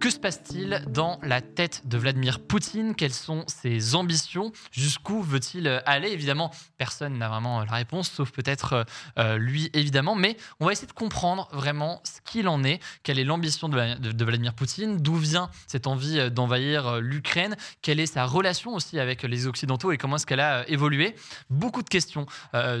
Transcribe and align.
Que 0.00 0.10
se 0.10 0.18
passe-t-il 0.18 0.84
dans 0.88 1.18
la 1.22 1.40
tête 1.40 1.82
de 1.86 1.96
Vladimir 1.96 2.40
Poutine? 2.40 2.94
Quelles 2.94 3.12
sont 3.12 3.44
ses 3.46 3.94
ambitions? 3.94 4.52
Jusqu'où 4.70 5.22
veut-il 5.22 5.82
aller? 5.86 6.08
Évidemment, 6.08 6.50
personne 6.76 7.16
n'a 7.16 7.28
vraiment 7.28 7.64
la 7.64 7.72
réponse, 7.72 8.10
sauf 8.10 8.30
peut-être 8.30 8.84
euh, 9.18 9.38
lui, 9.38 9.70
évidemment. 9.72 10.14
Mais 10.14 10.36
on 10.60 10.66
va 10.66 10.72
essayer 10.72 10.88
de 10.88 10.92
comprendre 10.92 11.48
vraiment 11.52 12.02
ce 12.04 12.20
qu'il 12.30 12.48
en 12.48 12.64
est. 12.64 12.82
Quelle 13.02 13.18
est 13.18 13.24
l'ambition 13.24 13.68
de, 13.68 14.24
Vladimir 14.24 14.52
Poutine? 14.52 14.98
D'où 14.98 15.14
vient 15.14 15.48
cette 15.66 15.86
envie 15.86 16.30
d'envahir 16.30 16.86
euh, 16.86 17.00
l'Ukraine? 17.00 17.56
Quelle 17.80 18.00
est 18.00 18.06
sa 18.06 18.26
relation 18.26 18.74
aussi 18.74 18.98
avec 18.98 19.22
les 19.22 19.46
Occidentaux 19.46 19.92
et 19.92 19.96
comment 19.96 20.16
est-ce 20.16 20.26
qu'elle 20.26 20.40
a 20.40 20.58
euh, 20.58 20.64
évolué? 20.68 21.14
Beaucoup 21.48 21.82
de 21.82 21.88
questions 21.88 22.26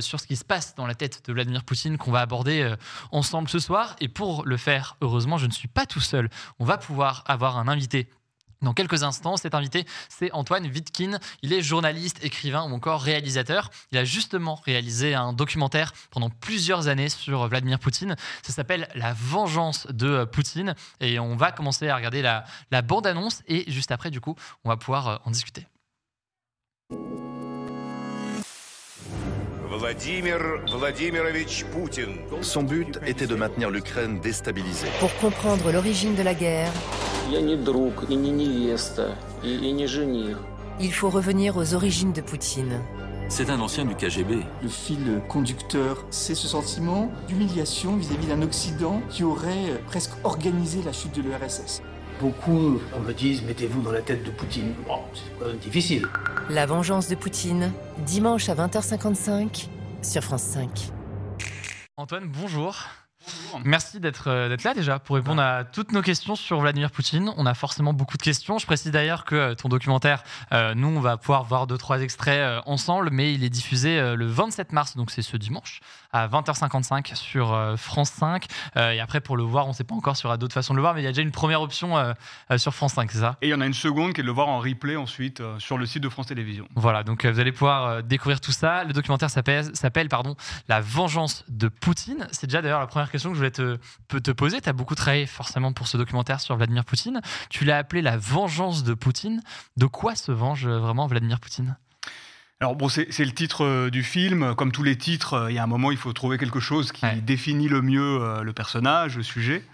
sur 0.00 0.20
ce 0.20 0.26
qui 0.26 0.36
se 0.36 0.44
passe 0.44 0.74
dans 0.74 0.86
la 0.86 0.94
tête 0.94 1.22
de 1.26 1.32
Vladimir 1.32 1.64
Poutine 1.64 1.98
qu'on 1.98 2.10
va 2.10 2.20
aborder 2.20 2.74
ensemble 3.12 3.48
ce 3.48 3.58
soir. 3.58 3.96
Et 4.00 4.08
pour 4.08 4.44
le 4.44 4.56
faire, 4.56 4.96
heureusement, 5.00 5.38
je 5.38 5.46
ne 5.46 5.52
suis 5.52 5.68
pas 5.68 5.86
tout 5.86 6.00
seul. 6.00 6.28
On 6.58 6.64
va 6.64 6.78
pouvoir 6.78 7.03
avoir 7.04 7.58
un 7.58 7.68
invité 7.68 8.08
dans 8.64 8.72
quelques 8.72 9.02
instants, 9.02 9.36
cet 9.36 9.54
invité, 9.54 9.84
c'est 10.08 10.32
Antoine 10.32 10.66
Wittkin. 10.66 11.18
Il 11.42 11.52
est 11.52 11.62
journaliste, 11.62 12.24
écrivain 12.24 12.62
ou 12.62 12.74
encore 12.74 13.02
réalisateur. 13.02 13.70
Il 13.92 13.98
a 13.98 14.04
justement 14.04 14.54
réalisé 14.54 15.14
un 15.14 15.32
documentaire 15.32 15.92
pendant 16.10 16.30
plusieurs 16.30 16.88
années 16.88 17.10
sur 17.10 17.46
Vladimir 17.46 17.78
Poutine. 17.78 18.16
Ça 18.42 18.52
s'appelle 18.52 18.88
La 18.94 19.12
vengeance 19.12 19.86
de 19.90 20.24
Poutine. 20.24 20.74
Et 21.00 21.18
on 21.18 21.36
va 21.36 21.52
commencer 21.52 21.88
à 21.88 21.96
regarder 21.96 22.22
la, 22.22 22.44
la 22.70 22.82
bande-annonce. 22.82 23.42
Et 23.46 23.70
juste 23.70 23.92
après, 23.92 24.10
du 24.10 24.20
coup, 24.20 24.34
on 24.64 24.70
va 24.70 24.76
pouvoir 24.76 25.08
euh, 25.08 25.16
en 25.24 25.30
discuter. 25.30 25.66
Vladimir 29.70 30.38
Vladimirovich 30.70 31.64
Poutine. 31.72 32.16
Son 32.42 32.62
but 32.62 32.98
était 33.06 33.26
de 33.26 33.34
maintenir 33.34 33.70
l'Ukraine 33.70 34.20
déstabilisée. 34.20 34.88
Pour 35.00 35.14
comprendre 35.16 35.72
l'origine 35.72 36.14
de 36.14 36.22
la 36.22 36.34
guerre, 36.34 36.70
il 40.80 40.92
faut 40.92 41.10
revenir 41.10 41.56
aux 41.56 41.74
origines 41.74 42.12
de 42.12 42.20
Poutine. 42.20 42.80
C'est 43.28 43.48
un 43.48 43.58
ancien 43.60 43.86
du 43.86 43.94
KGB. 43.94 44.40
Le 44.62 44.68
fil 44.68 45.22
conducteur, 45.28 46.04
c'est 46.10 46.34
ce 46.34 46.46
sentiment 46.46 47.10
d'humiliation 47.26 47.96
vis-à-vis 47.96 48.26
d'un 48.26 48.42
Occident 48.42 49.00
qui 49.08 49.24
aurait 49.24 49.80
presque 49.86 50.12
organisé 50.24 50.82
la 50.84 50.92
chute 50.92 51.14
de 51.16 51.22
l'URSS. 51.22 51.82
Beaucoup 52.20 52.80
me 53.06 53.12
disent 53.12 53.42
mettez-vous 53.42 53.82
dans 53.82 53.92
la 53.92 54.02
tête 54.02 54.24
de 54.24 54.30
Poutine. 54.30 54.72
Bon, 54.86 55.00
c'est 55.12 55.38
quand 55.38 55.46
même 55.46 55.58
difficile. 55.58 56.06
La 56.48 56.66
vengeance 56.66 57.08
de 57.08 57.14
Poutine, 57.14 57.72
dimanche 58.06 58.48
à 58.48 58.54
20h55 58.54 59.66
sur 60.02 60.22
France 60.22 60.42
5. 60.42 60.68
Antoine, 61.96 62.28
bonjour. 62.28 62.76
Merci 63.64 64.00
d'être 64.00 64.28
euh, 64.28 64.48
d'être 64.48 64.64
là 64.64 64.74
déjà 64.74 64.98
pour 64.98 65.16
répondre 65.16 65.40
à 65.40 65.64
toutes 65.64 65.92
nos 65.92 66.02
questions 66.02 66.36
sur 66.36 66.60
Vladimir 66.60 66.90
Poutine. 66.90 67.32
On 67.36 67.46
a 67.46 67.54
forcément 67.54 67.92
beaucoup 67.92 68.16
de 68.16 68.22
questions. 68.22 68.58
Je 68.58 68.66
précise 68.66 68.90
d'ailleurs 68.90 69.24
que 69.24 69.34
euh, 69.34 69.54
ton 69.54 69.68
documentaire, 69.68 70.22
euh, 70.52 70.74
nous, 70.74 70.88
on 70.88 71.00
va 71.00 71.16
pouvoir 71.16 71.44
voir 71.44 71.66
deux 71.66 71.78
trois 71.78 72.00
extraits 72.00 72.62
ensemble, 72.66 73.10
mais 73.10 73.32
il 73.32 73.44
est 73.44 73.50
diffusé 73.50 74.14
le 74.16 74.26
27 74.26 74.72
mars, 74.72 74.96
donc 74.96 75.10
c'est 75.10 75.22
ce 75.22 75.36
dimanche 75.36 75.80
à 76.12 76.28
20h55 76.28 77.14
sur 77.14 77.74
France 77.76 78.10
5. 78.10 78.46
et 78.76 79.00
après, 79.00 79.20
pour 79.20 79.36
le 79.36 79.42
voir, 79.42 79.66
on 79.66 79.70
ne 79.70 79.74
sait 79.74 79.84
pas 79.84 79.94
encore 79.94 80.16
s'il 80.16 80.24
y 80.24 80.26
aura 80.26 80.36
d'autres 80.36 80.54
façons 80.54 80.72
de 80.74 80.76
le 80.76 80.82
voir, 80.82 80.94
mais 80.94 81.00
il 81.00 81.04
y 81.04 81.08
a 81.08 81.10
déjà 81.10 81.22
une 81.22 81.32
première 81.32 81.60
option 81.60 82.14
sur 82.56 82.74
France 82.74 82.94
5, 82.94 83.10
c'est 83.10 83.18
ça? 83.18 83.36
Et 83.42 83.48
il 83.48 83.50
y 83.50 83.54
en 83.54 83.60
a 83.60 83.66
une 83.66 83.74
seconde 83.74 84.12
qui 84.12 84.20
est 84.20 84.22
de 84.22 84.28
le 84.28 84.32
voir 84.32 84.48
en 84.48 84.58
replay 84.58 84.96
ensuite 84.96 85.42
sur 85.58 85.78
le 85.78 85.86
site 85.86 86.02
de 86.02 86.08
France 86.08 86.26
Télévisions. 86.26 86.68
Voilà, 86.76 87.02
donc 87.02 87.26
vous 87.26 87.40
allez 87.40 87.52
pouvoir 87.52 88.02
découvrir 88.02 88.40
tout 88.40 88.52
ça. 88.52 88.84
Le 88.84 88.92
documentaire 88.92 89.30
s'appelle 89.30 90.08
pardon 90.08 90.36
La 90.68 90.80
vengeance 90.80 91.44
de 91.48 91.68
Poutine. 91.68 92.28
C'est 92.30 92.46
déjà 92.46 92.62
d'ailleurs 92.62 92.80
la 92.80 92.86
première 92.86 93.10
question 93.14 93.30
que 93.30 93.36
je 93.36 93.38
voulais 93.38 93.50
te, 93.52 93.78
te 94.18 94.30
poser. 94.32 94.60
Tu 94.60 94.68
as 94.68 94.72
beaucoup 94.72 94.96
travaillé 94.96 95.26
forcément 95.26 95.72
pour 95.72 95.86
ce 95.86 95.96
documentaire 95.96 96.40
sur 96.40 96.56
Vladimir 96.56 96.84
Poutine. 96.84 97.20
Tu 97.48 97.64
l'as 97.64 97.78
appelé 97.78 98.02
La 98.02 98.16
vengeance 98.16 98.82
de 98.82 98.92
Poutine. 98.92 99.40
De 99.76 99.86
quoi 99.86 100.16
se 100.16 100.32
venge 100.32 100.66
vraiment 100.66 101.06
Vladimir 101.06 101.38
Poutine? 101.38 101.76
Alors 102.58 102.74
bon, 102.74 102.88
c'est 102.88 103.06
le 103.24 103.30
titre 103.30 103.64
euh, 103.64 103.90
du 103.90 104.02
film. 104.02 104.56
Comme 104.56 104.72
tous 104.72 104.82
les 104.82 104.98
titres, 104.98 105.34
euh, 105.34 105.52
il 105.52 105.54
y 105.54 105.58
a 105.58 105.62
un 105.62 105.68
moment, 105.68 105.92
il 105.92 105.96
faut 105.96 106.12
trouver 106.12 106.38
quelque 106.38 106.58
chose 106.58 106.90
qui 106.90 107.06
définit 107.22 107.68
le 107.68 107.82
mieux 107.82 108.20
euh, 108.20 108.42
le 108.42 108.52
personnage, 108.52 109.16
le 109.16 109.22
sujet. 109.22 109.64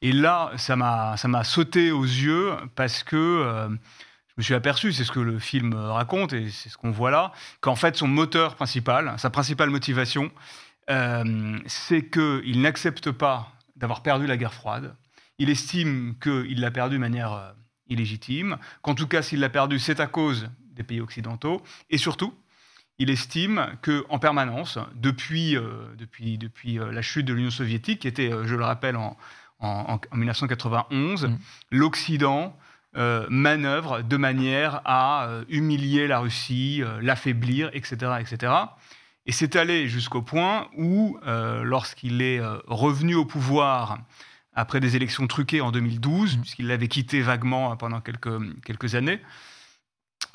Et 0.00 0.12
là, 0.12 0.52
ça 0.56 0.76
m'a 0.76 1.44
sauté 1.44 1.92
aux 1.92 2.04
yeux 2.04 2.54
parce 2.76 3.02
que 3.02 3.68
je 4.28 4.34
me 4.38 4.42
suis 4.42 4.54
aperçu, 4.54 4.94
c'est 4.94 5.04
ce 5.04 5.12
que 5.12 5.20
le 5.20 5.38
film 5.38 5.74
raconte 5.74 6.32
et 6.32 6.48
c'est 6.48 6.70
ce 6.70 6.78
qu'on 6.78 6.90
voit 6.90 7.10
là, 7.10 7.32
qu'en 7.60 7.76
fait, 7.76 7.96
son 7.96 8.08
moteur 8.08 8.54
principal, 8.54 9.12
sa 9.18 9.28
principale 9.28 9.68
motivation, 9.68 10.30
euh, 10.90 11.58
c'est 11.66 12.10
qu'il 12.10 12.60
n'accepte 12.60 13.12
pas 13.12 13.52
d'avoir 13.76 14.02
perdu 14.02 14.26
la 14.26 14.36
guerre 14.36 14.54
froide. 14.54 14.96
Il 15.38 15.48
estime 15.48 16.16
qu'il 16.20 16.60
l'a 16.60 16.70
perdu 16.70 16.96
de 16.96 17.00
manière 17.00 17.32
euh, 17.32 17.52
illégitime, 17.88 18.58
qu'en 18.82 18.94
tout 18.94 19.06
cas, 19.06 19.22
s'il 19.22 19.40
l'a 19.40 19.48
perdu, 19.48 19.78
c'est 19.78 20.00
à 20.00 20.06
cause 20.06 20.50
des 20.72 20.82
pays 20.82 21.00
occidentaux. 21.00 21.62
Et 21.90 21.98
surtout, 21.98 22.34
il 22.98 23.08
estime 23.08 23.76
qu'en 23.82 24.18
permanence, 24.18 24.78
depuis, 24.94 25.56
euh, 25.56 25.94
depuis, 25.96 26.38
depuis 26.38 26.74
la 26.74 27.02
chute 27.02 27.24
de 27.24 27.34
l'Union 27.34 27.50
soviétique, 27.50 28.00
qui 28.00 28.08
était, 28.08 28.30
je 28.44 28.54
le 28.54 28.64
rappelle, 28.64 28.96
en, 28.96 29.16
en, 29.60 30.00
1991, 30.12 31.26
mmh. 31.26 31.38
l'Occident 31.70 32.56
manœuvre 33.28 34.02
de 34.02 34.16
manière 34.16 34.80
à 34.84 35.42
humilier 35.48 36.08
la 36.08 36.18
Russie, 36.18 36.82
l'affaiblir, 37.00 37.70
etc., 37.72 38.14
etc. 38.18 38.52
Et 39.30 39.32
c'est 39.32 39.54
allé 39.54 39.86
jusqu'au 39.86 40.22
point 40.22 40.66
où, 40.76 41.16
euh, 41.24 41.62
lorsqu'il 41.62 42.20
est 42.20 42.40
euh, 42.40 42.58
revenu 42.66 43.14
au 43.14 43.24
pouvoir 43.24 44.00
après 44.54 44.80
des 44.80 44.96
élections 44.96 45.28
truquées 45.28 45.60
en 45.60 45.70
2012, 45.70 46.36
mmh. 46.36 46.40
puisqu'il 46.40 46.66
l'avait 46.66 46.88
quitté 46.88 47.20
vaguement 47.22 47.76
pendant 47.76 48.00
quelques, 48.00 48.40
quelques 48.64 48.96
années, 48.96 49.20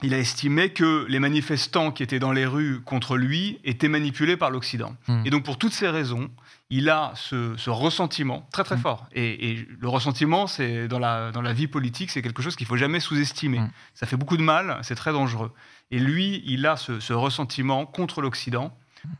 il 0.01 0.13
a 0.13 0.17
estimé 0.17 0.69
que 0.69 1.05
les 1.09 1.19
manifestants 1.19 1.91
qui 1.91 2.03
étaient 2.03 2.19
dans 2.19 2.31
les 2.31 2.45
rues 2.45 2.79
contre 2.85 3.17
lui 3.17 3.59
étaient 3.65 3.89
manipulés 3.89 4.37
par 4.37 4.49
l'Occident. 4.49 4.95
Mmh. 5.09 5.23
Et 5.25 5.29
donc 5.29 5.43
pour 5.43 5.57
toutes 5.57 5.73
ces 5.73 5.89
raisons, 5.89 6.29
il 6.69 6.89
a 6.89 7.11
ce, 7.15 7.69
ressentiment 7.69 8.47
très 8.53 8.63
très 8.63 8.77
mmh. 8.77 8.81
fort. 8.81 9.07
Et, 9.11 9.67
le 9.77 9.89
ressentiment, 9.89 10.47
c'est 10.47 10.87
dans 10.87 10.99
la, 10.99 11.33
dans 11.33 11.41
la 11.41 11.51
vie 11.51 11.67
politique, 11.67 12.11
c'est 12.11 12.21
quelque 12.21 12.41
chose 12.41 12.55
qu'il 12.55 12.65
faut 12.65 12.77
jamais 12.77 13.01
sous-estimer. 13.01 13.59
Ça 13.93 14.07
fait 14.07 14.15
beaucoup 14.15 14.37
de 14.37 14.41
mal, 14.41 14.79
c'est 14.83 14.95
très 14.95 15.11
dangereux. 15.11 15.51
Et 15.91 15.99
lui, 15.99 16.41
il 16.45 16.65
a 16.65 16.77
ce, 16.77 17.11
ressentiment 17.11 17.85
contre 17.85 18.21
l'Occident. 18.21 18.71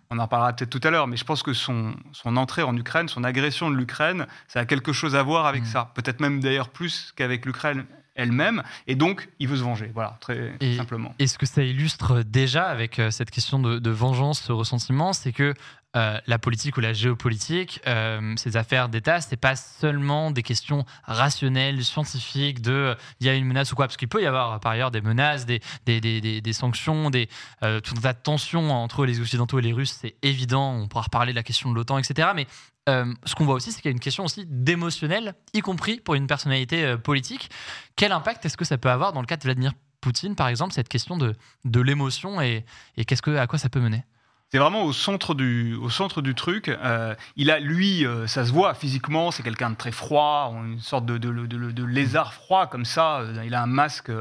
On 0.10 0.20
en 0.20 0.28
parlera 0.28 0.54
peut-être 0.54 0.70
tout 0.70 0.86
à 0.88 0.92
l'heure, 0.92 1.08
mais 1.08 1.18
je 1.18 1.26
pense 1.26 1.44
que 1.44 1.54
son, 1.54 1.96
son, 2.12 2.38
entrée 2.38 2.64
en 2.64 2.76
Ukraine, 2.76 3.08
son 3.08 3.24
agression 3.24 3.70
de 3.70 3.76
l'Ukraine, 3.76 4.28
ça 4.48 4.62
a 4.62 4.66
quelque 4.66 4.94
chose 4.94 5.16
à 5.16 5.24
voir 5.24 5.46
avec 5.46 5.64
mm. 5.64 5.68
ça. 5.68 5.92
Peut-être 5.96 6.20
même 6.20 6.40
d'ailleurs 6.40 6.70
plus 6.70 7.14
qu'avec 7.16 7.46
l'Ukraine 7.46 7.86
elle-même. 8.16 8.64
Et 8.88 8.96
donc, 8.96 9.30
il 9.40 9.48
veut 9.48 9.58
se 9.58 9.64
venger. 9.64 9.92
Voilà, 9.94 10.18
très 10.20 10.54
simplement. 10.78 11.14
Et 11.20 11.28
ce 11.28 11.38
que 11.38 11.46
ça 11.46 11.62
illustre 11.64 12.24
déjà 12.24 12.66
avec 12.66 12.98
euh, 12.98 13.12
cette 13.12 13.30
question 13.30 13.60
de, 13.60 13.90
vengeance, 13.90 14.42
ce 14.42 14.52
ressentiment, 14.52 15.14
c'est 15.14 15.34
que 15.34 15.54
euh, 15.96 16.20
la 16.28 16.40
politique 16.40 16.76
ou 16.78 16.82
la 16.82 16.94
géopolitique, 16.94 17.80
euh, 17.88 18.34
ces 18.38 18.58
affaires 18.58 18.90
d'État, 18.90 19.22
c'est 19.22 19.38
pas 19.38 19.56
seulement 19.56 20.32
des 20.32 20.44
questions 20.44 20.86
rationnelles, 21.04 21.84
scientifiques, 21.86 22.62
de 22.62 22.72
euh, 22.72 22.96
il 23.20 23.28
y 23.28 23.30
a 23.30 23.36
une 23.36 23.46
menace 23.46 23.72
ou 23.72 23.76
quoi, 23.76 23.88
parce 23.88 23.96
qu'il 23.98 24.08
peut 24.08 24.22
y 24.22 24.26
avoir 24.26 24.60
par 24.60 24.74
ailleurs 24.74 24.92
des 24.92 25.02
menaces, 25.02 25.46
des, 25.46 25.62
des, 25.86 26.02
des, 26.02 26.42
des 26.42 26.54
sanctions, 26.54 27.10
des, 27.10 27.28
tout 27.62 27.96
un 27.98 28.02
tas 28.02 28.14
de 28.14 28.22
tensions 28.22 28.72
entre 28.72 29.06
les 29.06 29.22
Occidentaux 29.22 29.60
et 29.60 29.62
les 29.62 29.74
Russes, 29.74 29.98
c'est 30.02 30.16
évident, 30.22 30.74
on 30.74 30.88
pourra 30.88 31.04
reparler 31.04 31.32
de 31.32 31.38
la 31.38 31.44
question 31.44 31.70
de 31.70 31.76
l'OTAN, 31.76 31.98
etc. 31.98 32.30
Mais 32.36 32.48
ce 32.88 33.36
qu'on 33.36 33.46
voit 33.46 33.56
aussi, 33.56 33.72
c'est 33.72 33.82
qu'il 33.82 33.90
y 33.90 33.94
a 33.94 33.96
une 33.96 34.00
question 34.00 34.26
aussi 34.26 34.46
d'émotionnel, 34.48 35.34
y 35.54 35.62
compris 35.62 36.00
pour 36.00 36.16
une 36.16 36.28
personnalité 36.28 36.96
politique. 36.98 37.50
Quel 37.96 38.12
impact 38.12 38.46
est-ce 38.46 38.58
que 38.58 38.66
ça 38.66 38.78
peut 38.78 38.90
avoir 38.90 39.14
dans 39.14 39.22
le 39.22 39.28
cas 39.28 39.38
de 39.38 39.44
Vladimir 39.44 39.74
Poutine, 40.02 40.36
par 40.36 40.50
exemple, 40.50 40.74
cette 40.74 40.90
question 40.90 41.18
de, 41.18 41.34
de 41.64 41.80
l'émotion 41.80 42.40
et, 42.42 42.66
et 42.98 43.06
qu'est-ce 43.06 43.22
que, 43.22 43.38
à 43.38 43.48
quoi 43.48 43.58
ça 43.58 43.70
peut 43.70 43.80
mener? 43.80 44.04
C'est 44.52 44.60
vraiment 44.60 44.84
au 44.84 44.94
centre 44.94 45.34
du, 45.34 45.76
au 45.76 45.90
centre 45.90 46.22
du 46.22 46.36
truc. 46.36 46.70
Euh, 46.70 47.16
il 47.36 47.52
a, 47.52 47.60
lui, 47.60 48.06
euh, 48.06 48.28
ça 48.28 48.46
se 48.46 48.52
voit 48.52 48.74
physiquement, 48.74 49.32
c'est 49.32 49.44
quelqu'un 49.44 49.72
de 49.72 49.76
très 49.76 49.92
froid, 49.92 50.54
une 50.66 50.80
sorte 50.80 51.06
de, 51.06 51.18
de, 51.18 51.46
de, 51.46 51.84
lézard 51.84 52.34
froid 52.34 52.68
comme 52.68 52.86
ça. 52.86 53.20
Euh, 53.20 53.44
il 53.46 53.54
a 53.54 53.62
un 53.62 53.68
masque 53.68 54.12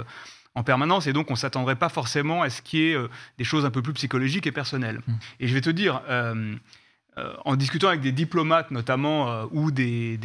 en 0.55 0.63
permanence 0.63 1.07
et 1.07 1.13
donc 1.13 1.31
on 1.31 1.37
s'attendrait 1.37 1.77
pas 1.77 1.89
forcément 1.89 2.43
à 2.43 2.51
ce 2.51 2.63
qu'il 2.63 2.81
y 2.81 2.93
ait 2.93 2.97
des 3.39 3.45
choses 3.45 3.65
un 3.65 3.71
peu 3.71 3.83
plus 3.83 3.93
psychologiques 3.93 4.47
et 4.47 4.53
personnelles. 4.53 5.01
Mmh. 5.07 5.13
Et 5.41 5.49
je 5.49 5.55
vais 5.55 5.61
te 5.61 5.71
dire, 5.71 6.01
en 7.45 7.55
discutant 7.55 7.89
avec 7.89 8.01
des 8.01 8.13
diplomates 8.13 8.71
notamment 8.71 9.31
euh, 9.31 9.45
ou 9.53 9.71
des, 9.71 10.19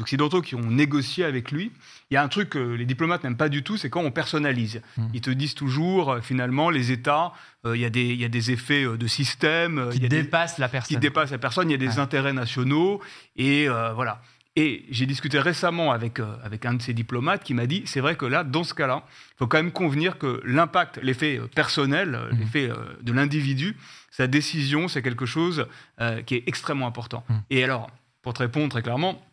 occidentaux 0.00 0.42
qui 0.42 0.54
ont 0.54 0.70
négocié 0.70 1.24
avec 1.24 1.52
lui, 1.52 1.70
il 2.10 2.14
y 2.14 2.16
a 2.16 2.22
un 2.22 2.28
truc 2.28 2.50
que 2.50 2.58
les 2.58 2.84
diplomates 2.84 3.22
n'aiment 3.22 3.36
pas 3.36 3.48
du 3.48 3.62
tout, 3.62 3.76
c'est 3.76 3.90
quand 3.90 4.02
on 4.02 4.10
personnalise. 4.10 4.82
Hmm. 4.96 5.06
Ils 5.14 5.20
te 5.20 5.30
disent 5.30 5.54
toujours, 5.54 6.10
euh, 6.10 6.20
finalement, 6.20 6.70
les 6.70 6.90
États, 6.90 7.32
il 7.64 7.76
y, 7.76 7.84
a 7.84 7.90
des 7.90 8.50
effets 8.50 8.84
de 8.84 9.06
système 9.06 9.90
qui 9.92 10.00
dépassent 10.00 10.58
la 10.58 10.68
personne. 10.68 10.96
Qui 10.96 11.00
dépassent 11.00 11.30
la 11.30 11.38
personne. 11.38 11.70
Il 11.70 11.72
y 11.72 11.76
a 11.76 11.78
des 11.88 12.00
intérêts 12.00 12.32
nationaux 12.32 13.00
et 13.36 13.68
voilà. 13.94 14.20
Et 14.54 14.84
j'ai 14.90 15.06
discuté 15.06 15.38
récemment 15.38 15.92
avec, 15.92 16.20
avec 16.44 16.66
un 16.66 16.74
de 16.74 16.82
ces 16.82 16.92
diplomates 16.92 17.42
qui 17.42 17.54
m'a 17.54 17.66
dit, 17.66 17.82
c'est 17.86 18.00
vrai 18.00 18.16
que 18.16 18.26
là, 18.26 18.44
dans 18.44 18.64
ce 18.64 18.74
cas-là, 18.74 19.04
il 19.08 19.36
faut 19.38 19.46
quand 19.46 19.56
même 19.56 19.72
convenir 19.72 20.18
que 20.18 20.42
l'impact, 20.44 20.98
l'effet 21.02 21.40
personnel, 21.54 22.18
hmm. 22.30 22.38
l'effet 22.38 22.70
de 23.00 23.12
l'individu, 23.12 23.76
sa 24.10 24.26
décision, 24.26 24.88
c'est 24.88 25.00
quelque 25.00 25.24
chose 25.24 25.66
euh, 26.00 26.20
qui 26.22 26.34
est 26.34 26.44
extrêmement 26.46 26.86
important. 26.86 27.24
Mmh. 27.28 27.34
Et 27.48 27.64
alors, 27.64 27.90
pour 28.20 28.34
te 28.34 28.40
répondre 28.40 28.68
très 28.68 28.82
clairement, 28.82 29.24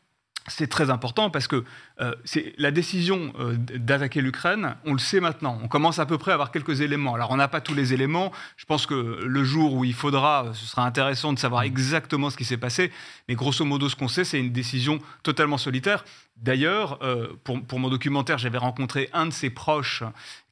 c'est 0.47 0.67
très 0.67 0.89
important 0.89 1.29
parce 1.29 1.47
que 1.47 1.63
euh, 2.01 2.13
c'est 2.23 2.53
la 2.57 2.71
décision 2.71 3.33
euh, 3.39 3.55
d'attaquer 3.57 4.21
l'Ukraine, 4.21 4.75
on 4.85 4.93
le 4.93 4.99
sait 4.99 5.19
maintenant. 5.19 5.59
On 5.63 5.67
commence 5.67 5.99
à 5.99 6.05
peu 6.05 6.17
près 6.17 6.31
à 6.31 6.33
avoir 6.35 6.51
quelques 6.51 6.81
éléments. 6.81 7.13
Alors 7.13 7.31
on 7.31 7.37
n'a 7.37 7.47
pas 7.47 7.61
tous 7.61 7.73
les 7.73 7.93
éléments. 7.93 8.31
Je 8.57 8.65
pense 8.65 8.85
que 8.85 9.19
le 9.23 9.43
jour 9.43 9.73
où 9.73 9.83
il 9.83 9.93
faudra, 9.93 10.47
ce 10.53 10.65
sera 10.65 10.85
intéressant 10.85 11.33
de 11.33 11.39
savoir 11.39 11.63
exactement 11.63 12.29
ce 12.29 12.37
qui 12.37 12.45
s'est 12.45 12.57
passé. 12.57 12.91
Mais 13.27 13.35
grosso 13.35 13.65
modo, 13.65 13.89
ce 13.89 13.95
qu'on 13.95 14.07
sait, 14.07 14.23
c'est 14.23 14.39
une 14.39 14.51
décision 14.51 14.99
totalement 15.23 15.57
solitaire. 15.57 16.05
D'ailleurs, 16.37 16.99
pour, 17.43 17.61
pour, 17.61 17.79
mon 17.79 17.89
documentaire, 17.89 18.37
j'avais 18.37 18.57
rencontré 18.57 19.09
un 19.11 19.25
de 19.25 19.31
ses 19.31 19.49
proches 19.49 20.03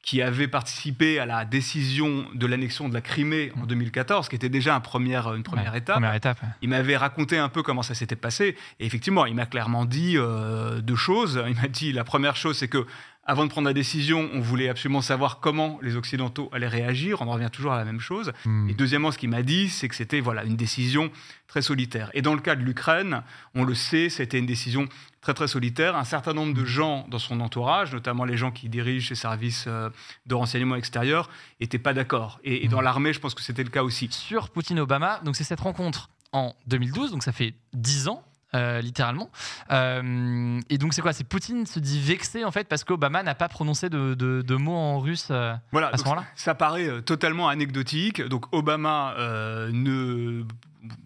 qui 0.08 0.22
avait 0.22 0.48
participé 0.48 1.18
à 1.18 1.26
la 1.26 1.44
décision 1.44 2.24
de 2.32 2.46
l'annexion 2.46 2.88
de 2.88 2.94
la 2.94 3.02
Crimée 3.02 3.52
en 3.60 3.66
2014, 3.66 4.30
qui 4.30 4.36
était 4.36 4.48
déjà 4.48 4.74
une 4.74 4.80
première, 4.80 5.34
une 5.34 5.42
première 5.42 5.74
étape. 5.74 5.96
Première 5.96 6.14
étape 6.14 6.38
Il 6.62 6.70
m'avait 6.70 6.96
raconté 6.96 7.36
un 7.36 7.50
peu 7.50 7.62
comment 7.62 7.82
ça 7.82 7.92
s'était 7.92 8.16
passé. 8.16 8.56
Et 8.80 8.86
effectivement, 8.86 9.26
il 9.26 9.34
m'a 9.34 9.44
clairement 9.44 9.84
dit 9.84 10.14
euh, 10.16 10.80
deux 10.80 10.96
choses. 10.96 11.37
Il 11.48 11.56
m'a 11.56 11.68
dit 11.68 11.92
la 11.92 12.04
première 12.04 12.36
chose, 12.36 12.56
c'est 12.56 12.68
que 12.68 12.86
avant 13.28 13.44
de 13.44 13.50
prendre 13.50 13.68
la 13.68 13.74
décision, 13.74 14.30
on 14.32 14.40
voulait 14.40 14.70
absolument 14.70 15.02
savoir 15.02 15.38
comment 15.38 15.78
les 15.82 15.96
Occidentaux 15.96 16.48
allaient 16.50 16.66
réagir. 16.66 17.20
On 17.20 17.28
en 17.28 17.32
revient 17.32 17.50
toujours 17.52 17.72
à 17.72 17.76
la 17.76 17.84
même 17.84 18.00
chose. 18.00 18.32
Hmm. 18.46 18.70
Et 18.70 18.74
deuxièmement, 18.74 19.10
ce 19.12 19.18
qu'il 19.18 19.28
m'a 19.28 19.42
dit, 19.42 19.68
c'est 19.68 19.86
que 19.86 19.94
c'était 19.94 20.20
voilà, 20.20 20.44
une 20.44 20.56
décision 20.56 21.10
très 21.46 21.60
solitaire. 21.60 22.10
Et 22.14 22.22
dans 22.22 22.32
le 22.32 22.40
cas 22.40 22.56
de 22.56 22.62
l'Ukraine, 22.62 23.22
on 23.54 23.64
le 23.64 23.74
sait, 23.74 24.08
c'était 24.08 24.38
une 24.38 24.46
décision 24.46 24.88
très 25.20 25.34
très 25.34 25.46
solitaire. 25.46 25.94
Un 25.94 26.04
certain 26.04 26.32
nombre 26.32 26.54
de 26.54 26.64
gens 26.64 27.06
dans 27.10 27.18
son 27.18 27.40
entourage, 27.40 27.92
notamment 27.92 28.24
les 28.24 28.38
gens 28.38 28.50
qui 28.50 28.70
dirigent 28.70 29.08
ses 29.08 29.14
services 29.14 29.66
euh, 29.68 29.90
de 30.24 30.34
renseignement 30.34 30.76
extérieur, 30.76 31.28
n'étaient 31.60 31.78
pas 31.78 31.92
d'accord. 31.92 32.40
Et, 32.44 32.66
dans 32.68 32.80
hmm. 32.80 32.84
l'armée, 32.84 33.12
je 33.12 33.20
pense 33.20 33.34
que 33.34 33.42
c'était 33.42 33.62
le 33.62 33.68
cas 33.68 33.82
aussi. 33.82 34.08
Sur 34.10 34.48
Poutine-Obama, 34.48 35.20
donc 35.22 35.36
c'est 35.36 35.44
cette 35.44 35.60
rencontre 35.60 36.08
en 36.32 36.54
2012, 36.66 37.10
donc 37.10 37.22
ça 37.22 37.32
fait 37.32 37.52
10 37.74 38.08
ans. 38.08 38.24
Euh, 38.54 38.80
littéralement. 38.80 39.30
Euh, 39.70 40.58
et 40.70 40.78
donc 40.78 40.94
c'est 40.94 41.02
quoi? 41.02 41.12
C'est 41.12 41.24
Poutine 41.24 41.66
se 41.66 41.78
dit 41.80 42.00
vexé 42.00 42.46
en 42.46 42.50
fait 42.50 42.66
parce 42.66 42.82
qu'Obama 42.82 43.22
n'a 43.22 43.34
pas 43.34 43.48
prononcé 43.48 43.90
de, 43.90 44.56
mots 44.56 44.74
en 44.74 45.00
russe 45.00 45.30
voilà, 45.70 45.88
à 45.88 45.98
ce 45.98 46.04
moment-là? 46.04 46.24
Ça 46.34 46.54
paraît 46.54 47.02
totalement 47.02 47.48
anecdotique. 47.48 48.22
Donc 48.22 48.46
Obama 48.54 49.14
ne, 49.18 50.44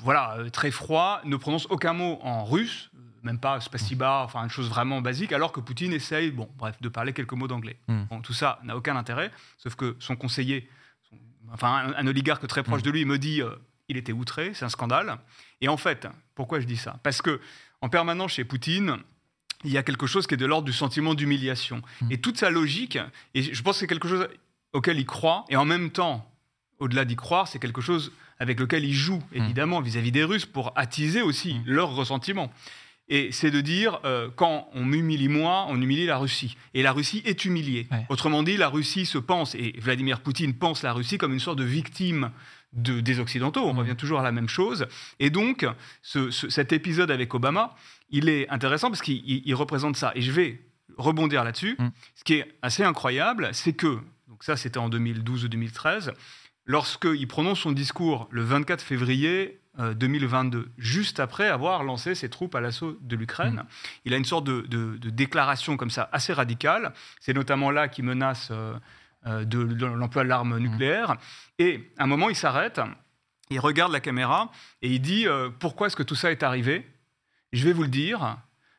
voilà, 0.05 0.37
très 0.53 0.71
froid, 0.71 1.21
ne 1.25 1.37
prononce 1.37 1.67
aucun 1.69 1.95
mot 1.95 2.21
en 2.23 2.45
russe 2.45 2.93
même 3.23 3.39
pas 3.39 3.61
spasiba, 3.61 4.23
enfin 4.25 4.43
une 4.43 4.51
chose 4.51 4.69
vraiment 4.69 5.01
basique, 5.01 5.33
alors 5.33 5.53
que 5.53 5.61
Poutine 5.61 5.93
essaye, 5.93 6.31
bon, 6.31 6.49
bref, 6.59 6.81
de 6.81 6.89
parler 6.89 7.13
quelques 7.13 7.33
mots 7.33 7.49
d'anglais. 7.49 7.79
Hmm. 7.89 8.05
Bon, 8.11 8.21
tout 8.21 8.33
ça 8.33 8.59
n'a 8.65 8.77
aucun 8.77 8.97
intérêt, 8.97 9.31
sauf 9.59 9.75
que 9.75 9.97
son 9.99 10.17
conseiller, 10.17 10.69
enfin 11.53 11.93
un, 11.97 12.07
oligarque 12.07 12.47
très 12.47 12.63
proche 12.63 12.81
hmm. 12.81 12.87
de 12.87 12.91
lui, 12.91 13.05
me 13.05 13.19
dit, 13.19 13.41
euh, 13.41 13.55
il 13.89 13.97
était 13.97 14.13
outré, 14.13 14.53
c'est 14.55 14.65
un 14.65 14.71
scandale. 14.71 15.19
Et 15.63 15.69
en 15.69 15.79
fait, 15.79 16.07
pourquoi 16.35 16.61
je 16.61 16.67
dis 16.67 16.77
ça? 16.77 16.99
Parce 17.03 17.23
que 17.23 17.41
en 17.81 17.89
permanence 17.89 18.33
chez 18.33 18.45
Poutine, 18.45 18.99
il 19.65 19.71
y 19.71 19.79
a 19.79 19.83
quelque 19.83 20.07
chose 20.07 20.27
qui 20.27 20.35
est 20.35 20.37
de 20.37 20.45
l'ordre 20.45 20.67
du 20.67 20.73
sentiment 20.73 21.15
d'humiliation. 21.15 21.81
Hmm. 22.01 22.13
Et 22.13 22.19
toute 22.19 22.37
sa 22.37 22.51
logique, 22.51 22.99
et 23.35 23.43
je 23.43 23.63
pense 23.63 23.77
que 23.77 23.81
c'est 23.81 23.87
quelque 23.87 24.09
chose 24.09 24.29
auquel 24.73 24.99
il 24.99 25.07
croit, 25.07 25.45
et 25.49 25.57
en 25.57 25.65
même 25.65 25.91
temps, 25.91 26.29
au-delà 26.79 27.05
d'y 27.05 27.17
croire, 27.17 27.49
c'est 27.49 27.61
quelque 27.61 27.81
chose 27.81 28.13
avec 28.39 28.59
lequel 28.59 28.85
il 28.85 28.93
joue, 28.93 29.23
évidemment, 29.33 29.81
vis-à-vis 29.81 30.11
-vis 30.11 30.13
des 30.13 30.25
Russes, 30.25 30.47
pour 30.47 30.73
attiser 30.75 31.23
aussi 31.23 31.61
leur 31.65 31.95
ressentiment. 31.95 32.53
Et 33.09 33.31
c'est 33.31 33.51
de 33.51 33.61
dire, 33.61 34.01
euh, 34.05 34.31
quand 34.35 34.69
on 34.75 34.85
m'humilie 34.85 35.29
moi, 35.29 35.67
on 35.69 35.81
humilie 35.81 36.07
la 36.07 36.19
Russie. 36.19 36.57
Et 36.75 36.83
la 36.83 36.93
Russie 36.93 37.23
est 37.25 37.45
humiliée. 37.45 37.87
Autrement 38.09 38.43
dit, 38.43 38.57
la 38.57 38.69
Russie 38.69 39.07
se 39.07 39.19
pense, 39.19 39.55
et 39.55 39.75
Vladimir 39.79 40.21
Poutine 40.21 40.55
pense 40.55 40.83
la 40.83 40.93
Russie 40.93 41.19
comme 41.19 41.33
une 41.33 41.41
sorte 41.41 41.59
de 41.59 41.65
victime 41.65 42.31
de, 42.73 43.01
des 43.01 43.21
Occidentaux. 43.21 43.63
On 43.65 43.75
mmh. 43.75 43.79
revient 43.79 43.97
toujours 43.97 44.21
à 44.21 44.23
la 44.23 44.33
même 44.33 44.49
chose. 44.49 44.87
Et 45.19 45.31
donc, 45.31 45.67
cet 46.03 46.73
épisode 46.73 47.11
avec 47.11 47.35
Obama, 47.35 47.75
il 48.11 48.29
est 48.29 48.49
intéressant 48.49 48.91
parce 48.91 49.03
qu'il 49.03 49.55
représente 49.55 49.97
ça. 49.97 50.13
Et 50.15 50.23
je 50.23 50.33
vais 50.33 50.61
rebondir 50.97 51.45
là-dessus. 51.45 51.77
Mmh. 51.79 51.89
Ce 52.15 52.25
qui 52.25 52.35
est 52.35 52.55
assez 52.63 52.85
incroyable, 52.85 53.51
c'est 53.53 53.73
que, 53.73 53.99
donc 54.29 54.45
ça 54.45 54.57
c'était 54.57 54.79
en 54.79 54.89
2012 54.89 55.45
ou 55.45 55.49
2013, 55.49 56.13
lorsqu'il 56.67 57.27
prononce 57.29 57.61
son 57.61 57.73
discours 57.73 58.29
le 58.31 58.43
24 58.43 58.83
février 58.83 59.61
2022, 59.79 60.59
euh, 60.59 60.65
juste 60.77 61.19
après 61.19 61.49
avoir 61.49 61.83
lancé 61.83 62.15
ses 62.15 62.29
troupes 62.29 62.55
à 62.55 62.61
l'assaut 62.61 62.99
de 63.01 63.17
l'Ukraine. 63.17 63.55
Mm. 63.55 63.67
Il 64.05 64.15
a 64.15 64.17
une 64.19 64.25
sorte 64.25 64.45
de, 64.45 64.99
déclaration 65.11 65.77
comme 65.77 65.91
ça 65.91 66.09
assez 66.13 66.33
radicale. 66.33 66.93
C'est 67.21 67.33
notamment 67.33 67.71
là 67.71 67.89
qu'il 67.89 68.05
menace 68.05 68.49
euh, 68.51 68.75
euh, 69.27 69.45
de, 69.45 69.59
l'emploi 69.87 70.25
de 70.25 70.29
l'arme 70.29 70.57
mm. 70.57 70.63
nucléaire. 70.63 71.17
Et 71.59 71.93
à 71.99 72.05
un 72.05 72.07
moment, 72.07 72.29
il 72.29 72.37
s'arrête, 72.37 72.81
il 73.51 73.61
regarde 73.61 73.93
la 73.93 74.01
caméra 74.01 74.51
et 74.81 74.89
il 74.89 75.01
dit 75.01 75.27
Pourquoi 75.61 75.87
est-ce 75.87 75.97
que 75.97 76.03
tout 76.03 76.15
ça 76.15 76.31
est 76.31 76.43
arrivé? 76.43 76.87
Je 77.53 77.65
vais 77.65 77.73
vous 77.73 77.83
le 77.83 77.89
dire, 77.89 78.39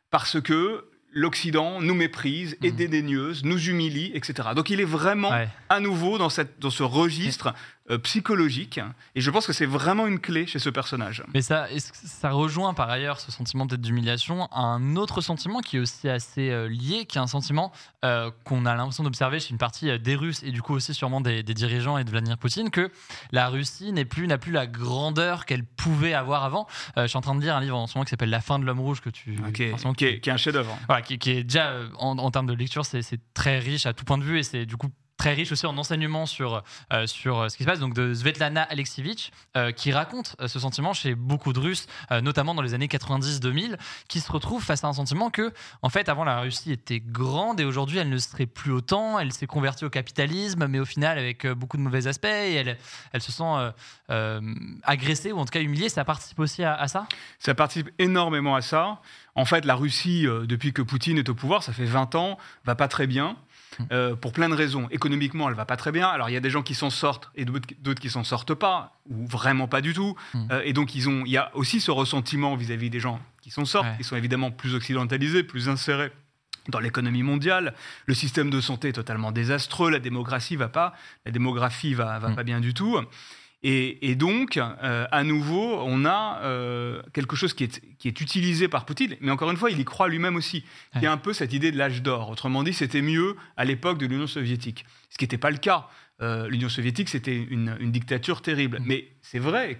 parce 0.09 0.41
que 0.41 0.89
l'Occident 1.13 1.79
nous 1.79 1.93
méprise, 1.93 2.57
est 2.63 2.71
mm. 2.71 2.75
dédaigneuse, 2.75 3.43
nous 3.43 3.69
humilie, 3.69 4.11
etc. 4.15 4.49
Donc 4.55 4.69
il 4.69 4.81
est 4.81 4.85
vraiment 4.85 5.31
à 5.69 5.79
nouveau 5.79 6.17
dans, 6.17 6.29
cette, 6.29 6.59
dans 6.59 6.71
ce 6.71 6.83
registre 6.83 7.53
euh, 7.91 7.97
psychologique. 7.97 8.79
Et 9.13 9.19
je 9.19 9.29
pense 9.29 9.45
que 9.45 9.51
c'est 9.51 9.65
vraiment 9.65 10.07
une 10.07 10.19
clé 10.19 10.47
chez 10.47 10.57
ce 10.57 10.69
personnage. 10.69 11.21
Mais 11.33 11.41
ça, 11.41 11.67
ça 11.77 12.31
rejoint 12.31 12.73
par 12.73 12.89
ailleurs 12.89 13.19
ce 13.19 13.29
sentiment 13.29 13.67
peut-être 13.67 13.81
d'humiliation 13.81 14.45
à 14.53 14.61
un 14.61 14.95
autre 14.95 15.19
sentiment 15.19 15.59
qui 15.59 15.75
est 15.75 15.79
aussi 15.81 16.07
assez 16.07 16.49
euh, 16.49 16.69
lié, 16.69 17.05
qui 17.05 17.17
est 17.17 17.21
un 17.21 17.27
sentiment 17.27 17.73
euh, 18.05 18.31
qu'on 18.45 18.65
a 18.65 18.73
l'impression 18.73 19.03
d'observer 19.03 19.41
chez 19.41 19.49
une 19.49 19.57
partie 19.57 19.99
des 19.99 20.15
Russes 20.15 20.43
et 20.43 20.51
du 20.51 20.61
coup 20.61 20.73
aussi 20.73 20.93
sûrement 20.93 21.19
des, 21.19 21.43
dirigeants 21.43 21.97
et 21.97 22.05
de 22.05 22.09
Vladimir 22.09 22.37
Poutine, 22.37 22.69
que 22.69 22.89
la 23.33 23.49
Russie 23.49 23.91
n'est 23.91 24.05
plus 24.05 24.27
n'a 24.27 24.37
plus 24.37 24.53
la 24.53 24.65
grandeur 24.65 25.45
qu'elle 25.45 25.65
pouvait 25.65 26.13
avoir 26.13 26.45
avant. 26.45 26.67
je 26.95 27.07
suis 27.07 27.17
en 27.17 27.21
train 27.21 27.35
de 27.35 27.41
lire 27.41 27.57
un 27.57 27.61
livre 27.61 27.75
en 27.75 27.87
ce 27.87 27.97
moment 27.97 28.05
qui 28.05 28.11
s'appelle 28.11 28.29
La 28.29 28.39
fin 28.39 28.59
de 28.59 28.63
l'homme 28.63 28.79
rouge 28.79 29.01
que 29.01 29.09
tu 29.09 29.35
qui, 29.53 29.63
est, 29.63 30.21
qui, 30.21 30.29
est, 30.29 30.29
un 30.29 30.37
chef-d'œuvre. 30.37 30.77
Voilà, 30.87 31.01
qui, 31.01 31.15
est 31.15 31.43
déjà 31.43 31.75
en, 31.97 32.17
en 32.17 32.31
termes 32.31 32.47
de 32.47 32.53
lecture, 32.53 32.85
c'est 32.85 33.03
très 33.33 33.59
riche 33.59 33.85
à 33.85 33.93
tout 33.93 34.05
point 34.05 34.17
de 34.17 34.23
vue 34.23 34.39
et 34.39 34.43
c'est 34.43 34.65
du 34.65 34.77
coup 34.77 34.89
très 35.23 35.35
riche 35.35 35.53
aussi 35.53 35.65
en 35.65 35.77
enseignements 35.77 36.25
sur, 36.25 36.63
euh, 36.91 37.07
sur 37.07 37.39
euh, 37.39 37.47
ce 37.47 37.55
qui 37.55 37.63
se 37.63 37.69
passe, 37.69 37.79
donc 37.79 37.93
de 37.93 38.13
Svetlana 38.13 38.63
Alexievich, 38.63 39.31
euh, 39.55 39.71
qui 39.71 39.93
raconte 39.93 40.35
ce 40.45 40.59
sentiment 40.59 40.91
chez 40.91 41.15
beaucoup 41.15 41.53
de 41.53 41.59
Russes, 41.59 41.87
notamment 42.21 42.53
dans 42.53 42.61
les 42.61 42.73
années 42.73 42.87
90-2000, 42.87 43.77
qui 44.09 44.19
se 44.19 44.29
retrouvent 44.29 44.61
face 44.61 44.83
à 44.83 44.87
un 44.87 44.93
sentiment 44.93 45.29
que, 45.29 45.53
en 45.81 45.87
fait, 45.87 46.09
avant 46.09 46.25
la 46.25 46.41
Russie 46.41 46.73
était 46.73 46.99
grande 46.99 47.61
et 47.61 47.63
aujourd'hui 47.63 47.99
elle 47.99 48.09
ne 48.09 48.17
serait 48.17 48.45
plus 48.45 48.73
autant, 48.73 49.17
elle 49.17 49.31
s'est 49.31 49.47
convertie 49.47 49.85
au 49.85 49.89
capitalisme, 49.89 50.67
mais 50.67 50.79
au 50.79 50.85
final 50.85 51.17
avec 51.17 51.47
beaucoup 51.47 51.77
de 51.77 51.81
mauvais 51.81 52.07
aspects, 52.07 52.25
et 52.25 52.55
elle, 52.55 52.77
elle 53.13 53.21
se 53.21 53.31
sent 53.31 53.71
agressée 54.83 55.31
ou 55.31 55.37
en 55.37 55.45
tout 55.45 55.51
cas 55.51 55.61
humiliée. 55.61 55.87
Ça 55.87 56.03
participe 56.03 56.39
aussi 56.39 56.63
à, 56.63 56.75
à 56.75 56.87
ça? 56.87 57.07
Ça 57.39 57.55
participe 57.55 57.89
énormément 57.97 58.55
à 58.55 58.61
ça. 58.61 58.99
En 59.35 59.45
fait, 59.45 59.63
la 59.65 59.75
Russie, 59.75 60.25
depuis 60.25 60.73
que 60.73 60.81
Poutine 60.81 61.17
est 61.17 61.29
au 61.29 61.35
pouvoir, 61.35 61.63
ça 61.63 61.71
fait 61.71 61.85
20 61.85 62.15
ans, 62.15 62.37
va 62.65 62.75
pas 62.75 62.87
très 62.87 63.07
bien. 63.07 63.37
Euh, 63.91 64.15
pour 64.15 64.31
plein 64.33 64.49
de 64.49 64.55
raisons. 64.55 64.87
Économiquement, 64.91 65.49
elle 65.49 65.55
va 65.55 65.65
pas 65.65 65.77
très 65.77 65.91
bien. 65.91 66.07
Alors 66.07 66.29
il 66.29 66.33
y 66.33 66.37
a 66.37 66.39
des 66.41 66.49
gens 66.49 66.61
qui 66.63 66.75
s'en 66.75 66.89
sortent 66.89 67.29
et 67.35 67.45
d'autres 67.45 67.99
qui 68.01 68.09
s'en 68.09 68.23
sortent 68.23 68.53
pas, 68.53 68.99
ou 69.09 69.25
vraiment 69.27 69.67
pas 69.67 69.81
du 69.81 69.93
tout. 69.93 70.15
Euh, 70.51 70.61
et 70.63 70.73
donc 70.73 70.95
ils 70.95 71.09
ont, 71.09 71.23
il 71.25 71.31
y 71.31 71.37
a 71.37 71.51
aussi 71.55 71.79
ce 71.81 71.91
ressentiment 71.91 72.55
vis-à-vis 72.55 72.89
des 72.89 72.99
gens 72.99 73.19
qui 73.41 73.51
s'en 73.51 73.65
sortent, 73.65 73.87
Ouais. 73.87 73.97
qui 73.97 74.03
sont 74.03 74.15
évidemment 74.15 74.51
plus 74.51 74.73
occidentalisés, 74.75 75.43
plus 75.43 75.67
insérés 75.69 76.11
dans 76.69 76.79
l'économie 76.79 77.23
mondiale. 77.23 77.73
Le 78.05 78.13
système 78.13 78.49
de 78.49 78.61
santé 78.61 78.89
est 78.89 78.93
totalement 78.93 79.31
désastreux. 79.33 79.89
La 79.89 79.99
démographie 79.99 80.55
va 80.55 80.69
pas. 80.69 80.93
La 81.25 81.31
démographie 81.31 81.93
va, 81.93 82.19
va 82.19 82.29
pas 82.31 82.43
bien 82.43 82.61
du 82.61 82.73
tout. 82.73 82.97
Et, 83.63 84.09
et 84.09 84.15
donc, 84.15 84.57
euh, 84.57 85.05
à 85.09 85.23
nouveau, 85.23 85.79
on 85.85 86.03
a 86.03 86.41
euh, 86.43 87.01
quelque 87.13 87.37
chose 87.37 87.53
qui 87.53 87.63
est, 87.63 87.81
qui 87.97 88.09
est 88.09 88.19
utilisé 88.19 88.67
par 88.67 88.85
Poutine, 88.85 89.15
mais 89.21 89.31
encore 89.31 89.49
une 89.49 89.57
fois, 89.57 89.71
il 89.71 89.79
y 89.79 89.85
croit 89.85 90.09
lui-même 90.09 90.35
aussi, 90.35 90.65
qui 90.99 91.05
est 91.05 91.07
un 91.07 91.17
peu 91.17 91.31
cette 91.31 91.53
idée 91.53 91.71
de 91.71 91.77
l'âge 91.77 92.01
d'or. 92.01 92.29
Autrement 92.29 92.63
dit, 92.63 92.73
c'était 92.73 93.01
mieux 93.01 93.37
à 93.55 93.63
l'époque 93.63 93.97
de 93.97 94.05
l'Union 94.05 94.27
soviétique, 94.27 94.85
ce 95.09 95.17
qui 95.17 95.23
n'était 95.23 95.37
pas 95.37 95.49
le 95.49 95.57
cas. 95.57 95.87
Euh, 96.21 96.47
L'Union 96.47 96.69
soviétique, 96.69 97.09
c'était 97.09 97.35
une, 97.35 97.75
une 97.79 97.91
dictature 97.91 98.41
terrible. 98.41 98.79
Mais 98.85 99.07
c'est 99.21 99.39
vrai 99.39 99.79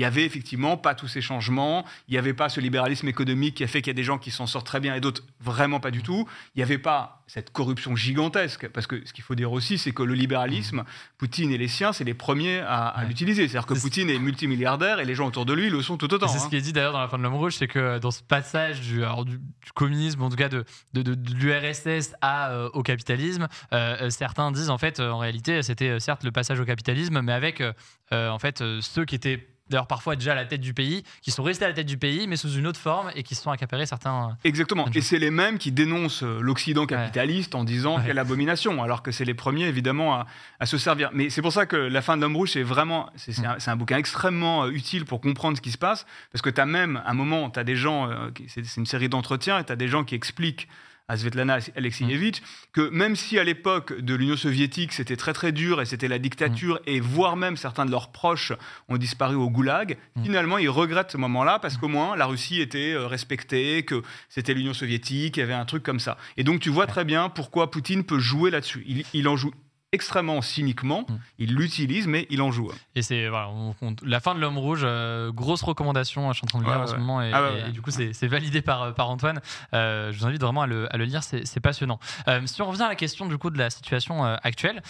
qu'il 0.00 0.06
n'y 0.06 0.06
avait 0.18 0.24
effectivement 0.24 0.78
pas 0.78 0.94
tous 0.94 1.08
ces 1.08 1.20
changements, 1.20 1.84
il 2.08 2.12
n'y 2.12 2.18
avait 2.18 2.32
pas 2.32 2.48
ce 2.48 2.58
libéralisme 2.58 3.06
économique 3.06 3.56
qui 3.56 3.64
a 3.64 3.66
fait 3.66 3.82
qu'il 3.82 3.90
y 3.90 3.96
a 3.96 4.00
des 4.00 4.02
gens 4.02 4.16
qui 4.16 4.30
s'en 4.30 4.46
sortent 4.46 4.66
très 4.66 4.80
bien 4.80 4.94
et 4.94 5.00
d'autres 5.00 5.22
vraiment 5.40 5.78
pas 5.78 5.90
du 5.90 6.02
tout. 6.02 6.26
Il 6.54 6.58
n'y 6.58 6.62
avait 6.62 6.78
pas 6.78 7.22
cette 7.26 7.52
corruption 7.52 7.94
gigantesque, 7.94 8.66
parce 8.68 8.86
que 8.86 9.04
ce 9.06 9.12
qu'il 9.12 9.22
faut 9.22 9.34
dire 9.34 9.52
aussi, 9.52 9.76
c'est 9.78 9.92
que 9.92 10.02
le 10.02 10.14
libéralisme, 10.14 10.84
Poutine 11.18 11.52
et 11.52 11.58
les 11.58 11.68
siens, 11.68 11.92
c'est 11.92 12.02
les 12.04 12.14
premiers 12.14 12.60
à, 12.60 12.86
à 12.88 13.04
l'utiliser. 13.04 13.46
C'est-à-dire 13.46 13.66
que 13.66 13.74
Poutine 13.74 14.08
est 14.10 14.18
multimilliardaire 14.18 15.00
et 15.00 15.04
les 15.04 15.14
gens 15.14 15.26
autour 15.28 15.44
de 15.44 15.52
lui 15.52 15.68
le 15.70 15.82
sont 15.82 15.96
tout 15.98 16.12
autant. 16.14 16.26
C'est 16.28 16.38
ce 16.38 16.46
hein. 16.46 16.48
qui 16.48 16.56
est 16.56 16.60
dit 16.62 16.72
d'ailleurs 16.72 16.92
dans 16.94 17.00
la 17.00 17.06
fin 17.08 17.18
de 17.18 17.22
l'homme 17.22 17.34
rouge, 17.34 17.54
c'est 17.56 17.68
que 17.68 17.98
dans 17.98 18.10
ce 18.10 18.22
passage 18.22 18.80
du, 18.80 19.04
alors, 19.04 19.24
du, 19.26 19.36
du 19.38 19.72
communisme, 19.74 20.22
en 20.22 20.30
tout 20.30 20.36
cas 20.36 20.48
de, 20.48 20.64
de, 20.94 21.02
de- 21.02 21.14
de 21.14 21.34
l'URSS 21.34 22.14
à, 22.22 22.50
euh, 22.52 22.70
au 22.72 22.82
capitalisme, 22.82 23.46
euh, 23.72 23.96
euh, 24.06 24.10
certains 24.10 24.50
disent 24.50 24.70
en 24.70 24.78
fait, 24.78 24.98
euh, 24.98 25.10
en 25.10 25.18
réalité, 25.18 25.62
c'était 25.62 25.90
euh, 25.90 25.98
certes 26.00 26.24
le 26.24 26.32
passage 26.32 26.58
au 26.58 26.64
capitalisme, 26.64 27.20
mais 27.20 27.32
avec 27.32 27.60
euh, 27.60 27.72
euh, 28.12 28.30
en 28.30 28.38
fait 28.40 28.60
euh, 28.60 28.80
ceux 28.80 29.04
qui 29.04 29.14
étaient 29.14 29.46
d'ailleurs 29.70 29.86
parfois 29.86 30.16
déjà 30.16 30.32
à 30.32 30.34
la 30.34 30.44
tête 30.44 30.60
du 30.60 30.74
pays, 30.74 31.04
qui 31.22 31.30
sont 31.30 31.42
restés 31.42 31.64
à 31.64 31.68
la 31.68 31.74
tête 31.74 31.86
du 31.86 31.96
pays, 31.96 32.26
mais 32.26 32.36
sous 32.36 32.52
une 32.52 32.66
autre 32.66 32.80
forme 32.80 33.10
et 33.14 33.22
qui 33.22 33.34
se 33.34 33.42
sont 33.42 33.50
accaparés 33.50 33.86
certains. 33.86 34.36
Exactement. 34.44 34.86
Et 34.94 35.00
c'est 35.00 35.18
les 35.18 35.30
mêmes 35.30 35.58
qui 35.58 35.72
dénoncent 35.72 36.22
euh, 36.22 36.40
l'Occident 36.40 36.86
capitaliste 36.86 37.54
en 37.54 37.64
disant 37.64 38.00
quelle 38.04 38.18
abomination, 38.18 38.82
alors 38.82 39.02
que 39.02 39.12
c'est 39.12 39.24
les 39.24 39.34
premiers 39.34 39.66
évidemment 39.66 40.14
à, 40.14 40.26
à 40.58 40.66
se 40.66 40.76
servir. 40.76 41.10
Mais 41.12 41.30
c'est 41.30 41.42
pour 41.42 41.52
ça 41.52 41.66
que 41.66 41.76
La 41.76 42.02
fin 42.02 42.16
de 42.16 42.22
l'homme 42.22 42.36
rouge, 42.36 42.50
c'est 42.52 42.62
vraiment, 42.62 43.08
c'est 43.16 43.32
c'est 43.32 43.46
un, 43.46 43.56
un 43.64 43.76
bouquin 43.76 43.96
extrêmement 43.96 44.64
euh, 44.64 44.70
utile 44.70 45.04
pour 45.04 45.20
comprendre 45.20 45.56
ce 45.56 45.62
qui 45.62 45.70
se 45.70 45.78
passe, 45.78 46.04
parce 46.32 46.42
que 46.42 46.50
tu 46.50 46.60
as 46.60 46.66
même, 46.66 47.02
un 47.06 47.14
moment, 47.14 47.48
tu 47.50 47.58
as 47.58 47.64
des 47.64 47.76
gens, 47.76 48.10
euh, 48.10 48.30
c'est 48.48 48.76
une 48.76 48.86
série 48.86 49.08
d'entretiens, 49.08 49.58
et 49.60 49.64
tu 49.64 49.72
as 49.72 49.76
des 49.76 49.88
gens 49.88 50.04
qui 50.04 50.14
expliquent 50.14 50.68
à 51.10 51.16
Svetlana 51.16 51.58
Alexievitch 51.76 52.40
que 52.72 52.88
même 52.90 53.16
si 53.16 53.38
à 53.38 53.44
l'époque 53.44 54.00
de 54.00 54.14
l'Union 54.14 54.36
soviétique 54.36 54.92
c'était 54.92 55.16
très 55.16 55.32
très 55.32 55.50
dur 55.50 55.82
et 55.82 55.84
c'était 55.84 56.06
la 56.06 56.20
dictature 56.20 56.80
et 56.86 57.00
voire 57.00 57.36
même 57.36 57.56
certains 57.56 57.84
de 57.84 57.90
leurs 57.90 58.12
proches 58.12 58.52
ont 58.88 58.96
disparu 58.96 59.34
au 59.34 59.50
goulag, 59.50 59.98
finalement 60.22 60.56
ils 60.58 60.68
regrettent 60.68 61.10
ce 61.10 61.16
moment-là 61.16 61.58
parce 61.58 61.76
qu'au 61.76 61.88
moins 61.88 62.14
la 62.14 62.26
Russie 62.26 62.60
était 62.60 62.92
euh, 62.92 63.08
respectée, 63.08 63.82
que 63.82 64.02
c'était 64.28 64.54
l'Union 64.54 64.72
soviétique, 64.72 65.36
il 65.36 65.40
y 65.40 65.42
avait 65.42 65.52
un 65.52 65.64
truc 65.64 65.82
comme 65.82 65.98
ça. 65.98 66.16
Et 66.36 66.44
donc 66.44 66.60
tu 66.60 66.70
vois 66.70 66.86
très 66.86 67.04
bien 67.04 67.28
pourquoi 67.28 67.72
Poutine 67.72 68.04
peut 68.04 68.20
jouer 68.20 68.52
là-dessus. 68.52 68.84
Il, 68.86 69.04
il 69.12 69.26
en 69.26 69.36
joue 69.36 69.52
extrêmement 69.92 70.40
cyniquement, 70.42 71.04
il 71.38 71.54
l'utilise 71.54 72.06
mais 72.06 72.26
il 72.30 72.40
en 72.42 72.50
joue. 72.52 72.70
Et 72.94 73.02
c'est 73.02 73.28
voilà, 73.28 73.48
on- 73.48 73.74
on- 73.82 73.94
la 74.02 74.20
fin 74.20 74.34
de 74.34 74.40
l'homme 74.40 74.58
rouge, 74.58 74.82
euh, 74.84 75.32
grosse 75.32 75.62
recommandation, 75.62 76.32
je 76.32 76.38
suis 76.38 76.44
en 76.44 76.48
train 76.48 76.58
de 76.60 76.64
lire 76.64 76.74
Ouais, 76.74 76.82
en 76.82 76.86
ce 76.86 76.96
moment, 76.96 77.20
et, 77.22 77.30
Ah 77.32 77.40
et- 77.40 77.42
ouais. 77.62 77.68
et 77.68 77.72
du 77.72 77.82
coup 77.82 77.90
c'est 77.90 78.26
validé 78.28 78.62
par, 78.62 78.94
par 78.94 79.10
Antoine. 79.10 79.40
Euh, 79.74 80.12
je 80.12 80.18
vous 80.18 80.26
invite 80.26 80.40
vraiment 80.42 80.62
à 80.62 80.66
le, 80.66 80.92
à 80.94 80.96
le 80.96 81.04
lire, 81.04 81.22
c'est 81.24 81.60
passionnant. 81.60 81.98
Euh, 82.28 82.40
si 82.46 82.62
on 82.62 82.66
revient 82.66 82.82
à 82.82 82.88
la 82.88 82.94
question 82.94 83.26
du 83.26 83.36
coup 83.38 83.50
de 83.50 83.58
la 83.58 83.70
situation 83.70 84.24
euh, 84.24 84.36
actuelle, 84.42 84.82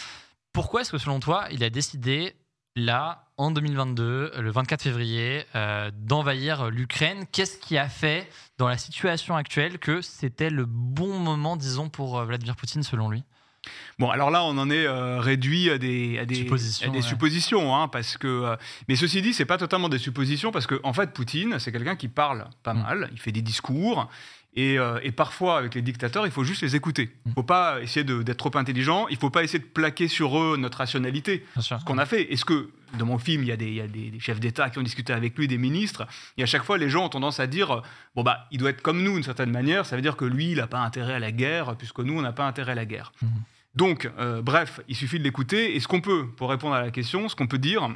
pourquoi 0.52 0.82
est-ce 0.82 0.92
que 0.92 0.98
selon 0.98 1.20
toi 1.20 1.46
il 1.50 1.64
a 1.64 1.70
décidé 1.70 2.34
là 2.76 3.24
en 3.36 3.50
2022, 3.50 4.32
le 4.38 4.50
24 4.50 4.82
février, 4.82 5.44
euh, 5.54 5.90
d'envahir 5.94 6.70
l'Ukraine? 6.70 7.24
Qu'est-ce 7.32 7.58
qui 7.58 7.78
a 7.78 7.88
fait 7.88 8.28
dans 8.58 8.68
la 8.68 8.76
situation 8.76 9.34
actuelle 9.34 9.78
que 9.78 10.02
c'était 10.02 10.50
le 10.50 10.66
bon 10.66 11.18
moment, 11.18 11.56
disons, 11.56 11.88
pour 11.88 12.18
euh, 12.18 12.24
Vladimir 12.26 12.54
Poutine 12.56 12.82
selon 12.82 13.08
lui? 13.08 13.24
Bon, 13.98 14.08
alors 14.10 14.30
là, 14.30 14.42
on 14.44 14.56
en 14.56 14.70
est 14.70 14.86
euh, 14.86 15.20
réduit 15.20 15.70
à 15.70 15.76
des, 15.78 16.18
à 16.18 16.24
des 16.24 16.34
Suppositions, 16.36 16.88
à 16.88 16.90
des 16.90 16.98
ouais. 16.98 17.02
suppositions, 17.02 17.76
hein, 17.76 17.88
parce 17.88 18.16
que. 18.16 18.26
euh, 18.26 18.56
mais 18.88 18.96
ceci 18.96 19.20
dit, 19.20 19.34
c'est 19.34 19.44
pas 19.44 19.58
totalement 19.58 19.88
des 19.90 19.98
suppositions, 19.98 20.50
parce 20.50 20.66
que 20.66 20.80
en 20.82 20.92
fait, 20.94 21.12
Poutine, 21.12 21.58
c'est 21.58 21.70
quelqu'un 21.70 21.96
qui 21.96 22.08
parle 22.08 22.46
pas 22.62 22.72
Mm. 22.74 22.82
mal, 22.82 23.08
il 23.12 23.18
fait 23.20 23.32
des 23.32 23.42
discours. 23.42 24.08
Et, 24.56 24.80
euh, 24.80 24.98
et 25.04 25.12
parfois, 25.12 25.58
avec 25.58 25.76
les 25.76 25.82
dictateurs, 25.82 26.26
il 26.26 26.32
faut 26.32 26.42
juste 26.42 26.62
les 26.62 26.74
écouter. 26.74 27.04
Mm. 27.04 27.10
Il 27.26 27.28
ne 27.28 27.34
faut 27.34 27.42
pas 27.44 27.80
essayer 27.82 28.02
d'être 28.04 28.36
trop 28.38 28.56
intelligent. 28.56 29.06
Il 29.08 29.14
ne 29.14 29.20
faut 29.20 29.30
pas 29.30 29.44
essayer 29.44 29.60
de 29.60 29.64
plaquer 29.64 30.08
sur 30.08 30.36
eux 30.40 30.56
notre 30.56 30.78
rationalité. 30.78 31.44
Ce 31.60 31.74
qu'on 31.84 31.98
a 31.98 32.06
fait. 32.06 32.32
Est-ce 32.32 32.44
que, 32.44 32.70
dans 32.98 33.06
mon 33.06 33.18
film, 33.18 33.42
il 33.42 33.48
y 33.48 33.52
a 33.52 33.56
des, 33.56 33.66
il 33.68 33.74
y 33.74 33.80
a 33.80 33.86
des- 33.86 34.10
des 34.10 34.20
chefs 34.20 34.40
d'État 34.40 34.70
qui 34.70 34.78
ont 34.78 34.82
discuté 34.82 35.12
avec 35.12 35.36
lui, 35.38 35.46
des 35.48 35.58
ministres, 35.58 36.06
et 36.36 36.42
à 36.42 36.46
chaque 36.46 36.62
fois, 36.64 36.78
les 36.78 36.88
gens 36.90 37.04
ont 37.06 37.08
tendance 37.08 37.40
à 37.40 37.46
dire 37.46 37.70
euh, 37.70 37.80
bon, 38.14 38.22
bah, 38.22 38.46
il 38.50 38.58
doit 38.58 38.70
être 38.70 38.82
comme 38.82 39.02
nous 39.02 39.14
d'une 39.14 39.22
certaine 39.22 39.50
manière. 39.50 39.86
Ça 39.86 39.96
veut 39.96 40.02
dire 40.02 40.16
que 40.16 40.24
lui, 40.24 40.50
il 40.52 40.56
n'a 40.58 40.66
pas 40.66 40.80
intérêt 40.80 41.14
à 41.14 41.18
la 41.18 41.32
guerre, 41.32 41.76
puisque 41.76 42.00
nous, 42.00 42.18
on 42.18 42.22
n'a 42.22 42.32
pas 42.32 42.46
intérêt 42.46 42.72
à 42.72 42.74
la 42.76 42.84
guerre. 42.86 43.12
Donc, 43.74 44.10
euh, 44.18 44.42
bref, 44.42 44.80
il 44.88 44.96
suffit 44.96 45.18
de 45.18 45.24
l'écouter. 45.24 45.76
Et 45.76 45.80
ce 45.80 45.86
qu'on 45.88 46.00
peut, 46.00 46.26
pour 46.36 46.50
répondre 46.50 46.74
à 46.74 46.80
la 46.82 46.90
question, 46.90 47.28
ce 47.28 47.36
qu'on 47.36 47.46
peut 47.46 47.58
dire, 47.58 47.88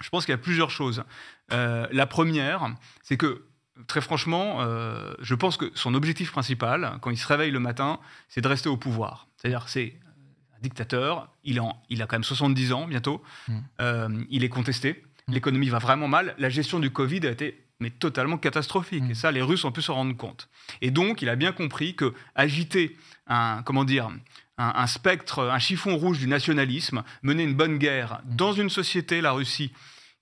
je 0.00 0.08
pense 0.10 0.26
qu'il 0.26 0.32
y 0.32 0.34
a 0.34 0.38
plusieurs 0.38 0.70
choses. 0.70 1.04
Euh, 1.52 1.86
la 1.90 2.06
première, 2.06 2.68
c'est 3.02 3.16
que, 3.16 3.44
très 3.86 4.02
franchement, 4.02 4.58
euh, 4.60 5.14
je 5.20 5.34
pense 5.34 5.56
que 5.56 5.70
son 5.74 5.94
objectif 5.94 6.32
principal, 6.32 6.98
quand 7.00 7.10
il 7.10 7.16
se 7.16 7.26
réveille 7.26 7.50
le 7.50 7.60
matin, 7.60 7.98
c'est 8.28 8.42
de 8.42 8.48
rester 8.48 8.68
au 8.68 8.76
pouvoir. 8.76 9.26
C'est-à-dire, 9.38 9.68
c'est 9.68 9.94
dictateur, 10.68 11.28
il, 11.44 11.60
en- 11.60 11.76
il 11.90 12.02
a 12.02 12.06
quand 12.06 12.16
même 12.16 12.24
70 12.24 12.72
ans 12.72 12.86
bientôt, 12.86 13.22
Euh, 13.80 14.08
il 14.30 14.42
est 14.44 14.48
contesté, 14.48 14.88
l'économie 15.28 15.68
va 15.68 15.78
vraiment 15.78 16.08
mal, 16.08 16.34
la 16.38 16.48
gestion 16.48 16.78
du 16.80 16.90
Covid 16.90 17.26
a 17.26 17.30
été 17.30 17.62
mais 17.78 17.90
totalement 17.90 18.38
catastrophique. 18.38 19.04
Et 19.10 19.14
ça, 19.14 19.30
les 19.30 19.42
Russes 19.42 19.64
ont 19.66 19.70
pu 19.72 19.82
se 19.82 19.92
rendre 19.92 20.16
compte. 20.16 20.48
Et 20.80 20.90
donc, 20.90 21.20
il 21.20 21.28
a 21.28 21.36
bien 21.36 21.52
compris 21.52 21.94
que 21.94 22.14
agiter 22.34 22.96
un, 23.26 23.62
comment 23.66 23.84
dire, 23.84 24.08
un, 24.56 24.72
un 24.82 24.86
spectre, 24.86 25.40
un 25.50 25.58
chiffon 25.58 25.94
rouge 25.98 26.18
du 26.18 26.26
nationalisme, 26.26 27.02
mener 27.22 27.42
une 27.42 27.54
bonne 27.54 27.76
guerre 27.76 28.22
dans 28.24 28.54
une 28.54 28.70
société, 28.70 29.20
la 29.20 29.32
Russie, 29.32 29.72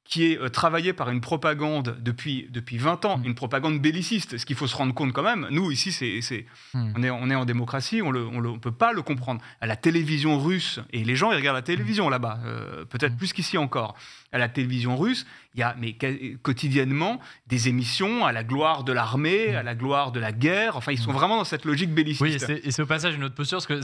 qui 0.06 0.26
est 0.32 0.38
euh, 0.38 0.48
travaillée 0.50 0.92
par 0.92 1.08
une 1.10 1.22
propagande 1.22 1.96
depuis, 2.00 2.46
depuis 2.50 2.76
20 2.76 3.04
ans, 3.06 3.20
une 3.24 3.34
propagande 3.34 3.80
belliciste. 3.80 4.36
Ce 4.36 4.44
qu'il 4.44 4.54
faut 4.54 4.66
se 4.66 4.76
rendre 4.76 4.92
compte 4.92 5.12
quand 5.14 5.22
même, 5.22 5.46
nous 5.50 5.70
ici, 5.70 5.92
c'est, 5.92 6.20
c'est- 6.20 6.44
on, 6.74 7.02
est, 7.02 7.10
on 7.10 7.30
est 7.30 7.34
en 7.34 7.44
démocratie, 7.46 8.02
on 8.02 8.12
ne 8.12 8.58
peut 8.58 8.70
pas 8.70 8.92
le 8.92 9.00
comprendre. 9.02 9.40
À 9.62 9.66
la 9.66 9.76
télévision 9.76 10.38
russe, 10.38 10.80
et 10.92 11.04
les 11.04 11.16
gens 11.16 11.32
ils 11.32 11.36
regardent 11.36 11.56
la 11.56 11.62
télévision 11.62 12.10
là-bas, 12.10 12.38
euh, 12.44 12.84
peut-être 12.84 13.16
plus 13.16 13.32
qu'ici 13.32 13.56
encore, 13.56 13.94
à 14.34 14.38
la 14.38 14.48
télévision 14.48 14.96
russe, 14.96 15.24
il 15.54 15.60
y 15.60 15.62
a 15.62 15.76
mais, 15.78 15.96
quotidiennement 16.42 17.20
des 17.46 17.68
émissions 17.68 18.26
à 18.26 18.32
la 18.32 18.42
gloire 18.44 18.82
de 18.84 18.92
l'armée, 18.92 19.54
à 19.54 19.62
la 19.62 19.74
gloire 19.74 20.12
de 20.12 20.18
la 20.20 20.32
guerre. 20.32 20.76
Enfin, 20.76 20.92
ils 20.92 20.98
sont 20.98 21.12
vraiment 21.12 21.36
dans 21.38 21.44
cette 21.44 21.64
logique 21.64 21.94
belliciste. 21.94 22.20
Oui, 22.20 22.34
et 22.34 22.70
c'est- 22.70 22.82
au 22.82 22.86
passage 22.86 23.14
une 23.14 23.24
autre 23.24 23.36
posture, 23.36 23.58
parce 23.64 23.66
que 23.66 23.80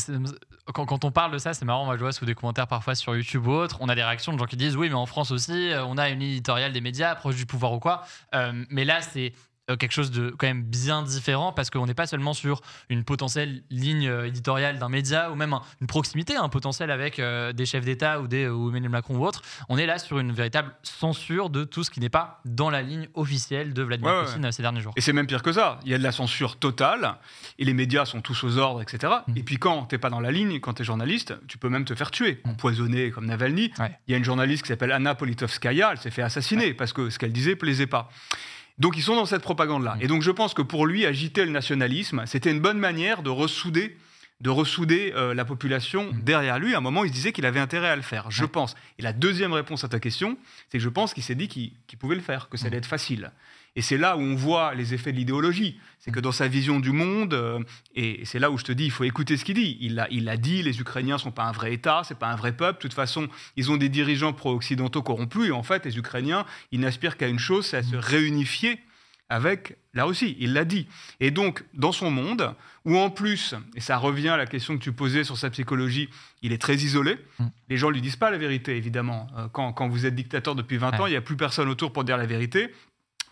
quand, 0.75 0.85
quand 0.87 1.05
on 1.05 1.13
parle 1.13 1.33
de 1.33 1.39
ça, 1.39 1.55
c'est 1.55 1.65
marrant, 1.65 1.85
moi 1.85 1.97
je 1.97 2.01
vois 2.01 2.13
sous 2.13 2.25
des 2.27 2.35
commentaires 2.35 2.67
parfois 2.67 2.95
sur 2.97 3.15
YouTube 3.15 3.47
ou 3.47 3.53
autre, 3.53 3.79
on 3.81 3.89
a 3.89 3.95
des 3.95 4.03
réactions 4.03 4.33
de 4.33 4.39
gens 4.39 4.47
qui 4.47 4.57
disent 4.57 4.77
oui, 4.77 4.89
mais 4.89 4.95
en 4.95 5.07
France 5.07 5.31
aussi, 5.31 5.71
euh, 5.71 5.85
on 5.87 5.97
a 5.97 6.09
une 6.11 6.21
éditoriale 6.21 6.73
des 6.73 6.81
médias 6.81 7.15
proche 7.15 7.37
du 7.37 7.47
pouvoir 7.47 7.73
ou 7.73 7.79
quoi. 7.79 8.03
Euh, 8.35 8.53
mais 8.71 8.85
là, 8.85 9.01
c'est 9.01 9.33
quelque 9.77 9.93
chose 9.93 10.11
de 10.11 10.31
quand 10.31 10.47
même 10.47 10.63
bien 10.63 11.03
différent 11.03 11.53
parce 11.53 11.71
qu'on 11.71 11.87
n'est 11.87 11.95
pas 11.95 12.07
seulement 12.07 12.35
sur 12.35 12.61
une 12.89 13.05
potentielle 13.05 13.63
ligne 13.71 14.09
euh, 14.09 14.27
éditoriale 14.27 14.79
d'un 14.79 14.89
média 14.89 15.31
ou 15.31 15.35
même 15.35 15.53
un- 15.53 15.63
une 15.81 15.87
proximité, 15.87 16.37
un 16.37 16.49
potentiel 16.49 16.91
avec 16.91 17.19
euh, 17.19 17.53
des 17.53 17.67
chefs 17.67 17.85
d'État 17.85 18.21
ou, 18.21 18.27
des, 18.29 18.49
ou 18.49 18.69
Emmanuel 18.71 18.91
Macron 18.91 19.17
ou 19.17 19.25
autre. 19.27 19.43
On 19.69 19.79
est 19.79 19.87
là 19.87 19.99
sur 19.99 20.19
une 20.19 20.33
véritable 20.33 20.73
censure 20.83 21.51
de 21.51 21.65
tout 21.65 21.85
ce 21.85 21.91
qui 21.91 22.01
n'est 22.01 22.09
pas 22.09 22.41
dans 22.45 22.71
la 22.71 22.83
ligne 22.83 23.09
officielle 23.15 23.73
de 23.75 23.83
Vladimir 23.83 24.13
Ouais, 24.13 24.25
Poutine 24.25 24.43
ouais. 24.43 24.49
euh, 24.49 24.53
ces 24.53 24.63
derniers 24.63 24.81
jours. 24.81 24.93
Et 24.97 25.01
c'est 25.01 25.13
même 25.13 25.27
pire 25.27 25.43
que 25.43 25.53
ça. 25.53 25.81
Il 25.85 25.91
y 25.91 25.95
a 25.95 25.99
de 25.99 26.03
la 26.03 26.13
censure 26.13 26.57
totale 26.59 27.17
et 27.59 27.65
les 27.65 27.75
médias 27.75 28.05
sont 28.05 28.21
tous 28.21 28.45
aux 28.45 28.57
ordres, 28.59 28.83
etc. 28.83 29.13
Et 29.37 29.43
puis 29.43 29.57
quand 29.59 29.85
t'es 29.85 29.99
pas 29.99 30.11
dans 30.11 30.21
la 30.21 30.31
ligne, 30.33 30.61
quand 30.61 30.75
tu 30.75 30.83
es 30.83 30.85
journaliste, 30.85 31.35
tu 31.49 31.59
peux 31.59 31.69
même 31.69 31.85
te 31.85 31.95
faire 31.95 32.11
tuer, 32.11 32.41
empoisonner 32.45 33.11
comme 33.11 33.27
Navalny. 33.27 33.73
Il 34.09 34.13
y 34.13 34.15
a 34.15 34.17
une 34.19 34.25
journaliste 34.25 34.63
qui 34.63 34.69
s'appelle 34.69 34.93
Anna 34.93 35.15
Politkovskaya, 35.15 35.91
elle 35.93 35.99
s'est 35.99 36.11
fait 36.11 36.23
assassiner 36.23 36.75
parce 36.75 36.93
que 36.93 37.11
ce 37.11 37.19
qu'elle 37.19 37.33
disait 37.33 37.57
plaisait 37.57 37.87
pas. 37.87 38.11
Donc 38.81 38.97
ils 38.97 39.03
sont 39.03 39.15
dans 39.15 39.27
cette 39.27 39.43
propagande-là. 39.43 39.97
Et 40.01 40.09
donc 40.09 40.23
je 40.23 40.31
pense 40.31 40.55
que 40.55 40.63
pour 40.63 40.87
lui, 40.87 41.05
agiter 41.05 41.45
le 41.45 41.51
nationalisme, 41.51 42.23
c'était 42.27 42.51
une 42.51 42.61
bonne 42.61 42.79
manière 42.79 43.23
de 43.23 43.29
ressouder 43.29 43.97
de 44.41 44.51
ressouder 44.51 45.13
euh, 45.15 45.35
la 45.35 45.45
population 45.45 46.11
derrière 46.23 46.59
lui. 46.59 46.75
À 46.75 46.79
un 46.79 46.81
moment, 46.81 47.05
il 47.05 47.11
se 47.11 47.15
disait 47.15 47.33
qu'il 47.33 47.47
avait 47.47 47.61
intérêt 47.61 47.89
à 47.89 47.97
le 47.97 48.03
faire, 48.03 48.31
je 48.31 48.45
pense. 48.45 48.75
Et 48.99 49.03
la 49.03 49.13
deuxième 49.13 49.53
réponse 49.53 49.85
à 49.85 49.89
ta 49.89 50.01
question, 50.01 50.39
c'est 50.71 50.79
que 50.79 50.85
je 50.85 50.89
pense 50.89 51.13
qu'il 51.15 51.23
s'est 51.23 51.35
dit 51.35 51.49
qu'il 51.49 51.99
pouvait 51.99 52.15
le 52.15 52.23
faire, 52.23 52.49
que 52.49 52.57
ça 52.57 52.67
allait 52.67 52.79
être 52.79 52.87
facile. 52.87 53.31
Et 53.77 53.83
c'est 53.83 53.99
là 53.99 54.17
où 54.17 54.21
on 54.21 54.35
voit 54.35 54.75
les 54.75 54.95
effets 54.95 55.13
de 55.13 55.17
l'idéologie. 55.17 55.79
C'est 56.01 56.11
que 56.11 56.19
dans 56.19 56.33
sa 56.33 56.49
vision 56.49 56.81
du 56.81 56.91
monde, 56.91 57.35
euh, 57.35 57.61
et 57.95 58.25
c'est 58.25 58.39
là 58.39 58.51
où 58.51 58.59
je 58.59 58.65
te 58.65 58.73
dis, 58.73 58.87
il 58.87 58.91
faut 58.91 59.05
écouter 59.05 59.37
ce 59.37 59.45
qu'il 59.45 59.55
dit. 59.55 59.79
Il 59.81 60.01
a, 60.01 60.09
il 60.11 60.29
a 60.29 60.37
dit, 60.37 60.63
les 60.63 60.81
Ukrainiens 60.81 61.19
sont 61.19 61.31
pas 61.31 61.45
un 61.45 61.53
vrai 61.53 61.75
État, 61.75 62.03
c'est 62.05 62.19
pas 62.19 62.29
un 62.29 62.37
vrai 62.37 62.53
peuple. 62.53 62.79
De 62.79 62.83
toute 62.83 62.95
façon, 62.95 63.29
ils 63.57 63.71
ont 63.71 63.77
des 63.77 63.89
dirigeants 63.89 64.33
pro-occidentaux 64.33 65.03
corrompus. 65.03 65.49
Et 65.49 65.53
en 65.53 65.63
fait, 65.63 65.85
les 65.85 65.99
Ukrainiens, 65.99 66.47
ils 66.73 66.81
n'aspirent 66.81 67.17
qu'à 67.17 67.29
une 67.29 67.39
chose, 67.39 67.67
c'est 67.67 67.77
à 67.77 67.83
se 67.83 67.97
réunifier 67.97 68.81
avec 69.31 69.77
la 69.95 70.05
Russie. 70.05 70.37
Il 70.39 70.53
l'a 70.53 70.67
dit. 70.67 70.87
Et 71.21 71.31
donc, 71.31 71.65
dans 71.73 71.93
son 71.93 72.11
monde, 72.11 72.55
où 72.85 72.99
en 72.99 73.09
plus, 73.09 73.55
et 73.75 73.81
ça 73.81 73.97
revient 73.97 74.29
à 74.29 74.37
la 74.37 74.47
question 74.47 74.77
que 74.77 74.83
tu 74.83 74.93
posais 74.93 75.25
sur 75.25 75.39
sa 75.39 75.49
psychologie, 75.49 76.11
il 76.43 76.53
est 76.53 76.61
très 76.61 76.77
isolé. 76.77 77.17
Mm. 77.39 77.47
Les 77.71 77.77
gens 77.79 77.89
ne 77.89 77.95
lui 77.95 78.03
disent 78.03 78.17
pas 78.17 78.31
la 78.31 78.39
vérité, 78.39 78.77
évidemment. 78.77 79.29
Euh, 79.39 79.47
Quand, 79.53 79.73
quand 79.73 79.89
vous 79.89 80.05
êtes 80.05 80.15
dictateur 80.15 80.55
depuis 80.55 80.77
20 80.77 81.01
ans, 81.01 81.07
il 81.07 81.11
n'y 81.11 81.17
a 81.17 81.23
plus 81.23 81.37
personne 81.37 81.69
autour 81.69 81.93
pour 81.93 82.05
dire 82.05 82.19
la 82.19 82.27
vérité. 82.27 82.75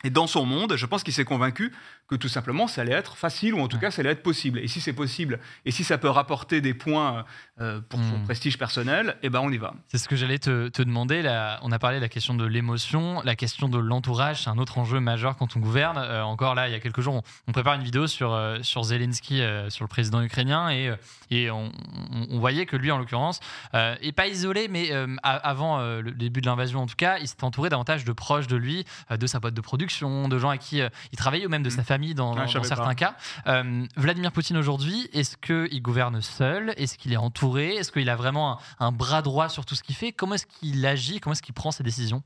Et 0.04 0.10
dans 0.10 0.28
son 0.28 0.46
monde, 0.46 0.76
je 0.76 0.86
pense 0.86 1.02
qu'il 1.02 1.12
s'est 1.12 1.24
convaincu 1.24 1.72
que 2.08 2.16
tout 2.16 2.28
simplement, 2.28 2.66
ça 2.66 2.80
allait 2.80 2.92
être 2.92 3.16
facile, 3.16 3.54
ou 3.54 3.60
en 3.60 3.68
tout 3.68 3.78
cas, 3.78 3.90
ça 3.90 4.00
allait 4.00 4.10
être 4.12 4.22
possible. 4.22 4.58
Et 4.60 4.66
si 4.68 4.80
c'est 4.80 4.92
possible, 4.94 5.38
et 5.66 5.70
si 5.70 5.84
ça 5.84 5.98
peut 5.98 6.08
rapporter 6.08 6.60
des 6.60 6.72
points 6.74 7.24
euh, 7.60 7.80
pour 7.88 8.00
son 8.00 8.18
Mm. 8.18 8.24
prestige 8.24 8.56
personnel, 8.58 9.16
eh 9.22 9.28
ben 9.28 9.40
on 9.40 9.50
y 9.50 9.58
va. 9.58 9.74
C'est 9.88 9.98
ce 9.98 10.08
que 10.08 10.16
j'allais 10.16 10.38
te, 10.38 10.68
te 10.68 10.80
demander. 10.82 11.20
Là, 11.22 11.58
on 11.62 11.70
a 11.72 11.78
parlé 11.78 11.98
de 11.98 12.02
la 12.02 12.08
question 12.08 12.34
de 12.34 12.46
l'émotion, 12.46 13.20
la 13.24 13.36
question 13.36 13.68
de 13.68 13.78
l'entourage, 13.78 14.44
c'est 14.44 14.50
un 14.50 14.56
autre 14.58 14.78
enjeu 14.78 15.00
majeur 15.00 15.36
quand 15.36 15.54
on 15.56 15.60
gouverne. 15.60 15.98
Euh, 15.98 16.22
encore 16.22 16.54
là, 16.54 16.68
il 16.68 16.72
y 16.72 16.74
a 16.74 16.80
quelques 16.80 17.00
jours, 17.02 17.14
on, 17.14 17.22
on 17.48 17.52
prépare 17.52 17.74
une 17.74 17.82
vidéo 17.82 18.06
sur, 18.06 18.32
euh, 18.32 18.58
sur 18.62 18.84
Zelensky, 18.84 19.42
euh, 19.42 19.68
sur 19.68 19.84
le 19.84 19.88
président 19.88 20.22
ukrainien, 20.22 20.70
et, 20.70 20.88
euh, 20.88 20.96
et 21.30 21.50
on, 21.50 21.66
on- 22.12 22.26
on 22.30 22.38
voyait 22.38 22.64
que 22.64 22.76
lui, 22.76 22.90
en 22.90 22.98
l'occurrence, 22.98 23.40
euh, 23.74 23.96
est 24.00 24.12
pas 24.12 24.28
isolé, 24.28 24.68
mais 24.68 24.92
euh, 24.92 25.06
avant 25.22 25.80
euh, 25.80 26.00
le 26.00 26.12
début 26.12 26.40
de 26.40 26.46
l'invasion, 26.46 26.80
en 26.82 26.86
tout 26.86 26.96
cas, 26.96 27.18
il 27.18 27.28
s'est 27.28 27.42
entouré 27.44 27.68
davantage 27.68 28.04
de 28.04 28.12
proches 28.12 28.46
de 28.46 28.56
lui, 28.56 28.84
euh, 29.10 29.16
de 29.18 29.26
sa 29.26 29.40
boîte 29.40 29.54
de 29.54 29.60
production, 29.60 30.28
de 30.28 30.38
gens 30.38 30.48
à 30.50 30.56
qui 30.58 30.80
euh, 30.80 30.88
il 31.12 31.18
travaillait, 31.18 31.44
ou 31.46 31.50
même 31.50 31.62
de 31.62 31.70
sa 31.70 31.82
famille 31.84 31.97
dans, 32.14 32.36
Ah, 32.36 32.46
certains 32.48 32.84
pas. 32.84 32.94
cas. 32.94 33.16
Euh, 33.46 33.84
Vladimir 33.96 34.32
Poutine 34.32 34.56
aujourd'hui, 34.56 35.08
est-ce 35.12 35.36
qu'il 35.36 35.82
gouverne 35.82 36.20
seul? 36.22 36.72
Est-ce 36.76 36.96
qu'il 36.98 37.12
est 37.12 37.16
entouré? 37.16 37.74
Est-ce 37.74 37.92
qu'il 37.92 38.08
a 38.08 38.16
vraiment 38.16 38.58
un, 38.80 38.86
un 38.86 38.92
bras 38.92 39.22
droit 39.22 39.48
sur 39.48 39.64
tout 39.66 39.74
ce 39.74 39.82
qu'il 39.82 39.94
fait? 39.94 40.12
Comment 40.12 40.34
est-ce 40.36 40.46
qu'il 40.46 40.84
agit? 40.86 41.20
Comment 41.20 41.32
est-ce 41.32 41.42
qu'il 41.42 41.54
prend 41.54 41.70
ses 41.70 41.82
décisions? 41.82 42.22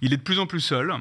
Il 0.00 0.12
est 0.12 0.16
de 0.16 0.22
plus 0.22 0.38
en 0.38 0.46
plus 0.46 0.60
seul. 0.60 0.92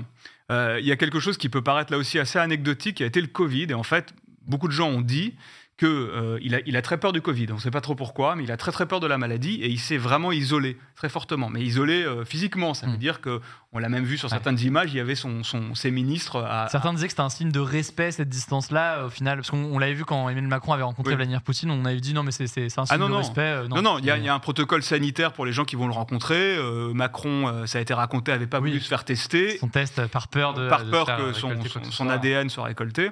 Euh, 0.52 0.78
il 0.80 0.86
y 0.86 0.92
a 0.92 0.96
quelque 0.96 1.20
chose 1.20 1.38
qui 1.38 1.50
peut 1.50 1.64
paraître 1.64 1.92
là 1.92 1.98
aussi 1.98 2.20
assez 2.20 2.38
anecdotique, 2.38 2.98
qui 2.98 3.04
a 3.04 3.08
été 3.08 3.20
le 3.22 3.28
Covid. 3.28 3.64
Et 3.70 3.74
en 3.74 3.84
fait, 3.84 4.14
beaucoup 4.46 4.68
de 4.68 4.74
gens 4.74 4.90
ont 4.90 5.02
dit 5.02 5.34
qu'il 5.78 6.40
il 6.42 6.56
a, 6.56 6.60
il 6.66 6.78
a 6.78 6.82
très 6.82 6.98
peur 6.98 7.12
du 7.12 7.22
Covid. 7.22 7.48
On 7.52 7.56
ne 7.56 7.60
sait 7.60 7.72
pas 7.72 7.82
trop 7.82 7.96
pourquoi, 7.96 8.36
mais 8.36 8.44
il 8.44 8.52
a 8.52 8.58
très 8.58 8.72
très 8.72 8.86
peur 8.86 9.00
de 9.00 9.08
la 9.08 9.18
maladie 9.18 9.56
et 9.62 9.68
il 9.70 9.80
s'est 9.80 9.98
vraiment 9.98 10.32
isolé 10.32 10.78
très 10.96 11.10
fortement. 11.10 11.50
Mais 11.50 11.62
isolé 11.62 12.04
euh, 12.04 12.24
physiquement, 12.24 12.74
ça 12.74 12.88
veut 12.88 12.98
dire 12.98 13.20
que 13.20 13.42
on 13.74 13.80
l'a 13.80 13.90
même 13.90 14.06
vu 14.06 14.18
sur 14.18 14.30
certaines 14.30 14.58
images. 14.62 14.94
Il 14.94 14.98
y 14.98 15.00
avait 15.02 15.16
son, 15.16 15.44
son- 15.44 15.76
ses 15.76 15.92
ministres 15.92 16.42
à, 16.42 16.70
Certains 16.70 16.94
disaient 16.94 17.08
que 17.08 17.12
c'était 17.12 17.22
un 17.24 17.30
signe 17.30 17.52
de 17.52 17.60
respect, 17.60 18.12
cette 18.12 18.30
distance-là, 18.30 19.06
au 19.06 19.10
final, 19.10 19.38
parce 19.40 19.52
qu'on 19.52 19.58
on 19.66 19.78
l'avait 19.80 19.94
vu 19.94 20.06
quand 20.06 20.30
Emmanuel 20.30 20.48
Macron 20.50 20.72
avait 20.72 20.84
rencontré 20.84 21.12
Oui. 21.12 21.18
Vladimir 21.18 21.42
Poutine, 21.42 21.70
on 21.72 21.84
avait 21.84 22.00
dit 22.00 22.14
non, 22.14 22.24
mais 22.24 22.32
c'est 22.32 22.44
un 22.46 22.70
signe 22.70 22.86
Ah 22.90 22.98
non, 22.98 23.08
de 23.08 23.12
non. 23.12 23.18
respect. 23.18 23.42
euh, 23.42 23.68
Non, 23.68 23.82
non, 23.82 24.00
il 24.00 24.06
y, 24.06 24.12
a- 24.12 24.18
il 24.18 24.24
y 24.24 24.30
a 24.30 24.34
un 24.34 24.40
protocole 24.40 24.82
sanitaire 24.82 25.34
pour 25.34 25.46
les 25.46 25.52
gens 25.52 25.66
qui 25.66 25.76
vont 25.76 25.88
le 25.88 25.94
rencontrer. 25.94 26.56
Euh, 26.58 26.94
Macron, 26.94 27.50
euh, 27.50 27.66
ça 27.66 27.80
a 27.80 27.82
été 27.82 27.94
raconté, 27.94 28.32
avait 28.32 28.48
pas 28.48 28.60
voulu 28.60 28.80
se 28.80 28.88
faire 28.88 29.04
tester. 29.04 29.58
Son 29.58 29.68
test 29.68 30.00
euh, 30.00 30.08
par 30.08 30.30
peur 30.30 30.54
de. 30.54 30.70
par 30.70 30.86
de 30.86 30.90
peur 30.92 31.06
que 31.18 31.34
son. 31.34 32.08
ADN 32.10 32.50
soit 32.50 32.64
récolté. 32.64 33.12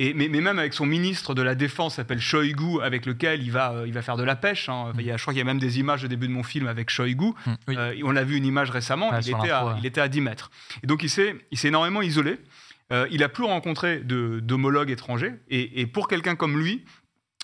Et, 0.00 0.12
mais, 0.12 0.28
mais 0.28 0.40
même 0.40 0.58
avec 0.58 0.74
son 0.74 0.86
ministre 0.86 1.34
de 1.34 1.42
la 1.42 1.54
Défense, 1.54 1.94
s'appelle 1.96 2.20
Shoigu, 2.20 2.82
avec 2.82 3.06
lequel 3.06 3.42
il 3.42 3.52
va, 3.52 3.72
euh, 3.72 3.86
il 3.86 3.92
va 3.92 4.02
faire 4.02 4.16
de 4.16 4.24
la 4.24 4.34
pêche. 4.34 4.68
hein. 4.68 4.86
Enfin, 4.90 4.98
il 4.98 5.06
y 5.06 5.10
a, 5.12 5.16
je 5.16 5.22
crois 5.22 5.32
qu'il 5.32 5.38
y 5.38 5.42
a 5.42 5.44
même 5.44 5.60
des 5.60 5.78
images 5.78 6.02
au 6.04 6.08
début 6.08 6.26
de 6.26 6.32
mon 6.32 6.42
film 6.42 6.66
avec 6.66 6.90
Shoigu. 6.90 7.30
Euh, 7.68 7.94
on 8.02 8.16
a 8.16 8.24
vu 8.24 8.36
une 8.36 8.44
image 8.46 8.70
récemment, 8.70 9.10
Ouais, 9.10 9.20
il, 9.20 9.28
était 9.30 9.50
à, 9.50 9.66
ouais. 9.66 9.72
il 9.78 9.86
était 9.86 10.00
à 10.00 10.08
10 10.08 10.20
mètres. 10.20 10.50
Et 10.82 10.86
donc 10.88 11.02
il 11.04 11.10
s'est 11.10 11.36
il 11.52 11.58
s'est 11.58 11.68
énormément 11.68 12.02
isolé. 12.02 12.38
Euh, 12.92 13.06
il 13.12 13.22
a 13.22 13.28
plus 13.28 13.44
rencontré 13.44 14.00
d'homologues 14.00 14.90
étrangers. 14.90 15.32
Et, 15.48 15.80
et 15.80 15.86
pour 15.86 16.08
quelqu'un 16.08 16.34
comme 16.34 16.58
lui, 16.58 16.84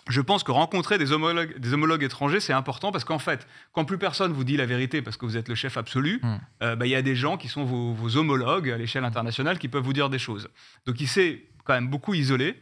je 0.09 0.21
pense 0.21 0.43
que 0.43 0.51
rencontrer 0.51 0.99
des 0.99 1.13
homologues, 1.13 1.57
des 1.59 1.73
homologues 1.73 2.03
étrangers, 2.03 2.41
c'est 2.41 2.53
important 2.53 2.91
parce 2.91 3.05
qu'en 3.05 3.19
fait, 3.21 3.47
quand 3.73 3.85
plus 3.85 3.97
personne 3.99 4.33
vous 4.33 4.43
dit 4.45 4.57
la 4.57 4.67
vérité 4.67 5.03
parce 5.03 5.17
que 5.17 5.25
vous 5.25 5.37
êtes 5.37 5.49
le 5.49 5.55
chef 5.55 5.77
absolu, 5.77 6.21
euh, 6.63 6.75
bah, 6.75 6.87
il 6.87 6.91
y 6.91 6.95
a 6.97 7.03
des 7.03 7.15
gens 7.15 7.37
qui 7.37 7.47
sont 7.49 7.65
vos, 7.65 7.93
vos 7.95 8.17
homologues 8.17 8.71
à 8.71 8.77
l'échelle 8.77 9.05
internationale 9.05 9.59
qui 9.59 9.69
peuvent 9.69 9.85
vous 9.85 9.93
dire 9.93 10.11
des 10.11 10.19
choses. 10.19 10.49
Donc 10.87 11.01
il 11.01 11.07
s'est 11.07 11.45
quand 11.71 11.77
même 11.77 11.89
beaucoup 11.89 12.15
isolé. 12.15 12.57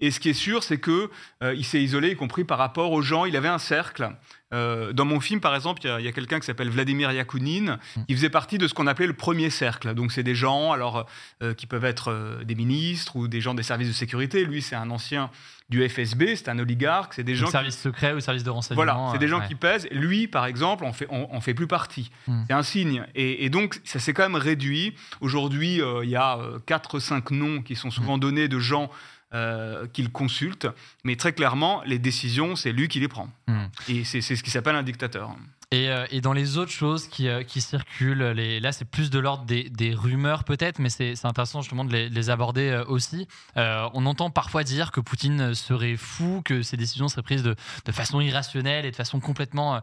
Et 0.00 0.10
ce 0.10 0.20
qui 0.20 0.28
est 0.28 0.34
sûr, 0.34 0.62
c'est 0.62 0.78
que 0.78 1.10
euh, 1.42 1.54
il 1.54 1.64
s'est 1.64 1.82
isolé, 1.82 2.10
y 2.10 2.16
compris 2.16 2.44
par 2.44 2.58
rapport 2.58 2.92
aux 2.92 3.00
gens. 3.00 3.24
Il 3.24 3.36
avait 3.36 3.48
un 3.48 3.58
cercle. 3.58 4.10
Euh, 4.52 4.92
dans 4.92 5.06
mon 5.06 5.20
film, 5.20 5.40
par 5.40 5.54
exemple, 5.54 5.80
il 5.84 6.04
y 6.04 6.08
a, 6.08 6.12
quelqu'un 6.12 6.40
qui 6.40 6.46
s'appelle 6.46 6.68
Vladimir 6.68 7.10
Yakounine. 7.12 7.78
Il 8.08 8.16
faisait 8.16 8.30
partie 8.30 8.58
de 8.58 8.68
ce 8.68 8.74
qu'on 8.74 8.86
appelait 8.86 9.06
le 9.06 9.14
premier 9.14 9.48
cercle. 9.48 9.94
Donc, 9.94 10.12
c'est 10.12 10.22
des 10.22 10.34
gens, 10.34 10.72
alors, 10.72 11.06
euh, 11.42 11.54
qui 11.54 11.66
peuvent 11.66 11.84
être 11.84 12.40
des 12.44 12.54
ministres 12.54 13.16
ou 13.16 13.28
des 13.28 13.40
gens 13.40 13.54
des 13.54 13.62
services 13.62 13.88
de 13.88 13.94
sécurité. 13.94 14.44
Lui, 14.44 14.60
c'est 14.60 14.76
un 14.76 14.90
ancien 14.90 15.30
du 15.70 15.88
FSB, 15.88 16.34
c'est 16.34 16.48
un 16.48 16.58
oligarque. 16.58 17.14
C'est 17.14 17.24
des 17.24 17.34
gens. 17.34 17.46
Qui- 17.46 17.52
service 17.52 17.78
secret 17.78 18.12
ou 18.12 18.20
service 18.20 18.44
de 18.44 18.50
renseignement. 18.50 18.84
voilà, 18.84 19.08
c'est 19.12 19.18
des 19.18 19.28
gens 19.28 19.40
euh, 19.40 19.46
qui 19.46 19.54
ouais. 19.54 19.60
pèsent. 19.60 19.88
Lui, 19.90 20.26
par 20.26 20.46
exemple, 20.46 20.84
en 20.84 20.92
fait, 20.92 21.06
on, 21.10 21.40
fait 21.40 21.54
plus 21.54 21.68
partie. 21.68 22.10
Mm. 22.26 22.42
C'est 22.46 22.52
un 22.52 22.62
signe. 22.62 23.06
Et, 23.14 23.44
et 23.44 23.50
donc, 23.50 23.80
ça 23.84 23.98
s'est 24.00 24.12
quand 24.12 24.24
même 24.24 24.34
réduit. 24.34 24.94
Aujourd'hui, 25.20 25.80
euh, 25.80 26.04
il 26.04 26.10
y 26.10 26.16
a 26.16 26.38
4-5 26.66 27.32
noms 27.32 27.62
qui 27.62 27.76
sont 27.76 27.90
souvent 27.90 28.18
donnés 28.18 28.48
de 28.48 28.58
gens 28.58 28.90
euh, 29.32 29.86
qu'il 29.92 30.10
consulte. 30.10 30.66
Mais 31.04 31.14
très 31.14 31.32
clairement, 31.32 31.82
les 31.86 32.00
décisions, 32.00 32.56
c'est 32.56 32.72
lui 32.72 32.88
qui 32.88 32.98
les 32.98 33.06
prend. 33.06 33.28
Mm. 33.46 33.64
Et 33.88 34.04
c'est 34.04 34.20
ce 34.20 34.42
qui 34.42 34.50
s'appelle 34.50 34.74
un 34.74 34.82
dictateur. 34.82 35.36
Et, 35.72 35.88
euh, 35.88 36.04
et 36.10 36.20
dans 36.20 36.32
les 36.32 36.58
autres 36.58 36.72
choses 36.72 37.06
qui, 37.06 37.28
euh, 37.28 37.44
circulent, 37.46 38.18
là 38.22 38.72
c'est 38.72 38.84
plus 38.84 39.08
de 39.08 39.20
l'ordre 39.20 39.44
des, 39.44 39.94
rumeurs 39.94 40.42
peut-être, 40.42 40.80
mais 40.80 40.88
c'est 40.90 41.14
intéressant 41.24 41.62
justement 41.62 41.84
de 41.84 41.92
les, 41.92 42.08
les 42.08 42.28
aborder 42.28 42.70
euh, 42.70 42.84
aussi. 42.86 43.28
On 43.54 44.04
entend 44.06 44.30
parfois 44.30 44.64
dire 44.64 44.90
que 44.90 45.00
Poutine 45.00 45.54
serait 45.54 45.96
fou, 45.96 46.42
que 46.44 46.62
ses 46.62 46.76
décisions 46.76 47.06
seraient 47.06 47.22
prises 47.22 47.44
de, 47.44 47.54
façon 47.92 48.20
irrationnelle 48.20 48.84
et 48.84 48.90
de 48.90 48.96
façon 48.96 49.20
complètement 49.20 49.80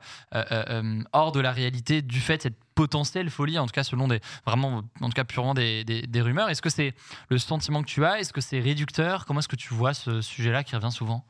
hors 1.14 1.32
de 1.32 1.40
la 1.40 1.52
réalité 1.54 2.02
du 2.02 2.20
fait 2.20 2.38
de 2.38 2.42
cette 2.44 2.58
potentielle 2.76 3.30
folie, 3.30 3.58
en 3.58 3.66
tout 3.66 3.72
cas 3.72 3.84
selon 3.84 4.08
des 4.08 4.20
vraiment, 4.46 4.84
en 5.02 5.08
tout 5.08 5.16
cas 5.16 5.24
purement 5.24 5.54
des 5.54 6.22
rumeurs. 6.22 6.50
Est-ce 6.50 6.62
que 6.62 6.70
c'est 6.70 6.96
le 7.30 7.38
sentiment 7.38 7.82
que 7.82 7.88
tu 7.88 8.04
as? 8.04 8.20
Est-ce 8.20 8.34
que 8.34 8.42
c'est 8.42 8.60
réducteur? 8.60 9.26
Comment 9.26 9.40
est-ce 9.40 9.48
que 9.48 9.56
tu 9.56 9.74
vois 9.74 9.94
ce 9.94 10.20
sujet-là 10.22 10.64
qui 10.64 10.76
revient 10.76 10.92
souvent? 10.92 11.26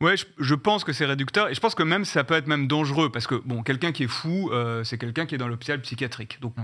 Ouais, 0.00 0.16
je, 0.16 0.24
je 0.38 0.54
pense 0.54 0.82
que 0.82 0.94
c'est 0.94 1.04
réducteur 1.04 1.50
et 1.50 1.54
je 1.54 1.60
pense 1.60 1.74
que 1.74 1.82
même 1.82 2.06
ça 2.06 2.24
peut 2.24 2.32
être 2.32 2.46
même 2.46 2.66
dangereux 2.66 3.12
parce 3.12 3.26
que 3.26 3.34
bon, 3.34 3.62
quelqu'un 3.62 3.89
qui 3.92 4.04
est 4.04 4.08
fou, 4.08 4.50
euh, 4.52 4.84
c'est 4.84 4.98
quelqu'un 4.98 5.26
qui 5.26 5.34
est 5.34 5.38
dans 5.38 5.48
l'hôpital 5.48 5.80
psychiatrique. 5.80 6.40
Donc 6.40 6.54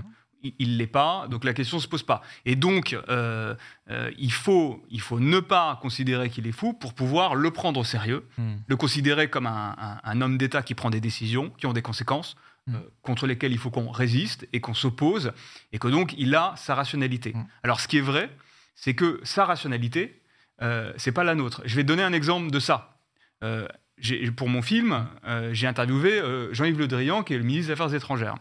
il- 0.43 0.53
il 0.59 0.77
l'est 0.77 0.85
pas, 0.87 1.27
donc 1.29 1.43
la 1.43 1.53
question 1.53 1.79
se 1.79 1.87
pose 1.87 2.03
pas. 2.03 2.21
Et 2.45 2.55
donc 2.55 2.93
euh, 2.93 3.55
euh, 3.89 4.11
il 4.19 4.31
faut 4.31 4.83
il 4.89 5.01
faut 5.01 5.19
ne 5.19 5.39
pas 5.39 5.79
considérer 5.81 6.29
qu'il 6.29 6.45
est 6.47 6.51
fou 6.51 6.73
pour 6.73 6.93
pouvoir 6.93 7.35
le 7.35 7.49
prendre 7.51 7.79
au 7.79 7.83
sérieux, 7.83 8.23
Hmm. 8.37 8.57
le 8.67 8.75
considérer 8.75 9.29
comme 9.29 9.47
un, 9.47 9.75
un- 9.77 9.99
un 10.03 10.21
homme 10.21 10.37
d'État 10.37 10.61
qui 10.61 10.75
prend 10.75 10.89
des 10.91 11.01
décisions 11.01 11.49
qui 11.57 11.65
ont 11.65 11.73
des 11.73 11.81
conséquences. 11.81 12.35
euh, 12.69 12.79
contre 13.01 13.27
lesquelles 13.27 13.53
il 13.53 13.57
faut 13.59 13.71
qu'on 13.71 13.89
résiste 13.91 14.45
et 14.51 14.59
qu'on 14.59 14.73
s'oppose, 14.73 15.31
et 15.71 15.79
que 15.79 15.87
donc 15.87 16.13
il 16.17 16.35
a 16.35 16.53
sa 16.57 16.75
rationalité. 16.75 17.33
Alors 17.63 17.79
ce 17.79 17.87
qui 17.87 17.97
est 17.97 18.01
vrai, 18.01 18.29
c'est 18.75 18.93
que 18.93 19.21
sa 19.23 19.45
rationalité, 19.45 20.21
euh, 20.61 20.91
c'est 20.97 21.13
pas 21.13 21.23
la 21.23 21.33
nôtre. 21.33 21.61
Je 21.63 21.73
vais 21.77 21.85
donner 21.85 22.03
un 22.03 22.11
exemple 22.11 22.51
de 22.51 22.59
ça. 22.59 22.99
Euh, 23.41 23.69
pour 24.35 24.49
mon 24.49 24.61
film, 24.61 25.07
euh, 25.25 25.49
j'ai 25.53 25.67
interviewé 25.67 26.19
euh, 26.19 26.53
Jean-Yves 26.53 26.79
Le 26.79 26.87
Drian, 26.87 27.23
qui 27.23 27.33
est 27.33 27.37
le 27.37 27.43
ministre 27.43 27.67
des 27.67 27.73
Affaires 27.73 27.93
étrangères. 27.93 28.35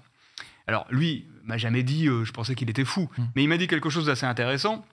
Alors, 0.67 0.87
lui 0.91 1.27
m'a 1.45 1.57
jamais 1.57 1.83
dit, 1.83 2.09
euh, 2.09 2.25
je 2.25 2.33
pensais 2.33 2.55
qu'il 2.55 2.69
était 2.71 2.85
fou, 2.85 3.09
mais 3.35 3.43
il 3.45 3.49
m'a 3.49 3.57
dit 3.57 3.67
quelque 3.67 3.89
chose 3.91 4.07
d'assez 4.07 4.27
intéressant. 4.27 4.85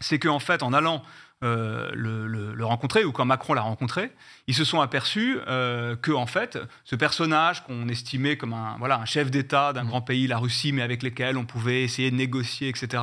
C'est 0.00 0.18
qu'en 0.18 0.38
fait, 0.40 0.62
en 0.62 0.72
allant 0.72 1.02
le, 1.42 2.26
le- 2.26 2.54
le 2.54 2.64
rencontrer, 2.64 3.04
ou 3.04 3.12
quand 3.12 3.26
Macron 3.26 3.52
l'a 3.52 3.60
rencontré, 3.60 4.10
ils 4.46 4.54
se 4.54 4.64
sont 4.64 4.80
aperçus 4.80 5.36
que, 5.46 6.12
en 6.12 6.24
fait, 6.26 6.58
ce 6.84 6.96
personnage 6.96 7.62
qu'on 7.64 7.86
estimait 7.88 8.38
comme 8.38 8.54
un, 8.54 8.76
voilà, 8.78 8.98
un 8.98 9.04
chef 9.04 9.30
d'État 9.30 9.74
d'un 9.74 9.84
grand 9.84 10.00
pays, 10.00 10.26
la 10.26 10.38
Russie, 10.38 10.72
mais 10.72 10.80
avec 10.80 11.02
lequel 11.02 11.36
on 11.36 11.44
pouvait 11.44 11.82
essayer 11.82 12.10
de 12.10 12.16
négocier, 12.16 12.68
etc., 12.70 13.02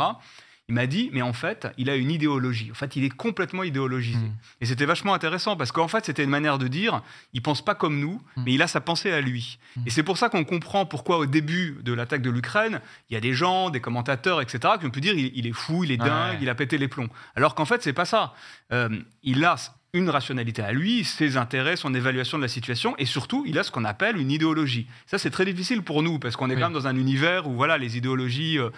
il 0.69 0.75
m'a 0.75 0.87
dit, 0.87 1.09
mais 1.11 1.21
en 1.21 1.33
fait, 1.33 1.67
il 1.77 1.89
a 1.89 1.95
une 1.95 2.09
idéologie. 2.11 2.69
En 2.71 2.75
fait, 2.75 2.95
il 2.95 3.03
est 3.03 3.09
complètement 3.09 3.63
idéologisé. 3.63 4.19
Et 4.61 4.65
c'était 4.65 4.85
vachement 4.85 5.13
intéressant 5.13 5.57
parce 5.57 5.71
qu'en 5.73 5.89
fait, 5.89 6.05
c'était 6.05 6.23
une 6.23 6.29
manière 6.29 6.57
de 6.59 6.67
dire, 6.69 7.01
il 7.33 7.41
pense 7.41 7.61
pas 7.65 7.75
comme 7.75 7.99
nous, 7.99 8.21
mais 8.37 8.53
il 8.53 8.61
a 8.61 8.67
sa 8.67 8.79
pensée 8.79 9.11
à 9.11 9.19
lui. 9.19 9.59
Et 9.85 9.89
c'est 9.89 10.03
pour 10.03 10.17
ça 10.17 10.29
qu'on 10.29 10.45
comprend 10.45 10.85
pourquoi 10.85 11.17
au 11.17 11.25
début 11.25 11.77
de 11.83 11.91
l'attaque 11.91 12.21
de 12.21 12.29
l'Ukraine, 12.29 12.79
il 13.09 13.15
y 13.15 13.17
a 13.17 13.19
des 13.19 13.33
gens, 13.33 13.69
des 13.69 13.81
commentateurs, 13.81 14.39
etc., 14.39 14.75
qui 14.79 14.85
ont 14.85 14.91
pu 14.91 15.01
dire, 15.01 15.13
il, 15.13 15.31
il 15.35 15.45
est 15.47 15.51
fou, 15.51 15.83
il 15.83 15.91
est 15.91 16.01
Ouais. 16.01 16.07
dingue, 16.07 16.37
il 16.41 16.47
a 16.49 16.55
pété 16.55 16.77
les 16.77 16.87
plombs. 16.87 17.09
Alors 17.35 17.53
qu'en 17.53 17.65
fait, 17.65 17.83
c'est 17.83 17.91
pas 17.93 18.05
ça. 18.05 18.33
Euh, 18.71 18.87
il 19.23 19.43
a 19.43 19.55
une 19.93 20.09
rationalité 20.09 20.61
à 20.61 20.71
lui, 20.71 21.03
ses 21.03 21.35
intérêts, 21.35 21.75
son 21.75 21.93
évaluation 21.93 22.37
de 22.37 22.43
la 22.43 22.47
situation, 22.47 22.95
et 22.97 23.03
surtout, 23.05 23.43
il 23.45 23.59
a 23.59 23.63
ce 23.63 23.71
qu'on 23.71 23.83
appelle 23.83 24.15
une 24.15 24.31
idéologie. 24.31 24.87
Ça, 25.05 25.17
c'est 25.17 25.31
très 25.31 25.43
difficile 25.43 25.81
pour 25.81 26.01
nous, 26.01 26.17
parce 26.17 26.37
qu'on 26.37 26.49
est 26.49 26.53
Oui. 26.55 26.61
quand 26.61 26.67
même 26.69 26.73
dans 26.81 26.87
un 26.87 26.95
univers 26.95 27.45
où 27.49 27.55
voilà, 27.55 27.77
les 27.77 27.97
idéologies 27.97 28.57
euh, 28.57 28.69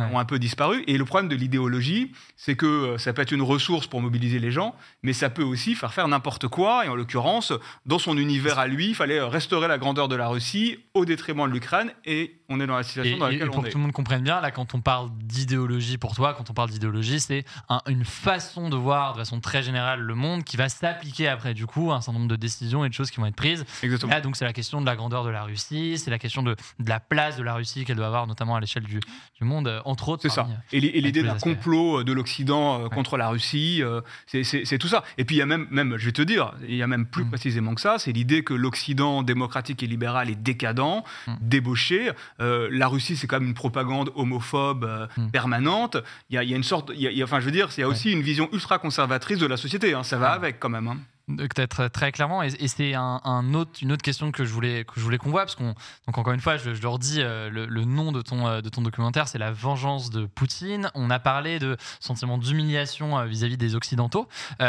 ont 0.00 0.18
un 0.18 0.24
peu 0.24 0.38
disparu. 0.38 0.82
Et 0.86 0.96
le 0.98 1.04
problème 1.04 1.28
de 1.28 1.36
l'idéologie, 1.36 2.12
c'est 2.36 2.56
que 2.56 2.66
euh, 2.66 2.98
ça 2.98 3.12
peut 3.12 3.22
être 3.22 3.32
une 3.32 3.42
ressource 3.42 3.86
pour 3.86 4.00
mobiliser 4.00 4.38
les 4.38 4.50
gens, 4.50 4.74
mais 5.02 5.12
ça 5.12 5.30
peut 5.30 5.42
aussi 5.42 5.74
faire 5.74 5.92
faire 5.92 6.08
n'importe 6.08 6.48
quoi. 6.48 6.86
Et 6.86 6.88
en 6.88 6.94
l'occurrence, 6.94 7.52
dans 7.86 7.98
son 7.98 8.16
univers 8.16 8.58
à 8.58 8.66
lui, 8.66 8.88
il 8.88 8.94
fallait 8.94 9.20
restaurer 9.20 9.68
la 9.68 9.78
grandeur 9.78 10.08
de 10.08 10.16
la 10.16 10.28
Russie 10.28 10.78
au 10.94 11.04
détriment 11.04 11.46
de 11.48 11.52
l'Ukraine, 11.52 11.92
et 12.04 12.36
on 12.48 12.60
est 12.60 12.66
dans 12.66 12.76
la 12.76 12.82
situation 12.82 13.16
Et, 13.16 13.18
dans 13.18 13.28
et- 13.28 13.32
laquelle 13.32 13.46
et 13.46 13.50
pour 13.50 13.58
on 13.58 13.62
que 13.62 13.68
tout 13.70 13.78
le 13.78 13.82
monde 13.82 13.92
comprenne 13.92 14.22
bien, 14.22 14.40
là, 14.40 14.50
quand 14.50 14.74
on 14.74 14.80
parle 14.80 15.10
d'idéologie 15.22 15.98
pour 15.98 16.14
toi, 16.14 16.34
quand 16.34 16.50
on 16.50 16.54
parle 16.54 16.70
d'idéologie, 16.70 17.20
c'est 17.20 17.44
un- 17.68 17.80
une 17.88 18.04
façon 18.04 18.68
de 18.68 18.76
voir 18.76 19.12
de 19.14 19.18
façon 19.18 19.40
très 19.40 19.62
générale 19.62 20.00
le 20.00 20.14
monde 20.14 20.44
qui 20.44 20.56
va 20.56 20.68
s'appliquer 20.68 21.28
après, 21.28 21.54
du 21.54 21.66
coup, 21.66 21.92
à 21.92 21.96
un 21.96 22.00
certain 22.00 22.18
nombre 22.18 22.30
de 22.30 22.36
décisions 22.36 22.84
et 22.84 22.88
de 22.88 22.94
choses 22.94 23.10
qui 23.10 23.18
vont 23.20 23.26
être 23.26 23.36
prises. 23.36 23.64
Exactement. 23.82 24.10
Là, 24.12 24.20
donc, 24.20 24.36
c'est 24.36 24.44
la 24.44 24.52
question 24.52 24.80
de 24.80 24.86
la 24.86 24.96
grandeur 24.96 25.24
de 25.24 25.30
la 25.30 25.44
Russie, 25.44 25.96
c'est 25.98 26.10
la 26.10 26.18
question 26.18 26.42
de, 26.42 26.56
de 26.78 26.88
la 26.88 27.00
place 27.00 27.36
de 27.36 27.42
la 27.42 27.54
Russie 27.54 27.84
qu'elle 27.84 27.96
doit 27.96 28.06
avoir, 28.06 28.26
notamment 28.26 28.56
à 28.56 28.60
l'échelle 28.60 28.82
du, 28.84 28.98
du 29.00 29.44
monde. 29.44 29.80
Entre 29.90 30.08
autres. 30.08 30.22
C'est 30.22 30.28
ça. 30.30 30.46
euh, 30.48 30.54
Et, 30.72 30.80
l'i- 30.80 30.88
et 30.88 31.00
l'idée 31.00 31.22
d'un 31.22 31.36
complot 31.38 32.02
de 32.04 32.12
l'Occident 32.12 32.84
euh, 32.84 32.88
contre 32.88 33.16
la 33.16 33.28
Russie, 33.28 33.82
euh, 33.82 34.00
c'est- 34.26 34.78
tout 34.78 34.88
ça. 34.88 35.04
Et 35.18 35.24
puis 35.24 35.36
il 35.36 35.38
y 35.38 35.42
a 35.42 35.46
même, 35.46 35.66
même, 35.70 35.96
je 35.98 36.06
vais 36.06 36.12
te 36.12 36.22
dire, 36.22 36.52
il 36.66 36.74
y 36.76 36.82
a 36.82 36.86
même 36.86 37.02
Mm. 37.02 37.06
plus 37.06 37.24
précisément 37.26 37.74
que 37.74 37.80
ça, 37.80 37.98
c'est 37.98 38.12
l'idée 38.12 38.42
que 38.44 38.54
l'Occident 38.54 39.22
démocratique 39.22 39.82
et 39.82 39.86
libéral 39.86 40.30
est 40.30 40.34
décadent, 40.40 41.02
Mm. 41.26 41.32
débauché. 41.40 42.10
Euh, 42.40 42.68
la 42.70 42.88
Russie, 42.88 43.16
c'est 43.16 43.26
quand 43.26 43.38
même 43.40 43.48
une 43.48 43.54
propagande 43.54 44.10
homophobe 44.14 44.84
euh, 44.84 45.06
Mm. 45.16 45.30
permanente. 45.30 45.96
Il 46.30 46.34
y, 46.34 46.38
a, 46.38 46.42
il 46.44 46.50
y 46.50 46.54
a 46.54 46.56
une 46.56 46.62
sorte, 46.62 46.90
il 46.94 47.00
y 47.00 47.06
a- 47.06 47.10
il 47.10 47.18
y 47.18 47.20
a- 47.22 47.24
enfin 47.24 47.40
je 47.40 47.44
veux 47.46 47.50
dire, 47.50 47.68
il 47.76 47.80
y 47.80 47.84
a 47.84 47.88
aussi 47.88 48.12
une 48.12 48.22
vision 48.22 48.48
ultra 48.52 48.78
conservatrice 48.78 49.38
de 49.38 49.46
la 49.46 49.56
société. 49.56 49.92
hein. 49.94 50.02
Ça 50.02 50.16
va 50.18 50.30
Ouais. 50.30 50.36
avec 50.36 50.60
quand 50.60 50.68
même. 50.68 50.88
hein. 50.88 50.98
Peut-être 51.36 51.88
très 51.88 52.12
clairement, 52.12 52.42
et, 52.42 52.50
c'est 52.68 52.92
une 52.92 53.56
autre 53.56 54.02
question 54.02 54.32
que 54.32 54.44
je 54.44 54.52
voulais 54.52 54.84
que 54.84 55.00
je 55.00 55.16
qu'on 55.16 55.30
voit, 55.30 55.42
parce 55.42 55.54
qu'on 55.54 55.74
donc 56.06 56.18
encore 56.18 56.32
une 56.32 56.40
fois, 56.40 56.56
je, 56.56 56.74
je 56.74 56.82
leur 56.82 56.98
dis 56.98 57.20
euh, 57.20 57.50
le, 57.50 57.84
nom 57.84 58.12
de 58.12 58.22
ton 58.22 58.46
euh, 58.46 58.60
de 58.60 58.68
ton 58.68 58.82
documentaire, 58.82 59.28
c'est 59.28 59.38
la 59.38 59.52
vengeance 59.52 60.10
de 60.10 60.26
Poutine. 60.26 60.90
On 60.94 61.10
a 61.10 61.18
parlé 61.18 61.58
de 61.58 61.76
sentiment 62.00 62.38
d'humiliation 62.38 63.18
euh, 63.18 63.26
vis-à-vis 63.26 63.56
des 63.56 63.74
occidentaux. 63.74 64.28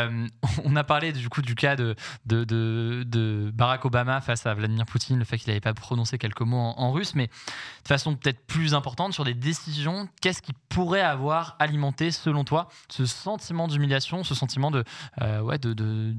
On 0.64 0.76
a 0.76 0.84
parlé 0.84 1.12
du 1.12 1.30
coup 1.30 1.42
du 1.42 1.56
cas 1.56 1.76
de 1.76 1.96
de, 2.26 2.44
de, 2.44 3.04
de 3.06 3.52
Barack 3.54 3.86
Obama 3.86 4.22
face 4.22 4.46
à 4.46 4.54
Vladimir 4.54 4.86
Poutine, 4.86 5.20
le 5.20 5.26
fait 5.26 5.38
qu'il 5.38 5.48
n'avait 5.50 5.60
pas 5.60 5.74
prononcé 5.74 6.18
quelques 6.18 6.42
mots 6.42 6.74
en, 6.76 6.92
russe, 6.92 7.16
mais 7.16 7.28
de 7.28 7.88
façon 7.88 8.16
peut-être 8.16 8.46
plus 8.46 8.74
importante 8.74 9.14
sur 9.14 9.24
des 9.24 9.34
décisions. 9.34 10.08
Qu'est-ce 10.22 10.42
qui 10.42 10.54
pourrait 10.70 11.02
avoir 11.02 11.56
alimenté, 11.60 12.12
selon 12.12 12.44
toi, 12.44 12.68
ce 12.90 13.06
sentiment 13.06 13.68
d'humiliation, 13.68 14.24
ce 14.24 14.36
sentiment 14.36 14.72
de 14.72 14.84
ouais, 15.20 15.58
de- 15.58 15.74
de- 15.74 16.12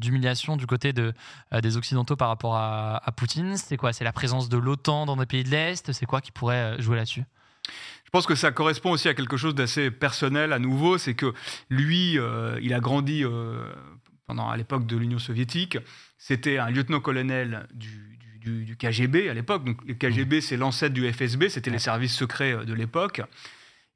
du 0.57 0.67
côté 0.67 0.93
de, 0.93 1.13
euh, 1.55 1.61
des 1.61 1.77
Occidentaux 1.77 2.17
par 2.17 2.29
rapport 2.29 2.57
à, 2.57 2.97
à 3.07 3.13
Poutine 3.13 3.57
C'est 3.57 3.77
quoi? 3.77 3.93
C'est 3.93 4.05
la 4.05 4.13
présence 4.13 4.49
de 4.49 4.57
l'OTAN 4.59 5.07
dans 5.07 5.17
des 5.17 5.27
pays 5.27 5.45
de 5.45 5.51
l'Est? 5.51 5.93
C'est 5.93 6.07
quoi 6.07 6.21
qui 6.21 6.33
pourrait 6.33 6.77
euh, 6.79 6.81
jouer 6.81 6.97
là-dessus? 6.97 7.25
Je 8.05 8.11
pense 8.11 8.27
que 8.27 8.35
ça 8.35 8.53
correspond 8.53 8.91
aussi 8.91 9.09
à 9.09 9.15
quelque 9.15 9.37
chose 9.37 9.55
d'assez 9.55 9.91
personnel 9.91 10.53
à 10.53 10.59
nouveau, 10.59 10.99
c'est 10.99 11.15
que 11.15 11.33
lui, 11.71 12.19
euh, 12.19 12.59
il 12.61 12.75
a 12.75 12.81
grandi 12.81 13.25
euh, 13.25 13.73
pendant 14.27 14.49
à 14.51 14.57
l'époque 14.57 14.87
de 14.87 14.97
l'Union 14.97 15.19
soviétique. 15.19 15.79
C'était 16.19 16.59
un 16.59 16.71
lieutenant-colonel 16.71 17.67
du, 17.73 18.19
du- 18.19 18.39
du- 18.39 18.65
du 18.65 18.77
KGB 18.77 19.29
à 19.31 19.35
l'époque. 19.35 19.65
Donc 19.65 19.79
le 19.87 19.95
KGB, 19.95 20.41
c'est 20.41 20.57
l'ancêtre 20.57 20.93
du 20.95 21.11
FSB, 21.11 21.49
c'était 21.49 21.71
les 21.71 21.79
services 21.79 22.15
secrets 22.15 22.67
de 22.67 22.75
l'époque. 22.75 23.23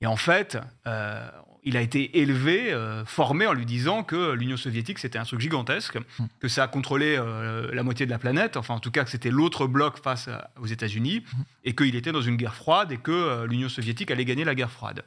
Et 0.01 0.07
en 0.07 0.17
fait, 0.17 0.57
euh, 0.87 1.29
il 1.67 1.77
a 1.77 1.83
été 1.83 2.19
élevé, 2.21 2.73
euh, 2.73 3.05
formé 3.05 3.47
en 3.47 3.53
lui 3.53 3.67
disant 3.67 4.03
que 4.05 4.33
l'Union 4.33 4.57
soviétique, 4.57 4.99
c'était 5.01 5.19
un 5.19 5.25
truc 5.25 5.41
gigantesque, 5.41 5.99
que 6.41 6.49
ça 6.49 6.67
contrôlait 6.69 7.17
euh, 7.19 7.69
la 7.75 7.83
moitié 7.83 8.07
de 8.07 8.11
la 8.13 8.19
planète, 8.19 8.57
enfin 8.57 8.75
en 8.75 8.81
tout 8.81 8.91
cas 8.93 9.05
que 9.05 9.11
c'était 9.11 9.31
l'autre 9.31 9.67
bloc 9.67 9.99
face 10.03 10.29
à- 10.29 10.51
aux 10.61 10.67
États-Unis, 10.67 11.25
et 11.65 11.75
qu'il 11.75 11.95
était 11.97 12.13
dans 12.13 12.23
une 12.23 12.37
guerre 12.37 12.55
froide 12.55 12.93
et 12.93 12.97
que 12.99 13.11
euh, 13.11 13.47
l'Union 13.47 13.69
soviétique 13.69 14.11
allait 14.13 14.25
gagner 14.25 14.45
la 14.45 14.55
guerre 14.55 14.71
froide. 14.71 15.05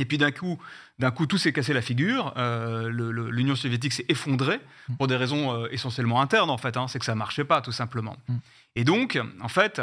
Et 0.00 0.04
puis 0.04 0.16
d'un 0.16 0.30
coup, 0.30 0.58
d'un 1.00 1.10
coup, 1.10 1.26
tout 1.26 1.38
s'est 1.38 1.52
cassé 1.52 1.72
la 1.72 1.82
figure. 1.82 2.32
euh, 2.36 2.88
L'Union 3.32 3.56
soviétique 3.56 3.92
s'est 3.92 4.04
effondrée 4.08 4.60
pour 4.96 5.08
des 5.08 5.16
raisons 5.16 5.52
euh, 5.64 5.68
essentiellement 5.72 6.20
internes, 6.20 6.50
en 6.50 6.56
fait. 6.58 6.76
hein, 6.76 6.86
c'est 6.86 7.00
que 7.00 7.04
ça 7.04 7.16
marchait 7.16 7.44
pas, 7.44 7.60
tout 7.60 7.72
simplement. 7.72 8.16
Et 8.76 8.84
donc, 8.84 9.18
en 9.40 9.48
fait, 9.48 9.82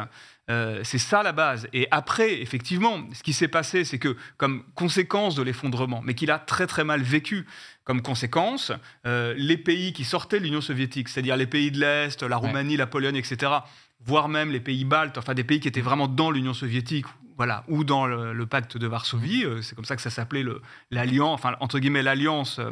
euh, 0.50 0.80
c'est 0.84 1.00
ça 1.00 1.22
la 1.22 1.34
base. 1.34 1.68
Et 1.74 1.90
après, 1.92 2.42
effectivement, 2.42 3.00
ce 3.12 3.24
qui 3.24 3.34
s'est 3.34 3.50
passé, 3.50 3.84
c'est 3.84 4.00
que, 4.00 4.16
comme 4.38 4.64
conséquence 4.74 5.36
de 5.36 5.44
l'effondrement, 5.44 6.02
mais 6.02 6.14
qu'il 6.14 6.32
a 6.32 6.40
très 6.40 6.66
très 6.66 6.86
mal 6.86 7.02
vécu, 7.02 7.46
comme 7.84 8.02
conséquence, 8.02 8.72
les 9.04 9.58
pays 9.58 9.92
qui 9.94 10.06
sortaient 10.06 10.40
de 10.40 10.46
l'Union 10.46 10.62
soviétique, 10.62 11.10
c'est-à-dire 11.10 11.36
les 11.36 11.46
pays 11.46 11.72
de 11.72 11.80
l'Est, 11.80 12.24
la 12.24 12.38
Roumanie, 12.38 12.78
la 12.78 12.88
Pologne, 12.88 13.18
etc., 13.18 13.52
voire 14.00 14.30
même 14.30 14.52
les 14.52 14.60
pays 14.62 14.86
baltes, 14.86 15.18
enfin 15.18 15.34
des 15.34 15.44
pays 15.44 15.60
qui 15.60 15.68
étaient 15.68 15.82
vraiment 15.82 16.08
dans 16.08 16.32
l'Union 16.32 16.54
soviétique, 16.54 17.06
voilà, 17.38 17.64
ou 17.68 17.84
dans 17.84 18.06
le, 18.06 18.34
le 18.34 18.46
pacte 18.46 18.78
de 18.78 18.88
Varsovie, 18.88 19.44
euh, 19.46 19.62
c'est 19.62 19.76
comme 19.76 19.86
ça 19.86 19.96
que 19.96 20.02
ça 20.02 20.10
s'appelait 20.10 20.44
l'alliance, 20.92 21.34
enfin 21.34 21.56
entre 21.60 21.80
guillemets 21.80 22.04
l'alliance 22.04 22.60
euh, 22.60 22.72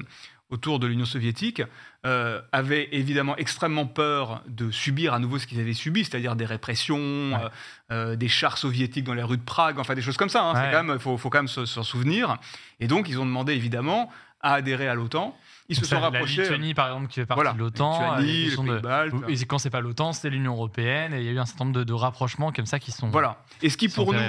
autour 0.49 0.77
de 0.79 0.85
l'Union 0.87 1.05
soviétique, 1.05 1.63
euh, 2.05 2.39
avaient 2.51 2.87
évidemment 2.91 3.35
extrêmement 3.37 3.87
peur 3.87 4.41
de 4.47 4.69
subir 4.71 5.13
à 5.13 5.19
nouveau 5.19 5.39
ce 5.39 5.47
qu'ils 5.47 5.59
avaient 5.59 5.73
subi, 5.73 6.05
c'est-à-dire 6.05 6.35
des 6.35 6.45
répressions, 6.45 6.97
euh, 6.99 7.49
euh, 7.91 8.15
des 8.15 8.27
chars 8.27 8.57
soviétiques 8.57 9.03
dans 9.05 9.15
les 9.15 9.23
rues 9.23 9.37
de 9.37 9.43
Prague, 9.43 9.79
enfin 9.79 9.95
des 9.95 10.01
choses 10.03 10.17
comme 10.17 10.29
ça. 10.29 10.51
Il 10.55 10.59
Ouais. 10.59 10.69
quand 10.71 10.83
même, 10.83 10.99
faut, 10.99 11.17
faut 11.17 11.29
quand 11.31 11.39
même 11.39 11.47
se- 11.47 11.65
s'en 11.65 11.81
souvenir. 11.83 12.37
Et 12.79 12.87
donc 12.87 13.09
ils 13.09 13.19
ont 13.19 13.25
demandé 13.25 13.53
évidemment 13.53 14.11
à 14.41 14.53
adhérer 14.55 14.87
à 14.87 14.93
l'OTAN. 14.95 15.35
Ils 15.73 15.79
se 15.79 15.85
sont 15.85 15.99
rapprochés. 15.99 16.37
La 16.37 16.43
Lituanie, 16.43 16.73
par 16.73 16.87
exemple, 16.87 17.07
qui 17.07 17.15
fait 17.15 17.25
partie 17.25 17.41
Voilà, 17.41 17.53
de 17.53 17.59
l'OTAN. 17.59 18.17
Euh, 18.17 19.09
de-. 19.09 19.29
Et 19.29 19.45
quand 19.45 19.57
c'est 19.57 19.69
pas 19.69 19.81
l'OTAN, 19.81 20.13
c'est 20.13 20.29
l'Union 20.29 20.53
européenne. 20.53 21.13
Et 21.13 21.19
il 21.19 21.25
y 21.25 21.29
a 21.29 21.31
eu 21.31 21.39
un 21.39 21.45
certain 21.45 21.65
nombre 21.65 21.77
de, 21.77 21.83
de 21.83 21.93
rapprochements 21.93 22.51
comme 22.51 22.65
ça 22.65 22.79
qui 22.79 22.91
sont. 22.91 23.09
Voilà. 23.09 23.37
Et 23.61 23.69
ce 23.69 23.77
qui 23.77 23.89
pour 23.89 24.13
nous, 24.13 24.19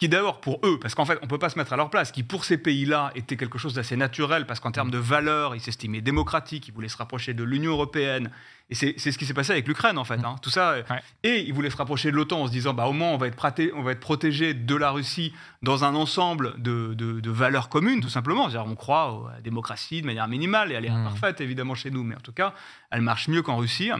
qui 0.00 0.08
d'abord 0.08 0.40
pour 0.40 0.58
eux, 0.64 0.80
parce 0.80 0.94
qu'en 0.96 1.04
fait 1.04 1.18
on 1.22 1.26
peut 1.28 1.38
pas 1.38 1.50
se 1.50 1.58
mettre 1.58 1.72
à 1.72 1.76
leur 1.76 1.90
place, 1.90 2.08
ce 2.08 2.12
qui 2.12 2.22
pour 2.22 2.44
ces 2.44 2.56
pays-là 2.58 3.12
était 3.14 3.36
quelque 3.36 3.58
chose 3.58 3.74
d'assez 3.74 3.96
naturel, 3.96 4.46
parce 4.46 4.58
qu'en 4.58 4.72
termes 4.72 4.90
de 4.90 4.98
valeurs, 4.98 5.54
ils 5.54 5.60
s'estimaient 5.60 6.00
démocratiques, 6.00 6.66
ils 6.68 6.74
voulaient 6.74 6.88
se 6.88 6.96
rapprocher 6.96 7.34
de 7.34 7.44
l'Union 7.44 7.72
européenne. 7.72 8.30
Et 8.72 8.76
c'est 8.76 8.96
ce 8.98 9.18
qui 9.18 9.26
s'est 9.26 9.34
passé 9.34 9.50
avec 9.50 9.66
l'Ukraine 9.66 9.98
en 9.98 10.04
fait. 10.04 10.14
hein. 10.24 10.36
Tout 10.42 10.48
ça. 10.50 10.70
euh, 10.70 10.82
Et 11.24 11.40
ils 11.40 11.52
voulaient 11.52 11.70
se 11.70 11.76
rapprocher 11.76 12.12
de 12.12 12.16
l'OTAN 12.16 12.42
en 12.42 12.46
se 12.46 12.52
disant, 12.52 12.72
bah 12.72 12.86
au 12.86 12.92
moins 12.92 13.08
on 13.08 13.16
va 13.18 13.26
être 13.26 13.34
praté- 13.34 13.72
on 13.74 13.82
va 13.82 13.90
être 13.92 13.98
protégé 14.00 14.54
de 14.54 14.76
la 14.76 14.92
Russie 14.92 15.34
dans 15.62 15.82
un 15.84 15.96
ensemble 15.96 16.54
de, 16.62 16.94
de- 16.94 17.18
de 17.18 17.30
valeurs 17.30 17.68
communes, 17.68 18.00
tout 18.00 18.08
simplement. 18.08 18.48
C'est-à-dire, 18.48 18.70
on 18.70 18.76
croit 18.76 19.28
à 19.32 19.34
la 19.34 19.40
démocratie 19.40 20.02
de 20.02 20.06
manière 20.06 20.28
minimale, 20.28 20.70
et 20.70 20.76
elle 20.76 20.84
est 20.84 20.88
imparfaite 20.88 21.40
évidemment 21.40 21.74
chez 21.74 21.90
nous, 21.90 22.04
mais 22.04 22.14
en 22.14 22.20
tout 22.20 22.32
cas, 22.32 22.54
elle 22.92 23.00
marche 23.02 23.26
mieux 23.26 23.42
qu'en 23.42 23.56
Russie. 23.56 23.90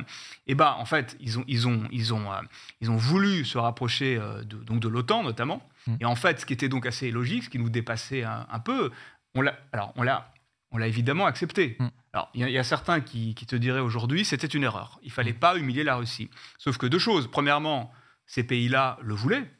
Et 0.46 0.54
bah 0.54 0.76
en 0.78 0.84
fait, 0.84 1.16
ils 1.20 1.38
ont, 1.40 1.44
ils 1.48 1.66
ont, 1.66 1.82
ils 1.90 2.14
ont, 2.14 2.30
euh, 2.32 2.36
ils 2.80 2.90
ont 2.92 2.96
voulu 2.96 3.44
se 3.44 3.58
rapprocher 3.58 4.18
euh, 4.20 4.44
de, 4.44 4.56
donc 4.56 4.78
de 4.78 4.88
l'OTAN 4.88 5.24
notamment. 5.24 5.60
Et 6.00 6.04
en 6.04 6.14
fait, 6.14 6.40
ce 6.40 6.46
qui 6.46 6.52
était 6.52 6.68
donc 6.68 6.86
assez 6.86 7.10
logique, 7.10 7.44
ce 7.44 7.50
qui 7.50 7.58
nous 7.58 7.70
dépassait 7.70 8.22
un, 8.24 8.46
un 8.50 8.58
peu, 8.60 8.90
on 9.34 9.42
l'a, 9.42 9.58
alors 9.72 9.92
on 9.96 10.02
l'a, 10.02 10.32
on 10.72 10.78
l'a 10.78 10.86
évidemment 10.86 11.26
accepté. 11.26 11.78
Alors, 12.12 12.30
il 12.34 12.40
y, 12.40 12.44
a- 12.44 12.48
il 12.48 12.52
y 12.52 12.58
a 12.58 12.64
certains 12.64 13.00
qui, 13.00 13.34
qui 13.34 13.46
te 13.46 13.56
diraient 13.56 13.80
aujourd'hui, 13.80 14.24
c'était 14.24 14.46
une 14.46 14.62
erreur. 14.64 14.98
Il 15.02 15.10
fallait 15.12 15.32
pas 15.32 15.56
humilier 15.56 15.84
la 15.84 15.96
Russie. 15.96 16.28
Sauf 16.58 16.76
que 16.78 16.86
deux 16.86 16.98
choses. 16.98 17.28
Premièrement, 17.30 17.92
ces 18.26 18.42
pays-là 18.44 18.98
le 19.02 19.14
voulaient. 19.14 19.50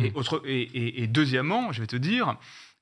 Et, 0.00 0.12
autre, 0.14 0.42
et, 0.46 0.62
et- 0.62 1.02
et 1.02 1.06
deuxièmement, 1.06 1.72
je 1.72 1.80
vais 1.80 1.86
te 1.86 1.96
dire, 1.96 2.36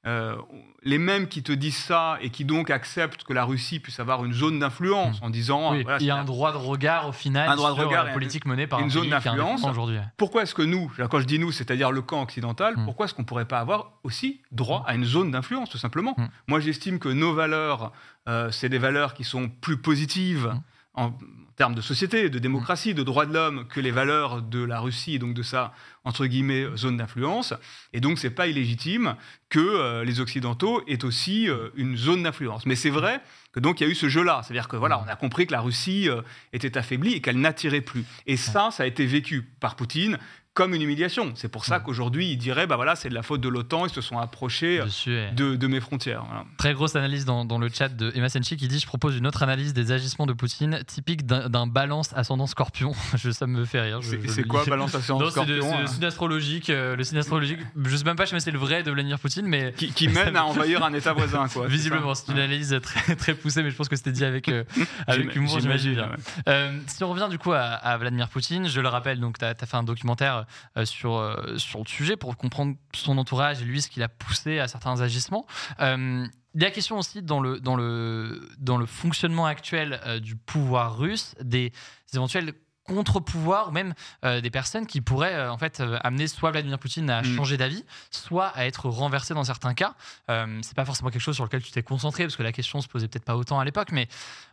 euh, 0.07 0.37
les 0.83 0.99
mêmes 0.99 1.27
qui 1.27 1.42
te 1.42 1.51
disent 1.51 1.77
ça 1.77 2.16
et 2.21 2.31
qui 2.31 2.45
donc 2.45 2.71
acceptent 2.71 3.25
que 3.25 3.33
la 3.33 3.45
Russie 3.45 3.81
puisse 3.81 3.99
avoir 3.99 4.25
une 4.25 4.33
zone 4.33 4.61
d'influence 4.61 5.19
en 5.21 5.31
disant 5.31 5.73
Oui, 5.73 5.83
voilà, 5.83 5.99
il 5.99 6.07
y 6.07 6.11
a 6.11 6.16
un 6.16 6.25
droit 6.25 6.53
de 6.53 6.59
regard 6.59 7.09
au 7.09 7.12
final 7.12 7.49
Un 7.49 7.57
droit 7.57 7.71
de 7.71 7.75
sur 7.75 7.87
regard 7.87 8.05
la 8.05 8.12
politique 8.12 8.47
menée 8.47 8.66
par 8.69 8.79
une 8.79 8.87
un 8.87 8.90
zone 8.90 9.09
d'influence. 9.11 9.64
aujourd'hui. 9.64 9.99
Pourquoi 10.16 10.42
est-ce 10.42 10.55
que 10.55 10.62
nous, 10.62 10.92
quand 11.11 11.19
je 11.21 11.27
dis 11.27 11.38
nous, 11.40 11.51
c'est-à-dire 11.51 11.90
le 11.90 12.03
camp 12.03 12.23
occidental, 12.23 12.77
pourquoi 12.85 13.07
est-ce 13.07 13.14
qu'on 13.14 13.23
ne 13.23 13.27
pourrait 13.27 13.47
pas 13.47 13.59
avoir 13.59 13.92
aussi 14.05 14.42
droit 14.53 14.85
à 14.87 14.95
une 14.95 15.05
zone 15.05 15.33
d'influence, 15.33 15.71
tout 15.71 15.79
simplement 15.79 16.16
Moi, 16.47 16.61
j'estime 16.61 16.99
que 17.01 17.09
nos 17.09 17.35
valeurs, 17.35 17.92
euh, 18.29 18.51
c'est 18.53 18.69
des 18.69 18.79
valeurs 18.79 19.14
qui 19.14 19.25
sont 19.25 19.49
plus 19.49 19.77
positives 19.77 20.55
en 20.95 21.12
termes 21.57 21.75
de 21.75 21.81
société, 21.81 22.29
de 22.29 22.38
démocratie, 22.38 22.95
de 22.95 23.03
droits 23.03 23.27
de 23.27 23.33
l'homme 23.33 23.66
que 23.69 23.81
les 23.81 23.90
valeurs 23.90 24.42
de 24.42 24.62
la 24.62 24.79
Russie 24.79 25.14
et 25.14 25.19
donc 25.19 25.35
de 25.35 25.42
sa 25.42 25.73
entre 26.05 26.27
guillemets 26.27 26.66
zone 26.77 26.99
d'influence. 26.99 27.55
Et 27.92 28.01
donc, 28.01 28.19
c'est 28.19 28.31
pas 28.31 28.47
illégitime 28.47 29.16
que 29.49 29.59
euh, 29.59 30.05
les 30.05 30.21
occidentaux 30.21 30.83
aient 30.87 31.05
aussi 31.05 31.49
euh, 31.49 31.71
une 31.75 31.97
zone 31.97 32.23
d'influence. 32.23 32.66
Mais 32.66 32.77
c'est 32.77 32.90
vrai 32.90 33.21
que 33.53 33.61
donc 33.61 33.81
il 33.81 33.85
y 33.85 33.87
a 33.87 33.90
eu 33.90 33.95
ce 33.95 34.09
jeu-là, 34.09 34.42
c'est-à-dire 34.42 34.69
que 34.69 34.77
voilà, 34.77 35.03
on 35.05 35.09
a 35.09 35.16
compris 35.16 35.47
que 35.47 35.53
la 35.53 35.61
Russie 35.61 36.09
euh, 36.09 36.23
était 36.53 36.77
affaiblie 36.77 37.14
et 37.14 37.21
qu'elle 37.21 37.40
n'attirait 37.40 37.81
plus. 37.81 38.05
Et 38.27 38.37
ça, 38.37 38.71
ça 38.71 38.83
a 38.83 38.87
été 38.87 39.07
vécu 39.07 39.42
par 39.42 39.77
Poutine 39.77 40.19
comme 40.57 40.75
une 40.75 40.81
humiliation. 40.81 41.33
C'est 41.37 41.51
pour 41.51 41.66
ça 41.66 41.81
qu'aujourd'hui, 41.81 42.31
il 42.31 42.38
dirait, 42.38 42.66
bah 42.66 42.77
voilà, 42.77 42.97
c'est 42.97 43.11
de 43.11 43.14
la 43.14 43.23
faute 43.23 43.42
de 43.42 43.49
l'OTAN, 43.49 43.85
ils 43.87 43.92
se 43.92 44.01
sont 44.01 44.19
approchés 44.19 44.81
euh, 45.07 45.31
de, 45.33 45.55
de 45.55 45.66
mes 45.66 45.81
frontières. 45.81 46.25
Voilà. 46.27 46.45
Très 46.57 46.73
grosse 46.73 46.97
analyse 46.97 47.27
dans, 47.27 47.45
dans 47.45 47.59
le 47.59 47.69
chat 47.69 47.90
de 47.90 48.11
Emma 48.14 48.31
Senchi 48.31 48.57
qui 48.57 48.66
dit 48.66 48.81
Je 48.81 48.87
propose 48.87 49.16
une 49.19 49.27
autre 49.27 49.42
analyse 49.42 49.75
des 49.75 49.92
agissements 49.92 50.25
de 50.25 50.33
Poutine, 50.33 50.83
typique 50.87 51.27
d'un 51.27 51.66
balance 51.66 52.11
ascendant 52.14 52.47
scorpion. 52.47 52.92
Je- 53.16 53.31
ça 53.31 53.47
me 53.47 53.66
fait 53.66 53.83
rire. 53.83 54.01
C'est- 54.03 54.45
quoi, 54.45 54.64
balance 54.64 54.95
ascendant 54.95 55.27
Non, 55.27 55.31
scorpion, 55.31 55.55
C'est 55.61 55.77
le 55.77 55.85
hein 55.85 55.87
signe 55.87 56.05
astrologique. 56.07 56.71
euh, 56.71 56.97
le 56.97 57.05
signe 57.05 57.19
astrologique, 57.19 57.61
je 57.85 57.95
sais 57.97 58.05
même 58.05 58.16
pas 58.16 58.25
si 58.25 58.40
c'est 58.40 58.51
le 58.51 58.59
vrai 58.59 58.83
de 58.83 58.90
Vladimir 58.90 59.19
Poutine, 59.19 59.47
mais. 59.47 59.75
Qui, 59.77 59.92
qui 59.92 60.09
mène 60.09 60.37
à 60.37 60.47
envahir 60.47 60.83
un 60.83 60.95
État 60.95 61.12
voisin, 61.12 61.49
quoi. 61.49 61.66
Visiblement, 61.66 62.14
c'est 62.14 62.33
une 62.33 62.38
analyse 62.38 62.79
très, 62.83 63.14
très 63.14 63.35
poussée, 63.35 63.62
mais 63.62 63.71
je 63.71 63.77
pense 63.77 63.90
que 63.90 63.97
c'était 63.97 64.12
dit 64.12 64.25
avec, 64.25 64.49
euh, 64.49 64.64
avec 65.07 65.37
humour, 65.37 65.61
j'imagine 65.61 66.01
ouais. 66.01 66.07
Euh, 66.49 66.79
si 66.87 67.05
on 67.05 67.11
revient 67.11 67.29
du 67.31 67.38
coup 67.38 67.53
à, 67.53 67.59
à 67.61 67.99
Vladimir 67.99 68.31
Poutine, 68.31 68.69
je 68.69 68.81
le 68.81 68.88
rappelle, 68.88 69.21
donc 69.21 69.38
tu 69.38 69.45
as, 69.45 69.55
fait 69.55 69.77
un 69.77 69.83
documentaire 69.83 70.46
sur, 70.85 71.17
euh, 71.17 71.57
sur 71.59 71.81
le 71.81 71.89
sujet 71.89 72.17
pour 72.17 72.37
comprendre 72.37 72.77
son 72.95 73.19
entourage 73.19 73.63
et 73.63 73.65
lui 73.65 73.83
ce 73.83 73.89
qu'il 73.89 74.03
a 74.03 74.09
poussé 74.09 74.59
à 74.59 74.69
certains 74.69 75.01
agissements. 75.01 75.47
Euh, 75.81 76.27
il 76.55 76.63
y 76.63 76.65
a 76.65 76.71
question 76.71 76.99
aussi 76.99 77.23
dans 77.23 77.41
le, 77.41 77.61
dans 77.61 77.77
le, 77.77 78.49
dans 78.59 78.79
le 78.79 78.87
fonctionnement 78.87 79.45
actuel 79.45 80.01
euh, 80.07 80.21
du 80.21 80.37
pouvoir 80.37 80.97
russe, 80.97 81.35
des 81.43 81.71
éventuelles 82.15 82.55
contre-pouvoirs 82.87 83.68
ou 83.68 83.72
même 83.72 83.94
euh, 84.25 84.40
des 84.40 84.51
personnes 84.51 84.87
qui 84.87 85.01
pourraient 85.01 85.35
euh, 85.35 85.51
en 85.53 85.59
fait 85.59 85.81
euh, 85.81 85.99
amener 86.03 86.27
soit 86.29 86.51
Vladimir 86.51 86.79
Poutine 86.79 87.11
à 87.11 87.22
Mm. 87.22 87.25
changer 87.37 87.57
d'avis, 87.57 87.85
soit 88.11 88.46
à 88.49 88.66
être 88.66 88.88
renversé 88.88 89.35
dans 89.35 89.44
certains 89.44 89.75
cas. 89.75 89.94
C'est 90.29 90.75
pas 90.75 90.85
forcément 90.85 91.11
quelque 91.11 91.20
chose 91.22 91.35
sur 91.35 91.44
lequel 91.44 91.62
tu 91.62 91.70
t'es 91.72 91.83
concentré 91.83 92.25
parce 92.25 92.37
que 92.37 92.42
la 92.42 92.53
question 92.53 92.81
se 92.81 92.88
posait 92.88 93.09
peut-être 93.09 93.25
pas 93.25 93.37
autant 93.37 93.59
à 93.61 93.64
l'époque, 93.64 93.90
mais 93.92 94.09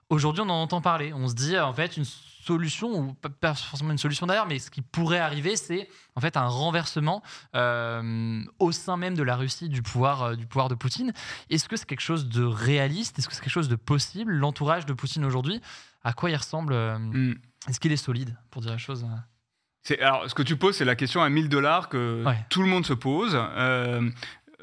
aujourd'hui 0.09 0.41
on 0.45 0.49
en 0.49 0.61
entend 0.61 0.81
parler. 0.81 1.13
On 1.13 1.27
se 1.27 1.33
dit 1.35 1.57
en 1.57 1.73
fait 1.73 1.97
une 1.97 2.05
solution 2.05 2.89
ou 2.93 3.13
pas- 3.13 3.53
forcément 3.53 3.91
une 3.91 3.97
solution 3.97 4.27
d'ailleurs, 4.27 4.47
mais 4.47 4.59
ce 4.59 4.69
qui 4.69 4.81
pourrait 4.81 5.19
arriver, 5.19 5.55
c'est 5.55 5.87
en 6.15 6.21
fait 6.21 6.35
un 6.37 6.47
renversement 6.47 7.21
au 7.53 8.71
sein 8.71 8.97
même 8.97 9.15
de 9.15 9.23
la 9.23 9.35
Russie 9.35 9.69
du 9.69 9.81
pouvoir 9.81 10.35
du 10.37 10.45
pouvoir 10.45 10.69
de 10.69 10.75
Poutine. 10.75 11.13
Est-ce 11.49 11.67
que 11.69 11.75
c'est 11.77 11.85
quelque 11.85 12.01
chose 12.01 12.27
de 12.27 12.43
réaliste? 12.43 13.17
Est-ce 13.19 13.27
que 13.29 13.33
c'est 13.35 13.41
quelque 13.41 13.51
chose 13.53 13.69
de 13.69 13.75
possible? 13.75 14.31
L'entourage 14.33 14.85
de 14.85 14.93
Poutine 14.93 15.25
aujourd'hui, 15.25 15.61
à 16.03 16.13
quoi 16.13 16.29
il 16.29 16.35
ressemble 16.35 16.73
Mm. 16.73 17.35
Est-ce 17.67 17.79
qu'il 17.79 17.91
est 17.91 17.97
solide 17.97 18.35
pour 18.49 18.61
dire 18.61 18.71
la 18.71 18.77
chose 18.77 19.05
euh 19.05 19.17
alors, 19.99 20.29
ce 20.29 20.33
que 20.33 20.43
tu 20.43 20.55
poses, 20.55 20.77
c'est 20.77 20.85
la 20.85 20.95
question 20.95 21.21
à 21.21 21.29
1000 21.29 21.49
dollars 21.49 21.89
que 21.89 22.23
Ouais. 22.23 22.37
tout 22.49 22.61
le 22.61 22.69
monde 22.69 22.85
se 22.85 22.93
pose. 22.93 23.33
Euh, 23.35 24.09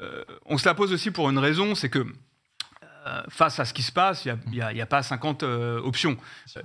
euh, 0.01 0.23
on 0.45 0.57
se 0.57 0.67
la 0.67 0.73
pose 0.73 0.91
aussi 0.93 1.11
pour 1.11 1.29
une 1.29 1.37
raison, 1.37 1.75
c'est 1.75 1.89
que 1.89 2.05
euh, 3.07 3.23
face 3.29 3.59
à 3.59 3.65
ce 3.65 3.73
qui 3.73 3.81
se 3.81 3.91
passe, 3.91 4.25
il 4.25 4.37
n'y 4.51 4.81
a, 4.81 4.85
pas 4.85 5.01
50 5.01 5.43
euh, 5.43 5.79
options. 5.81 6.17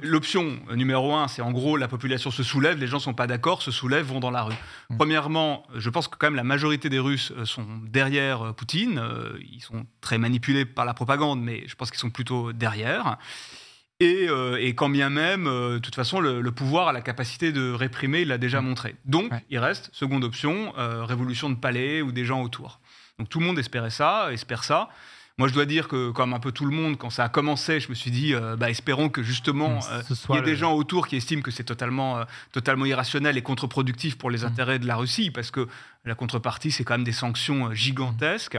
L'option 0.03 0.59
numéro 0.75 1.15
un, 1.15 1.29
c'est 1.29 1.41
en 1.41 1.51
gros 1.51 1.77
la 1.79 1.89
population 1.89 2.31
se 2.31 2.43
soulève, 2.43 2.79
les 2.79 2.87
gens 2.87 2.99
sont 2.99 3.15
pas 3.15 3.27
d'accord, 3.27 3.63
se 3.63 3.71
soulèvent, 3.71 4.07
vont 4.07 4.21
dans 4.21 4.31
la 4.31 4.43
rue. 4.43 4.55
Mm. 4.91 4.97
Premièrement, 4.97 5.67
je 5.75 5.89
pense 5.89 6.09
que 6.09 6.17
quand 6.17 6.27
même 6.27 6.37
la 6.37 6.45
majorité 6.45 6.89
des 6.91 6.99
Russes 6.99 7.33
sont 7.45 7.67
derrière 7.85 8.55
Poutine. 8.55 9.03
Ils 9.51 9.63
sont 9.63 9.87
très 10.01 10.19
manipulés 10.19 10.67
par 10.67 10.85
la 10.85 10.95
propagande, 10.95 11.43
mais 11.43 11.65
je 11.67 11.75
pense 11.75 11.91
qu'ils 11.91 12.01
sont 12.01 12.11
plutôt 12.11 12.53
derrière. 12.53 13.19
Et, 14.01 14.27
euh, 14.29 14.59
et 14.61 14.75
quand 14.75 14.91
bien 14.91 15.09
même, 15.09 15.47
euh, 15.47 15.75
de 15.75 15.79
toute 15.79 15.95
façon, 15.95 16.21
le, 16.21 16.43
le 16.43 16.53
pouvoir 16.53 16.89
a 16.89 16.93
la 16.93 17.01
capacité 17.01 17.51
de 17.51 17.73
réprimer, 17.73 18.21
il 18.23 18.29
l'a 18.29 18.37
déjà 18.39 18.61
montré. 18.61 18.95
Donc, 19.07 19.33
Ouais. 19.33 19.43
il 19.49 19.59
reste, 19.59 19.89
seconde 19.95 20.23
option, 20.23 20.75
euh, 20.77 21.05
révolution 21.05 21.49
de 21.49 21.55
palais 21.55 22.03
ou 22.03 22.13
des 22.13 22.25
gens 22.27 22.43
autour. 22.43 22.81
Donc 23.19 23.31
tout 23.31 23.41
le 23.41 23.47
monde 23.47 23.59
espérait 23.59 23.89
ça, 23.91 24.29
espère 24.33 24.65
ça. 24.65 24.91
Moi, 25.39 25.49
je 25.49 25.55
dois 25.55 25.65
dire 25.67 25.89
que, 25.89 26.11
comme 26.11 26.33
un 26.35 26.39
peu 26.41 26.53
tout 26.53 26.65
le 26.67 26.75
monde, 26.75 26.97
quand 26.99 27.09
ça 27.11 27.25
a 27.25 27.29
commencé, 27.31 27.79
je 27.81 27.89
me 27.91 27.95
suis 27.95 28.11
dit, 28.11 28.35
bah, 28.59 28.69
espérons 28.71 29.09
que 29.11 29.23
justement, 29.23 29.81
Mm, 29.81 30.03
il 30.31 30.35
y 30.35 30.39
ait 30.39 30.43
des 30.43 30.57
gens 30.57 30.73
autour 30.75 31.07
qui 31.09 31.17
estiment 31.17 31.43
que 31.43 31.51
c'est 31.51 31.65
totalement, 31.65 32.25
totalement 32.53 32.85
irrationnel 32.87 33.37
et 33.39 33.43
contre-productif 33.43 34.17
pour 34.19 34.31
les 34.31 34.41
Mm. 34.41 34.45
intérêts 34.47 34.79
de 34.79 34.87
la 34.87 34.97
Russie, 34.97 35.31
parce 35.31 35.51
que 35.51 35.67
la 36.07 36.15
contrepartie, 36.15 36.71
c'est 36.71 36.85
quand 36.85 36.95
même 36.95 37.05
des 37.05 37.13
sanctions 37.13 37.73
gigantesques. 37.75 38.59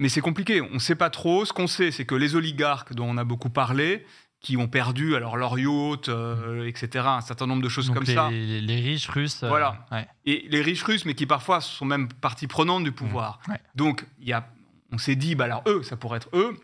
Mais 0.00 0.08
c'est 0.08 0.20
compliqué, 0.20 0.60
on 0.60 0.74
ne 0.74 0.78
sait 0.78 0.94
pas 0.96 1.10
trop. 1.10 1.44
Ce 1.44 1.52
qu'on 1.52 1.66
sait, 1.66 1.90
c'est 1.90 2.04
que 2.04 2.14
les 2.14 2.34
oligarques 2.36 2.94
dont 2.94 3.06
on 3.08 3.16
a 3.16 3.24
beaucoup 3.24 3.50
parlé, 3.50 4.04
qui 4.40 4.56
ont 4.58 4.68
perdu 4.68 5.16
alors 5.16 5.36
leur 5.38 5.58
yacht, 5.58 6.08
euh, 6.10 6.66
etc., 6.66 7.04
un 7.06 7.20
certain 7.22 7.46
nombre 7.46 7.62
de 7.62 7.68
choses 7.70 7.86
Donc 7.86 7.96
comme 7.96 8.04
les, 8.04 8.14
ça, 8.14 8.28
les- 8.30 8.60
les 8.60 8.76
riches 8.80 9.08
russes. 9.08 9.42
euh, 9.42 9.48
Voilà. 9.48 9.86
ouais. 9.90 10.06
et 10.26 10.46
les 10.50 10.60
riches 10.60 10.82
russes, 10.82 11.04
mais 11.06 11.14
qui 11.14 11.24
parfois 11.26 11.60
sont 11.62 11.86
même 11.86 12.08
partie 12.12 12.46
prenante 12.46 12.84
du 12.84 12.92
pouvoir. 12.92 13.38
Ouais. 13.48 13.58
Donc, 13.74 14.04
y 14.20 14.32
a, 14.34 14.46
on 14.92 14.98
s'est 14.98 15.16
dit, 15.16 15.34
bah 15.34 15.44
alors 15.44 15.62
eux, 15.66 15.82
ça 15.82 15.96
pourrait 15.96 16.18
être 16.18 16.28
eux. 16.34 16.54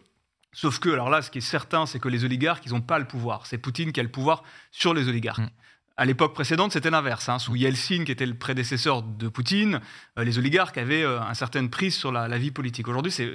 Sauf 0.53 0.79
que, 0.81 0.89
alors 0.91 1.09
là, 1.11 1.23
ce 1.23 1.31
qui 1.31 1.39
est 1.39 1.43
certain, 1.43 1.87
c'est 1.87 2.01
que 2.01 2.09
les 2.09 2.25
oligarques, 2.25 2.67
ils 2.67 2.73
n'ont 2.73 2.81
pas 2.83 2.99
le 2.99 3.07
pouvoir. 3.07 3.47
C'est 3.47 3.57
Poutine 3.57 3.93
qui 3.93 4.01
a 4.01 4.03
le 4.03 4.11
pouvoir 4.11 4.43
sur 4.73 4.93
les 4.93 5.09
oligarques. 5.09 5.39
Mm. 5.39 5.51
À 5.97 6.07
l'époque 6.07 6.33
précédente, 6.33 6.73
c'était 6.73 6.91
l'inverse. 6.91 7.29
hein. 7.29 7.39
Sous 7.39 7.57
Yeltsin, 7.57 8.05
qui 8.05 8.13
était 8.13 8.25
le 8.27 8.35
prédécesseur 8.35 9.03
de 9.03 9.29
Poutine, 9.29 9.81
euh, 10.19 10.25
les 10.25 10.39
oligarques 10.39 10.79
avaient 10.79 11.03
euh, 11.03 11.21
une 11.21 11.35
certaine 11.35 11.69
prise 11.69 11.95
sur 11.95 12.11
la, 12.11 12.27
la 12.27 12.39
vie 12.39 12.51
politique. 12.51 12.89
Aujourd'hui, 12.89 13.13
c'est 13.13 13.29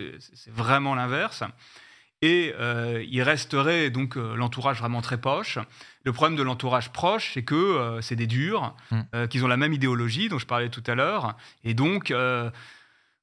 vraiment 0.52 0.96
l'inverse. 0.96 1.44
Et 2.22 2.54
euh, 2.60 3.04
il 3.08 3.22
resterait 3.22 3.92
donc 3.92 4.18
euh, 4.18 4.36
l'entourage 4.36 4.80
vraiment 4.80 5.02
très 5.02 5.20
proche. 5.20 5.60
Le 6.06 6.12
problème 6.14 6.36
de 6.38 6.42
l'entourage 6.44 6.92
proche, 6.92 7.32
c'est 7.34 7.44
que 7.44 8.00
c'est 8.02 8.16
des 8.16 8.26
durs, 8.28 8.74
Mm. 8.90 9.28
qu'ils 9.28 9.44
ont 9.44 9.48
la 9.48 9.58
même 9.58 9.74
idéologie 9.74 10.30
dont 10.30 10.40
je 10.40 10.46
parlais 10.48 10.70
tout 10.70 10.84
à 10.88 10.96
l'heure. 10.96 11.36
Et 11.64 11.74
donc, 11.74 12.14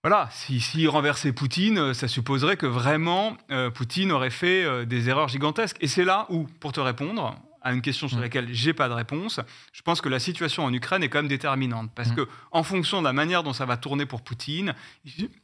voilà, 0.05 0.29
si, 0.33 0.61
si 0.61 0.87
renversait 0.89 1.33
Poutine, 1.33 1.95
ça 1.95 2.07
supposerait 2.09 2.57
que 2.57 2.67
vraiment 2.67 3.37
Poutine 3.75 4.11
aurait 4.13 4.31
fait 4.31 4.85
des 4.87 5.09
erreurs 5.09 5.29
gigantesques. 5.29 5.77
Et 5.81 5.89
c'est 5.89 6.05
là 6.05 6.27
où, 6.29 6.45
pour 6.61 6.73
te 6.73 6.81
répondre 6.81 7.37
à 7.63 7.73
une 7.73 7.83
question 7.83 8.09
sur 8.09 8.19
Mm. 8.19 8.23
laquelle 8.23 8.49
j'ai 8.53 8.73
pas 8.73 8.89
de 8.89 8.95
réponse, 8.95 9.41
je 9.73 9.83
pense 9.83 10.01
que 10.01 10.09
la 10.09 10.19
situation 10.19 10.65
en 10.65 10.73
Ukraine 10.73 11.03
est 11.03 11.09
quand 11.09 11.19
même 11.19 11.29
déterminante. 11.29 11.91
Parce 11.95 12.11
Mm. 12.11 12.15
que, 12.17 12.29
en 12.51 12.63
fonction 12.63 13.01
de 13.01 13.07
la 13.07 13.13
manière 13.13 13.43
dont 13.43 13.53
ça 13.53 13.67
va 13.67 13.77
tourner 13.77 14.07
pour 14.07 14.23
Poutine, 14.23 14.75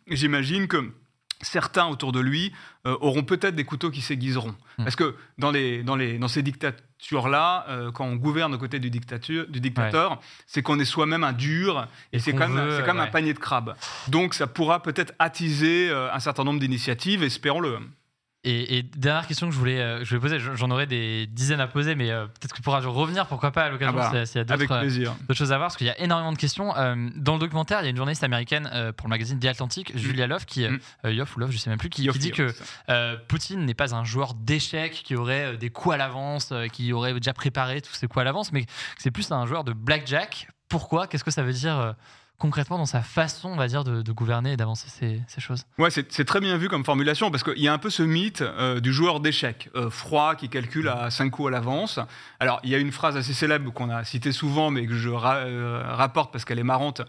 j'imagine 0.07 0.68
que 0.68 0.92
certains 1.40 1.87
autour 1.87 2.11
de 2.12 2.18
lui 2.20 2.52
euh, 2.87 2.96
auront 3.00 3.22
peut-être 3.22 3.54
des 3.54 3.64
couteaux 3.64 3.90
qui 3.90 4.00
s'aiguiseront. 4.00 4.54
Mm. 4.78 4.85
Parce 4.85 4.96
que 4.96 5.14
dans, 5.38 5.50
les, 5.52 5.83
dans, 5.85 5.94
les, 5.94 6.18
dans 6.18 6.26
ces 6.28 6.42
dictatures-là, 6.42 7.64
euh, 7.68 7.92
quand 7.92 8.04
on 8.04 8.16
gouverne 8.16 8.54
aux 8.54 8.59
côtés 8.59 8.81
du, 8.81 8.90
dictature, 8.90 9.46
du 9.48 9.61
dictateur, 9.61 10.20
c'est 10.46 10.62
qu'on 10.62 10.78
est 10.81 10.85
soi-même 10.85 11.22
un 11.24 11.33
dur 11.33 11.87
et, 12.12 12.16
Et 12.16 12.20
c'est 12.20 12.33
veut, 12.33 12.83
comme 12.85 12.98
un 12.98 13.07
panier 13.07 13.35
de 13.35 13.38
crabes. 13.38 13.76
Donc 14.09 14.35
ça 14.35 14.46
pourra 14.48 14.83
peut-être 14.83 15.12
attiser 15.20 15.90
euh, 15.90 16.12
un 16.12 16.18
certain 16.20 16.42
nombre 16.44 16.59
d'initiatives, 16.61 17.22
espérons-le. 17.22 17.78
Et, 18.44 18.79
et 18.79 18.83
dernière 18.85 19.27
question 19.27 19.48
que 19.48 19.53
je 19.53 19.59
voulais, 19.59 19.81
euh, 19.81 20.05
je 20.05 20.09
voulais 20.16 20.20
poser, 20.20 20.38
j'en 20.38 20.70
aurais 20.70 20.87
des 20.87 21.27
dizaines 21.27 21.61
à 21.61 21.66
poser, 21.66 21.96
mais 21.96 22.11
euh, 22.12 22.27
peut-être 22.27 22.53
que 22.53 22.57
tu 22.57 22.62
pourras 22.62 22.79
revenir, 22.81 23.27
pourquoi 23.27 23.51
pas 23.51 23.64
à 23.64 23.68
l'occasion, 23.68 23.98
Ah 23.98 24.11
bah, 24.12 24.27
s'il 24.27 24.38
y 24.38 24.40
a- 24.40 24.44
d'autres 24.44 24.72
euh, 24.72 25.05
d'autres 25.22 25.35
choses 25.35 25.51
à 25.53 25.57
voir, 25.57 25.66
parce 25.68 25.77
qu'il 25.77 25.88
y 25.88 25.90
a 25.90 25.98
énormément 26.01 26.31
de 26.33 26.38
questions. 26.38 26.68
Dans 27.16 27.35
le 27.35 27.40
documentaire, 27.40 27.81
il 27.81 27.85
y 27.85 27.87
a 27.88 27.90
une 27.90 27.96
journaliste 27.96 28.22
américaine 28.22 28.70
pour 28.96 29.09
le 29.09 29.11
magazine 29.11 29.40
The 29.40 29.46
Atlantic, 29.46 29.96
Julia 29.98 30.27
Love, 30.29 30.44
qui, 30.44 30.68
Mm. 30.68 30.79
Yoff 31.11 31.37
ou 31.37 31.40
Love, 31.40 31.51
je 31.51 31.59
sais 31.59 31.68
même 31.68 31.81
plus, 31.81 31.90
qui, 31.90 32.05
Yoff, 32.05 32.14
qui 32.14 32.20
dit 32.20 32.29
Yoff, 32.37 32.55
que 32.87 33.16
Poutine 33.27 33.64
n'est 33.64 33.74
pas 33.74 33.94
un 33.96 34.05
joueur 34.05 34.35
d'échecs 34.35 35.03
qui 35.05 35.16
aurait 35.16 35.57
des 35.57 35.70
coups 35.70 35.96
à 35.96 35.98
l'avance, 35.98 36.53
qui 36.72 36.92
aurait 36.92 37.14
déjà 37.14 37.33
préparé 37.33 37.81
tous 37.83 37.92
ses 37.94 38.07
coups 38.07 38.20
à 38.20 38.24
l'avance, 38.24 38.53
mais 38.53 38.64
que 38.66 38.70
c'est 38.98 39.11
plus 39.11 39.31
un 39.33 39.46
joueur 39.46 39.64
de 39.64 39.72
blackjack. 39.72 40.48
Pourquoi? 40.68 41.07
Qu'est-ce 41.09 41.24
que 41.24 41.31
ça 41.33 41.42
veut 41.42 41.53
dire 41.53 41.94
concrètement 42.38 42.79
dans 42.79 42.87
sa 42.87 43.03
façon, 43.03 43.48
on 43.51 43.57
va 43.57 43.66
dire, 43.66 43.85
de, 43.85 44.12
gouverner 44.12 44.53
et 44.53 44.57
d'avancer 44.57 44.88
ces, 44.88 45.40
choses 45.40 45.64
Ouais, 45.77 45.90
c'est 45.90 46.24
très 46.24 46.40
bien 46.40 46.57
vu 46.57 46.68
comme 46.68 46.85
formulation 46.85 47.31
parce 47.31 47.42
qu'il 47.42 47.59
y 47.59 47.68
a 47.68 47.72
un 47.72 47.79
peu 47.79 47.90
ce 47.90 48.03
mythe 48.03 48.42
euh, 48.42 48.81
du 48.81 48.92
joueur 48.92 49.20
d'échecs, 49.20 49.68
euh, 49.74 49.90
froid, 49.90 50.35
qui 50.35 50.48
calcule 50.48 50.88
à 50.88 51.11
5 51.11 51.31
coups 51.31 51.48
à 51.48 51.51
l'avance. 51.51 51.98
Alors, 52.40 52.61
il 52.62 52.70
y 52.70 52.74
a 52.74 52.79
une 52.79 52.92
phrase 52.92 53.16
assez 53.16 53.33
célèbre 53.33 53.72
qu'on 53.72 53.90
a 53.90 54.05
citée 54.05 54.33
souvent, 54.33 54.70
mais 54.70 54.87
que 54.87 54.94
je 54.94 55.11
euh, 55.11 55.83
rapporte 55.94 56.33
parce 56.33 56.44
qu'elle 56.44 56.59
est 56.59 56.64
marrante, 56.64 57.03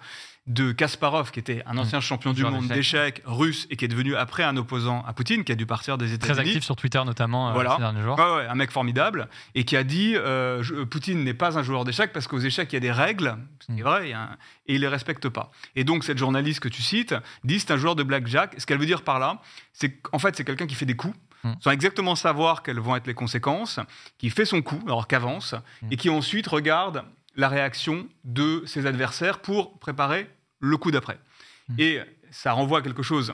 de 0.48 0.72
Kasparov, 0.72 1.30
qui 1.32 1.40
était 1.40 1.62
un 1.68 1.78
ancien 1.78 2.00
champion 2.02 2.34
du 2.34 2.44
monde 2.44 2.68
d'échecs. 2.68 3.22
russe 3.26 3.68
et 3.70 3.76
qui 3.76 3.86
est 3.86 3.88
devenu 3.88 4.16
après 4.16 4.44
un 4.44 4.58
opposant 4.58 5.04
à 5.06 5.14
Poutine, 5.14 5.44
qui 5.44 5.52
a 5.52 5.56
dû 5.56 5.66
partir 5.68 5.98
des 6.00 6.06
Très 6.18 6.32
États-Unis. 6.32 6.50
actif 6.50 6.64
sur 6.64 6.76
Twitter 6.76 7.02
notamment 7.06 7.50
euh, 7.56 7.70
ces 7.74 7.78
derniers 7.78 8.02
jours. 8.02 8.18
Ouais, 8.18 8.36
ouais, 8.38 8.48
un 8.48 8.56
mec 8.56 8.72
formidable, 8.72 9.30
et 9.54 9.64
qui 9.64 9.78
a 9.78 9.84
dit 9.84 10.16
euh, 10.16 10.64
je- 10.64 10.84
Poutine 10.84 11.24
n'est 11.24 11.36
pas 11.36 11.60
un 11.60 11.64
joueur 11.64 11.86
d'échecs 11.86 12.12
parce 12.14 12.28
qu'aux 12.28 12.40
échecs, 12.40 12.70
il 12.72 12.76
y 12.76 12.78
a 12.78 12.80
des 12.80 12.92
règles, 12.92 13.38
ce 13.60 13.68
qui 13.68 13.74
est 13.74 13.84
Mm. 13.84 13.84
vrai, 13.84 14.14
un- 14.14 14.38
et 14.66 14.76
il 14.76 14.82
les 14.82 14.88
respecte 14.88 15.30
pas. 15.30 15.52
Et 15.76 15.84
donc, 15.84 16.04
cette 16.04 16.18
journaliste 16.18 16.62
que 16.62 16.70
tu 16.70 16.82
cites 16.82 17.14
dit 17.44 17.60
c'est 17.60 17.72
un 17.72 17.78
joueur 17.78 17.96
de 17.96 18.02
blackjack. 18.04 18.56
Ce 18.58 18.66
qu'elle 18.66 18.80
veut 18.80 18.86
dire 18.88 19.04
par 19.04 19.20
là, 19.20 19.42
c'est 19.74 19.92
qu'en 20.00 20.18
fait, 20.20 20.36
c'est 20.36 20.44
quelqu'un 20.46 20.66
qui 20.68 20.76
fait 20.76 20.86
des 20.88 20.96
coups. 20.96 21.16
Mm. 21.44 21.54
Sans 21.62 21.72
exactement 21.72 22.16
savoir 22.16 22.64
quelles 22.64 22.80
vont 22.80 22.96
être 22.96 23.08
les 23.08 23.14
conséquences, 23.14 23.80
qui 24.18 24.30
fait 24.32 24.46
son 24.46 24.62
coup, 24.62 24.82
alors 24.88 25.08
qu'avance, 25.08 25.54
Mm. 25.84 25.88
et 25.92 25.98
qui 25.98 26.10
ensuite 26.10 26.48
regarde 26.48 27.04
la 27.40 27.50
réaction 27.50 28.08
de 28.24 28.64
ses 28.66 28.86
adversaires 28.86 29.40
pour 29.40 29.80
préparer 29.80 30.30
le 30.60 30.76
coup 30.78 30.92
d'après. 30.92 31.18
Mm. 31.70 31.76
Et 31.80 32.00
ça 32.32 32.52
renvoie 32.52 32.80
à 32.80 32.82
quelque 32.82 33.04
chose 33.04 33.34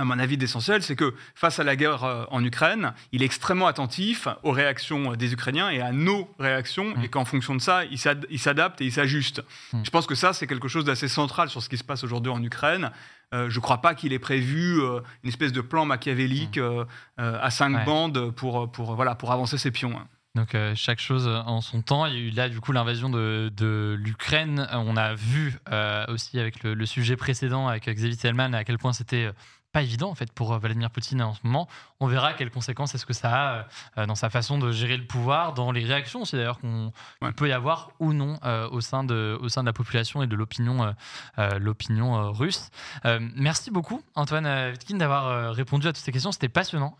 à 0.00 0.04
mon 0.04 0.16
avis, 0.20 0.36
d'essentiel, 0.38 0.80
c'est 0.84 0.94
que 0.94 1.12
face 1.34 1.58
à 1.58 1.64
la 1.64 1.74
guerre 1.74 2.04
euh, 2.04 2.24
en 2.30 2.44
Ukraine, 2.44 2.94
il 3.10 3.20
est 3.20 3.24
extrêmement 3.26 3.66
attentif 3.66 4.28
aux 4.44 4.52
réactions 4.52 5.12
euh, 5.12 5.16
des 5.16 5.32
Ukrainiens 5.32 5.70
et 5.70 5.80
à 5.80 5.90
nos 5.90 6.32
réactions, 6.38 6.94
Mm. 6.96 7.02
et 7.02 7.08
qu'en 7.08 7.24
fonction 7.24 7.56
de 7.56 7.60
ça, 7.60 7.84
il 7.84 7.98
s'ad- 7.98 8.24
il 8.30 8.38
s'adapte 8.38 8.80
et 8.80 8.84
il 8.84 8.92
s'ajuste. 8.92 9.42
Mm. 9.72 9.82
Je 9.84 9.90
pense 9.90 10.06
que 10.06 10.14
ça, 10.14 10.32
c'est 10.32 10.46
quelque 10.46 10.68
chose 10.68 10.84
d'assez 10.84 11.08
central 11.08 11.48
sur 11.50 11.60
ce 11.64 11.68
qui 11.68 11.76
se 11.78 11.82
passe 11.82 12.04
aujourd'hui 12.04 12.30
en 12.30 12.40
Ukraine. 12.44 12.92
Euh, 13.34 13.50
je 13.50 13.56
ne 13.56 13.60
crois 13.60 13.78
pas 13.78 13.96
qu'il 13.96 14.12
ait 14.12 14.20
prévu 14.20 14.80
euh, 14.80 15.00
une 15.24 15.30
espèce 15.30 15.52
de 15.52 15.60
plan 15.60 15.84
machiavélique 15.84 16.58
euh, 16.58 16.84
à 17.18 17.50
cinq. 17.50 17.74
Ouais. 17.78 17.84
bandes 17.84 18.30
pour, 18.36 18.70
pour, 18.70 18.94
voilà, 18.94 19.16
pour 19.16 19.32
avancer 19.32 19.58
ses 19.58 19.72
pions. 19.72 19.98
hein. 19.98 20.06
Donc 20.34 20.54
euh, 20.54 20.74
chaque 20.74 21.00
chose 21.00 21.26
en 21.26 21.60
son 21.60 21.82
temps. 21.82 22.06
Il 22.06 22.14
y 22.14 22.16
a 22.16 22.20
eu 22.20 22.30
là 22.30 22.48
du 22.48 22.60
coup 22.60 22.72
l'invasion 22.72 23.08
de, 23.08 23.96
l'Ukraine. 23.98 24.68
On 24.72 24.96
a 24.96 25.14
vu 25.14 25.58
euh, 25.70 26.04
aussi 26.08 26.38
avec 26.38 26.62
le, 26.62 26.74
le 26.74 26.86
sujet 26.86 27.16
précédent 27.16 27.66
avec 27.66 27.88
Xavier 27.88 28.16
Tellman 28.16 28.54
à 28.54 28.64
quel 28.64 28.78
point 28.78 28.92
c'était 28.92 29.24
euh, 29.24 29.32
pas 29.72 29.82
évident 29.82 30.08
en 30.10 30.14
fait 30.14 30.32
pour 30.32 30.52
euh, 30.52 30.58
Vladimir 30.58 30.90
Poutine 30.90 31.20
en 31.22 31.34
ce 31.34 31.40
moment. 31.44 31.68
On 32.00 32.06
verra 32.06 32.32
quelles 32.32 32.50
conséquences 32.50 32.94
est-ce 32.94 33.04
que 33.06 33.12
ça 33.12 33.30
a 33.58 33.66
euh, 33.98 34.06
dans 34.06 34.14
sa 34.14 34.30
façon 34.30 34.58
de 34.58 34.70
gérer 34.72 34.96
le 34.96 35.04
pouvoir, 35.06 35.52
dans 35.52 35.72
les 35.72 35.84
réactions 35.84 36.22
aussi 36.22 36.36
d'ailleurs 36.36 36.58
qu'on 36.58 36.92
Ouais. 37.20 37.32
peut 37.32 37.48
y 37.48 37.52
avoir 37.52 37.90
ou 37.98 38.12
non 38.12 38.38
euh, 38.44 38.68
au 38.70 38.80
sein 38.80 39.04
de 39.04 39.36
au 39.42 39.48
sein 39.48 39.62
de 39.62 39.66
la 39.66 39.72
population 39.72 40.22
et 40.22 40.26
de 40.26 40.36
l'opinion 40.36 40.94
euh, 41.38 41.58
l'opinion 41.58 42.32
russe. 42.32 42.70
Euh, 43.04 43.18
merci 43.34 43.70
beaucoup 43.70 44.02
Antoine 44.14 44.70
Vitkin 44.70 44.96
d'avoir 44.96 45.54
répondu 45.54 45.86
à 45.88 45.92
toutes 45.92 46.04
ces 46.04 46.12
questions. 46.12 46.32
C'était 46.32 46.48
passionnant. 46.48 46.96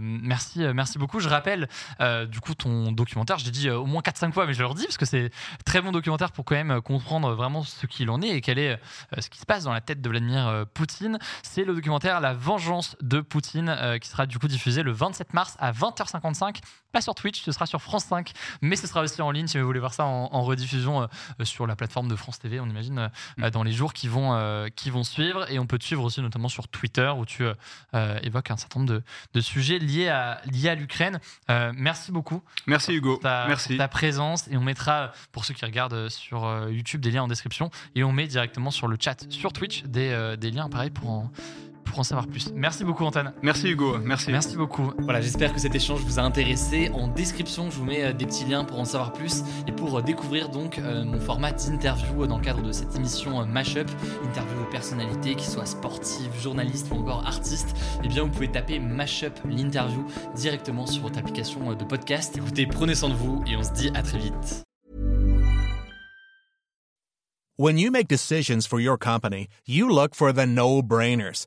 Merci 0.00 0.60
merci 0.74 0.98
beaucoup. 0.98 1.20
Je 1.20 1.28
rappelle 1.28 1.68
du 2.28 2.40
coup 2.40 2.54
ton 2.54 2.92
documentaire. 2.92 3.38
Je 3.38 3.44
l'ai 3.44 3.50
dit 3.50 3.70
au 3.70 3.86
moins 3.86 4.02
4-5 4.02 4.32
fois, 4.32 4.46
mais 4.46 4.54
je 4.54 4.60
le 4.60 4.66
redis 4.66 4.84
parce 4.84 4.98
que 4.98 5.06
c'est 5.06 5.30
très 5.64 5.80
bon 5.80 5.92
documentaire 5.92 6.32
pour 6.32 6.44
quand 6.44 6.54
même 6.56 6.80
comprendre 6.82 7.32
vraiment 7.34 7.62
ce 7.62 7.86
qu'il 7.86 8.10
en 8.10 8.20
est 8.22 8.28
et 8.28 8.40
quel 8.40 8.58
est 8.58 8.78
ce 9.18 9.28
qui 9.30 9.38
se 9.38 9.46
passe 9.46 9.64
dans 9.64 9.72
la 9.72 9.80
tête 9.80 10.00
de 10.02 10.08
Vladimir 10.08 10.64
Poutine. 10.74 11.18
C'est 11.42 11.64
le 11.64 11.74
documentaire 11.74 12.09
documentaire 12.10 12.20
La 12.20 12.34
vengeance 12.34 12.96
de 13.00 13.20
Poutine 13.20 13.76
qui 14.00 14.08
sera 14.08 14.26
du 14.26 14.38
coup 14.38 14.48
diffusé 14.48 14.82
le 14.82 14.92
27 14.92 15.34
mars 15.34 15.56
à 15.58 15.72
20h55 15.72 16.60
pas 16.92 17.00
sur 17.00 17.14
Twitch, 17.14 17.42
ce 17.42 17.52
sera 17.52 17.66
sur 17.66 17.80
France 17.80 18.06
5, 18.06 18.32
mais 18.62 18.74
ce 18.74 18.88
sera 18.88 19.02
aussi 19.02 19.22
en 19.22 19.30
ligne 19.30 19.46
si 19.46 19.58
vous 19.58 19.64
voulez 19.64 19.78
voir 19.78 19.94
ça 19.94 20.04
en, 20.04 20.42
rediffusion 20.42 21.08
sur 21.44 21.68
la 21.68 21.76
plateforme 21.76 22.08
de 22.08 22.16
France 22.16 22.40
TV, 22.40 22.58
on 22.58 22.66
imagine, 22.66 23.10
mm. 23.36 23.50
dans 23.50 23.62
les 23.62 23.70
jours 23.70 23.92
qui 23.92 24.08
vont, 24.08 24.36
qui 24.74 24.90
vont 24.90 25.04
suivre. 25.04 25.48
Et 25.52 25.60
on 25.60 25.66
peut 25.66 25.78
te 25.78 25.84
suivre 25.84 26.02
aussi 26.02 26.20
notamment 26.20 26.48
sur 26.48 26.66
Twitter 26.66 27.12
où 27.16 27.24
tu 27.24 27.44
évoques 27.92 28.50
un 28.50 28.56
certain 28.56 28.80
nombre 28.80 28.92
de, 28.92 29.02
de 29.34 29.40
sujets 29.40 29.78
liés 29.78 30.08
à, 30.08 30.40
liés 30.46 30.68
à 30.68 30.74
l'Ukraine. 30.74 31.20
merci 31.74 32.10
beaucoup. 32.10 32.42
Merci 32.66 32.94
Hugo. 32.94 33.18
Ta, 33.18 33.46
merci. 33.46 33.76
ta 33.76 33.86
présence. 33.86 34.48
Et 34.48 34.56
on 34.56 34.62
mettra, 34.62 35.12
pour 35.30 35.44
ceux 35.44 35.54
qui 35.54 35.64
regardent 35.64 36.08
sur 36.08 36.68
YouTube, 36.68 37.00
des 37.00 37.12
liens 37.12 37.22
en 37.22 37.28
description. 37.28 37.70
Et 37.94 38.02
on 38.02 38.10
met 38.10 38.26
directement 38.26 38.72
sur 38.72 38.88
le 38.88 38.96
chat 38.98 39.30
sur 39.30 39.52
Twitch 39.52 39.84
des, 39.84 40.34
des 40.38 40.50
liens 40.50 40.68
pareil 40.68 40.90
pour 40.90 41.10
en 41.10 41.30
pour 41.90 41.98
en 41.98 42.04
savoir 42.04 42.26
plus. 42.26 42.50
Merci 42.54 42.84
beaucoup 42.84 43.04
Antoine. 43.04 43.32
Merci 43.42 43.68
Hugo, 43.68 43.98
merci. 43.98 44.30
Merci 44.30 44.56
beaucoup. 44.56 44.92
Voilà, 44.98 45.20
j'espère 45.20 45.52
que 45.52 45.60
cet 45.60 45.74
échange 45.74 46.00
vous 46.00 46.18
a 46.18 46.22
intéressé. 46.22 46.90
En 46.94 47.08
description, 47.08 47.70
je 47.70 47.76
vous 47.76 47.84
mets 47.84 48.04
euh, 48.04 48.12
des 48.12 48.26
petits 48.26 48.44
liens 48.44 48.64
pour 48.64 48.78
en 48.78 48.84
savoir 48.84 49.12
plus 49.12 49.42
et 49.66 49.72
pour 49.72 49.98
euh, 49.98 50.02
découvrir 50.02 50.48
donc 50.48 50.78
euh, 50.78 51.04
mon 51.04 51.20
format 51.20 51.52
d'interview 51.52 52.26
dans 52.26 52.38
le 52.38 52.44
cadre 52.44 52.62
de 52.62 52.72
cette 52.72 52.94
émission 52.96 53.44
Mashup, 53.44 53.90
interview 54.24 54.60
de 54.64 54.70
personnalités, 54.70 55.34
qui 55.34 55.46
soient 55.46 55.66
sportives, 55.66 56.32
journalistes 56.40 56.88
ou 56.90 56.94
encore 56.94 57.26
artistes. 57.26 57.76
Eh 58.04 58.08
bien, 58.08 58.22
vous 58.22 58.30
pouvez 58.30 58.50
taper 58.50 58.78
Mashup 58.78 59.38
l'interview 59.44 60.06
directement 60.36 60.86
sur 60.86 61.02
votre 61.02 61.18
application 61.18 61.74
de 61.74 61.84
podcast. 61.84 62.36
Écoutez, 62.36 62.66
prenez 62.66 62.94
soin 62.94 63.08
de 63.08 63.14
vous 63.14 63.42
et 63.46 63.56
on 63.56 63.62
se 63.62 63.72
dit 63.72 63.90
à 63.94 64.02
très 64.02 64.18
vite. 64.18 64.64
When 67.56 67.76
you 67.76 67.90
make 67.90 68.08
decisions 68.08 68.66
for 68.66 68.80
your 68.80 68.96
company, 68.96 69.46
you 69.66 69.90
look 69.90 70.14
for 70.14 70.32
the 70.32 70.46
no-brainers. 70.46 71.46